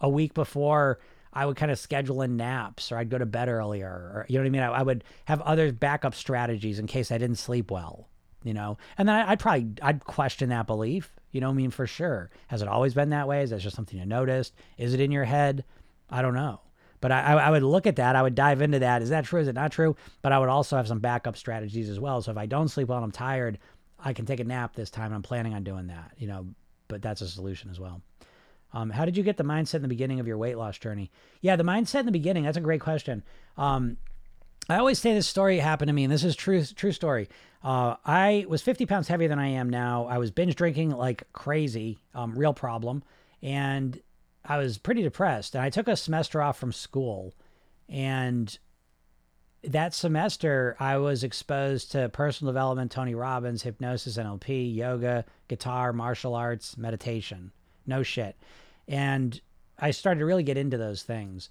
[0.00, 0.98] a week before
[1.36, 4.38] I would kind of schedule in naps or I'd go to bed earlier or you
[4.38, 4.62] know what I mean?
[4.62, 8.08] I, I would have other backup strategies in case I didn't sleep well,
[8.42, 8.78] you know?
[8.96, 11.70] And then I, would probably, I'd question that belief, you know I mean?
[11.70, 12.30] For sure.
[12.48, 13.42] Has it always been that way?
[13.42, 14.54] Is that just something you noticed?
[14.78, 15.64] Is it in your head?
[16.08, 16.60] I don't know.
[17.02, 18.16] But I, I would look at that.
[18.16, 19.02] I would dive into that.
[19.02, 19.40] Is that true?
[19.40, 19.94] Is it not true?
[20.22, 22.22] But I would also have some backup strategies as well.
[22.22, 23.58] So if I don't sleep well and I'm tired,
[23.98, 25.12] I can take a nap this time.
[25.12, 26.46] I'm planning on doing that, you know,
[26.88, 28.00] but that's a solution as well.
[28.76, 31.10] Um, how did you get the mindset in the beginning of your weight loss journey?
[31.40, 32.44] Yeah, the mindset in the beginning.
[32.44, 33.22] That's a great question.
[33.56, 33.96] Um,
[34.68, 37.30] I always say this story happened to me, and this is true true story.
[37.64, 40.04] Uh, I was 50 pounds heavier than I am now.
[40.04, 43.02] I was binge drinking like crazy, um, real problem,
[43.40, 43.98] and
[44.44, 45.54] I was pretty depressed.
[45.54, 47.32] And I took a semester off from school,
[47.88, 48.58] And
[49.64, 56.34] that semester, I was exposed to personal development, Tony Robbins, hypnosis, NLP, yoga, guitar, martial
[56.34, 57.52] arts, meditation.
[57.86, 58.36] No shit.
[58.88, 59.40] And
[59.78, 61.50] I started to really get into those things.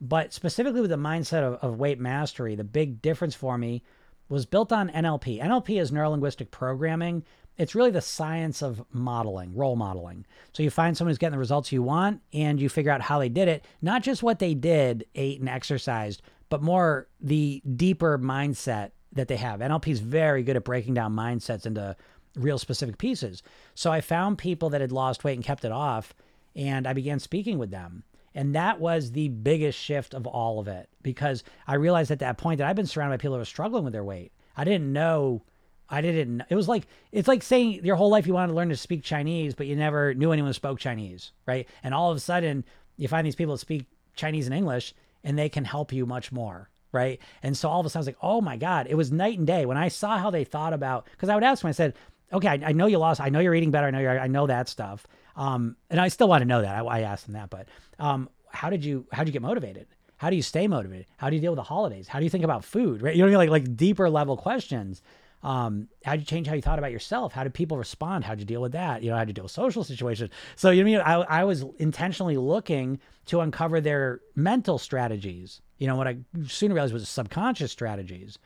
[0.00, 3.82] But specifically with the mindset of, of weight mastery, the big difference for me
[4.28, 5.40] was built on NLP.
[5.42, 7.24] NLP is neuro linguistic programming.
[7.56, 10.26] It's really the science of modeling, role modeling.
[10.52, 13.18] So you find someone who's getting the results you want and you figure out how
[13.18, 16.20] they did it, not just what they did, ate, and exercised,
[16.50, 19.60] but more the deeper mindset that they have.
[19.60, 21.96] NLP is very good at breaking down mindsets into
[22.36, 23.42] real specific pieces.
[23.74, 26.14] So I found people that had lost weight and kept it off,
[26.56, 28.02] and I began speaking with them.
[28.34, 32.38] And that was the biggest shift of all of it because I realized at that
[32.38, 34.32] point that I've been surrounded by people who are struggling with their weight.
[34.56, 35.42] I didn't know.
[35.88, 36.42] I didn't.
[36.50, 39.04] It was like it's like saying your whole life you wanted to learn to speak
[39.04, 41.68] Chinese, but you never knew anyone who spoke Chinese, right?
[41.82, 42.64] And all of a sudden,
[42.96, 46.32] you find these people that speak Chinese and English, and they can help you much
[46.32, 48.94] more right and so all of a sudden i was like oh my god it
[48.94, 51.62] was night and day when i saw how they thought about because i would ask
[51.62, 51.94] them i said
[52.32, 54.28] okay I, I, know you lost i know you're eating better i know you're i
[54.28, 55.04] know that stuff
[55.36, 57.68] um, and i still want to know that i, I asked them that but
[57.98, 59.86] um, how did you how did you get motivated
[60.16, 62.30] how do you stay motivated how do you deal with the holidays how do you
[62.30, 65.02] think about food right you know like like deeper level questions
[65.46, 67.32] um, how did you change how you thought about yourself?
[67.32, 68.24] How did people respond?
[68.24, 69.02] How did you deal with that?
[69.02, 70.30] You know, how did you deal with social situations?
[70.56, 75.60] So, you know, I, I was intentionally looking to uncover their mental strategies.
[75.78, 76.16] You know, what I
[76.48, 78.38] soon realized was subconscious strategies.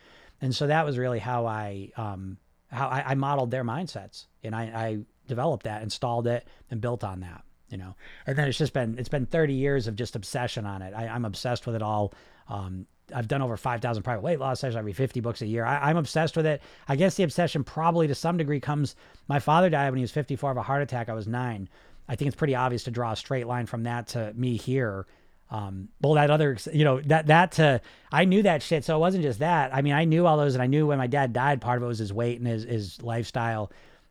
[0.42, 2.36] And so that was really how I, um,
[2.70, 4.98] how I, I modeled their mindsets and I, I
[5.30, 7.94] developed that, installed it and built on that you know
[8.26, 11.04] and then it's just been it's been 30 years of just obsession on it I,
[11.04, 12.12] am obsessed with it all
[12.48, 14.76] um, I've done over 5,000 private weight loss sessions.
[14.76, 15.64] I read 50 books a year.
[15.64, 16.62] I, am obsessed with it.
[16.88, 18.96] I guess the obsession probably to some degree comes.
[19.28, 21.08] My father died when he was 54 of a heart attack.
[21.08, 21.68] I was nine.
[22.08, 25.06] I think it's pretty obvious to draw a straight line from that to me here.
[25.50, 27.80] Um, well, that other, you know, that, that to,
[28.12, 28.84] I knew that shit.
[28.84, 29.74] So it wasn't just that.
[29.74, 31.82] I mean, I knew all those and I knew when my dad died, part of
[31.82, 33.70] it was his weight and his, his lifestyle.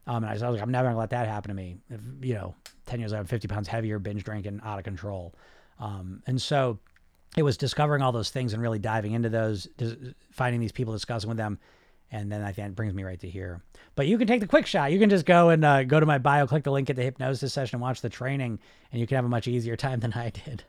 [0.10, 1.78] Um, and I was, like, I'm never gonna let that happen to me.
[1.90, 2.56] If, you know,
[2.88, 5.36] 10 years, I'm 50 pounds heavier, binge drinking, out of control.
[5.80, 6.80] Um, and so,
[7.38, 9.68] it was discovering all those things and really diving into those,
[10.32, 11.60] finding these people, discussing with them.
[12.12, 13.62] And then I think it brings me right to here.
[13.94, 14.92] But you can take the quick shot.
[14.92, 17.04] You can just go and uh, go to my bio, click the link at the
[17.04, 18.58] hypnosis session, and watch the training,
[18.92, 20.64] and you can have a much easier time than I did.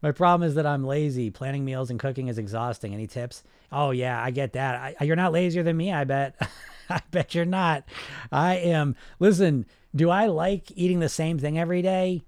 [0.00, 1.28] my problem is that I'm lazy.
[1.28, 2.94] Planning meals and cooking is exhausting.
[2.94, 3.42] Any tips?
[3.70, 4.96] Oh yeah, I get that.
[4.98, 5.92] I, you're not lazier than me.
[5.92, 6.40] I bet.
[6.90, 7.84] I bet you're not.
[8.30, 8.96] I am.
[9.18, 12.22] Listen, do I like eating the same thing every day?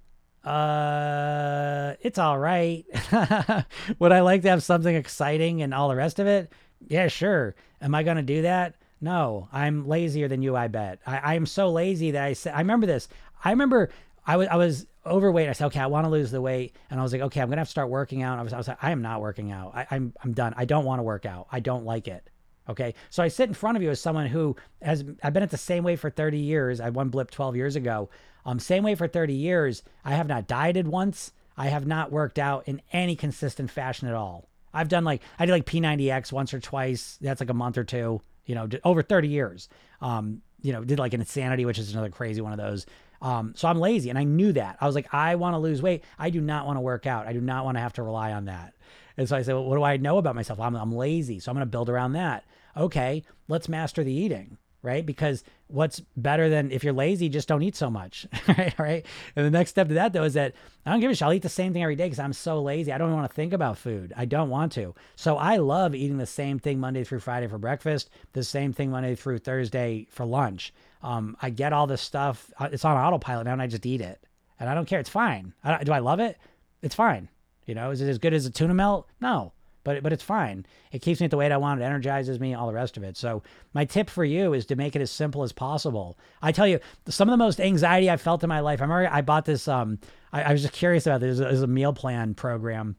[0.49, 2.87] uh, it's all right.
[3.99, 6.53] Would I like to have something exciting and all the rest of it?
[6.87, 7.55] Yeah, sure.
[7.83, 8.77] Am I going to do that?
[9.01, 11.01] No, I'm lazier than you, I bet.
[11.07, 13.09] I, am so lazy that I said, I remember this.
[13.45, 13.91] I remember
[14.27, 15.49] I was, I was overweight.
[15.49, 16.75] I said, okay, I want to lose the weight.
[16.91, 18.39] And I was like, okay, I'm going to have to start working out.
[18.39, 19.73] I was, I was like, I am not working out.
[19.75, 20.55] I, I'm, I'm done.
[20.57, 21.47] I don't want to work out.
[21.53, 22.29] I don't like it.
[22.69, 22.95] Okay.
[23.11, 25.57] So I sit in front of you as someone who has, I've been at the
[25.57, 26.81] same weight for 30 years.
[26.81, 28.11] I one blip 12 years ago.
[28.45, 29.83] Um, same way for 30 years.
[30.05, 31.33] I have not dieted once.
[31.57, 34.49] I have not worked out in any consistent fashion at all.
[34.73, 37.19] I've done like, I did like P90X once or twice.
[37.21, 39.69] That's like a month or two, you know, over 30 years.
[40.01, 42.87] Um, you know, did like an insanity, which is another crazy one of those.
[43.21, 44.77] Um, so I'm lazy and I knew that.
[44.81, 46.05] I was like, I want to lose weight.
[46.19, 47.27] I do not want to work out.
[47.27, 48.75] I do not want to have to rely on that.
[49.19, 50.59] And so I said, well, what do I know about myself?
[50.61, 51.41] I'm, I'm lazy.
[51.41, 52.45] So I'm going to build around that.
[52.77, 55.05] Okay, let's master the eating right?
[55.05, 58.79] Because what's better than if you're lazy, just don't eat so much, right?
[58.79, 59.07] Right.
[59.35, 60.55] And the next step to that though is that
[60.87, 61.23] I don't give a shit.
[61.23, 62.93] I'll eat the same thing every day because I'm so lazy.
[62.93, 64.13] I don't want to think about food.
[64.17, 64.95] I don't want to.
[65.17, 68.91] So I love eating the same thing Monday through Friday for breakfast, the same thing
[68.91, 70.73] Monday through Thursday for lunch.
[71.03, 72.51] Um, I get all this stuff.
[72.59, 74.25] Uh, it's on autopilot now, and I just eat it,
[74.59, 74.99] and I don't care.
[74.99, 75.55] It's fine.
[75.63, 76.39] I do I love it?
[76.83, 77.29] It's fine.
[77.69, 79.09] You know, is it as good as a tuna melt?
[79.21, 79.53] No
[79.89, 80.67] but but it's fine.
[80.93, 81.81] It keeps me at the weight I want.
[81.81, 83.17] It energizes me, all the rest of it.
[83.17, 83.43] So
[83.73, 86.19] my tip for you is to make it as simple as possible.
[86.43, 86.79] I tell you,
[87.09, 88.81] some of the most anxiety I've felt in my life.
[88.81, 89.67] I remember I bought this.
[89.67, 89.99] Um,
[90.31, 91.41] I, I was just curious about this.
[91.41, 92.97] Was a meal plan program.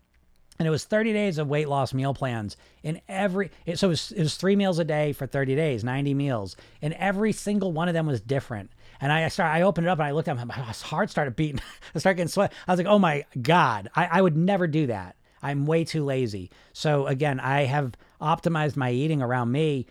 [0.57, 2.57] And it was 30 days of weight loss meal plans.
[2.83, 6.15] In every, so it was, it was three meals a day for 30 days, 90
[6.15, 6.57] meals.
[6.81, 8.71] And every single one of them was different.
[9.01, 10.47] And I started, I opened it up and I looked at him.
[10.47, 11.61] my heart started beating.
[11.95, 12.53] I started getting sweat.
[12.67, 15.15] I was like, oh my God, I, I would never do that.
[15.41, 16.51] I'm way too lazy.
[16.73, 19.87] So again, I have optimized my eating around me.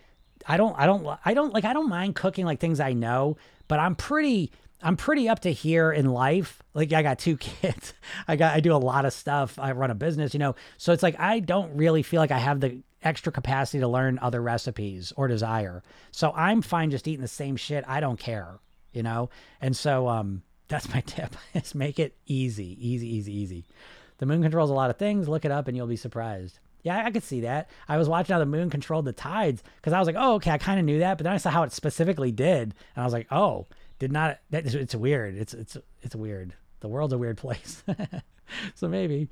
[0.47, 3.37] I don't I don't I don't like I don't mind cooking like things I know,
[3.67, 6.61] but I'm pretty I'm pretty up to here in life.
[6.73, 7.93] Like I got two kids.
[8.27, 9.57] I got I do a lot of stuff.
[9.59, 10.55] I run a business, you know.
[10.77, 14.19] So it's like I don't really feel like I have the extra capacity to learn
[14.21, 15.83] other recipes or desire.
[16.11, 17.83] So I'm fine just eating the same shit.
[17.87, 18.59] I don't care,
[18.93, 19.29] you know?
[19.61, 23.65] And so um that's my tip is make it easy, easy, easy, easy.
[24.19, 25.27] The moon controls a lot of things.
[25.27, 26.59] Look it up and you'll be surprised.
[26.81, 27.69] Yeah, I could see that.
[27.87, 30.51] I was watching how the moon controlled the tides because I was like, oh, okay,
[30.51, 33.03] I kind of knew that, but then I saw how it specifically did, and I
[33.03, 33.67] was like, oh,
[33.99, 34.39] did not.
[34.51, 35.35] That, it's weird.
[35.35, 36.53] It's it's it's weird.
[36.79, 37.83] The world's a weird place.
[38.75, 39.29] so maybe.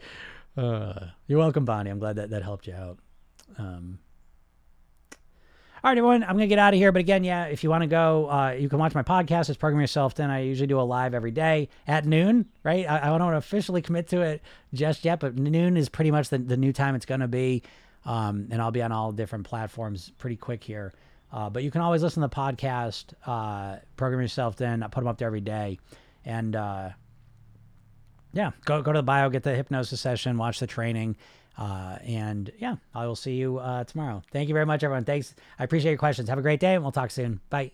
[0.58, 1.90] Uh, you're welcome, Bonnie.
[1.90, 3.00] I'm glad that that helped you out.
[3.58, 4.00] Um,
[5.84, 6.92] all right, everyone, I'm going to get out of here.
[6.92, 9.50] But again, yeah, if you want to go, uh, you can watch my podcast.
[9.50, 10.32] It's Program Yourself Thin.
[10.32, 12.90] I usually do a live every day at noon, right?
[12.90, 14.42] I, I don't officially commit to it
[14.74, 17.62] just yet, but noon is pretty much the, the new time it's going to be.
[18.06, 20.94] Um, and I'll be on all different platforms pretty quick here.
[21.32, 24.82] Uh, but you can always listen to the podcast, uh, Program Yourself Thin.
[24.82, 25.78] I put them up there every day.
[26.26, 26.90] And uh,
[28.34, 31.18] yeah, go, go to the bio, get the hypnosis session, watch the training.
[31.58, 34.22] Uh, and yeah, I will see you uh, tomorrow.
[34.32, 35.06] Thank you very much, everyone.
[35.06, 35.34] Thanks.
[35.58, 36.30] I appreciate your questions.
[36.30, 37.40] Have a great day, and we'll talk soon.
[37.50, 37.72] Bye.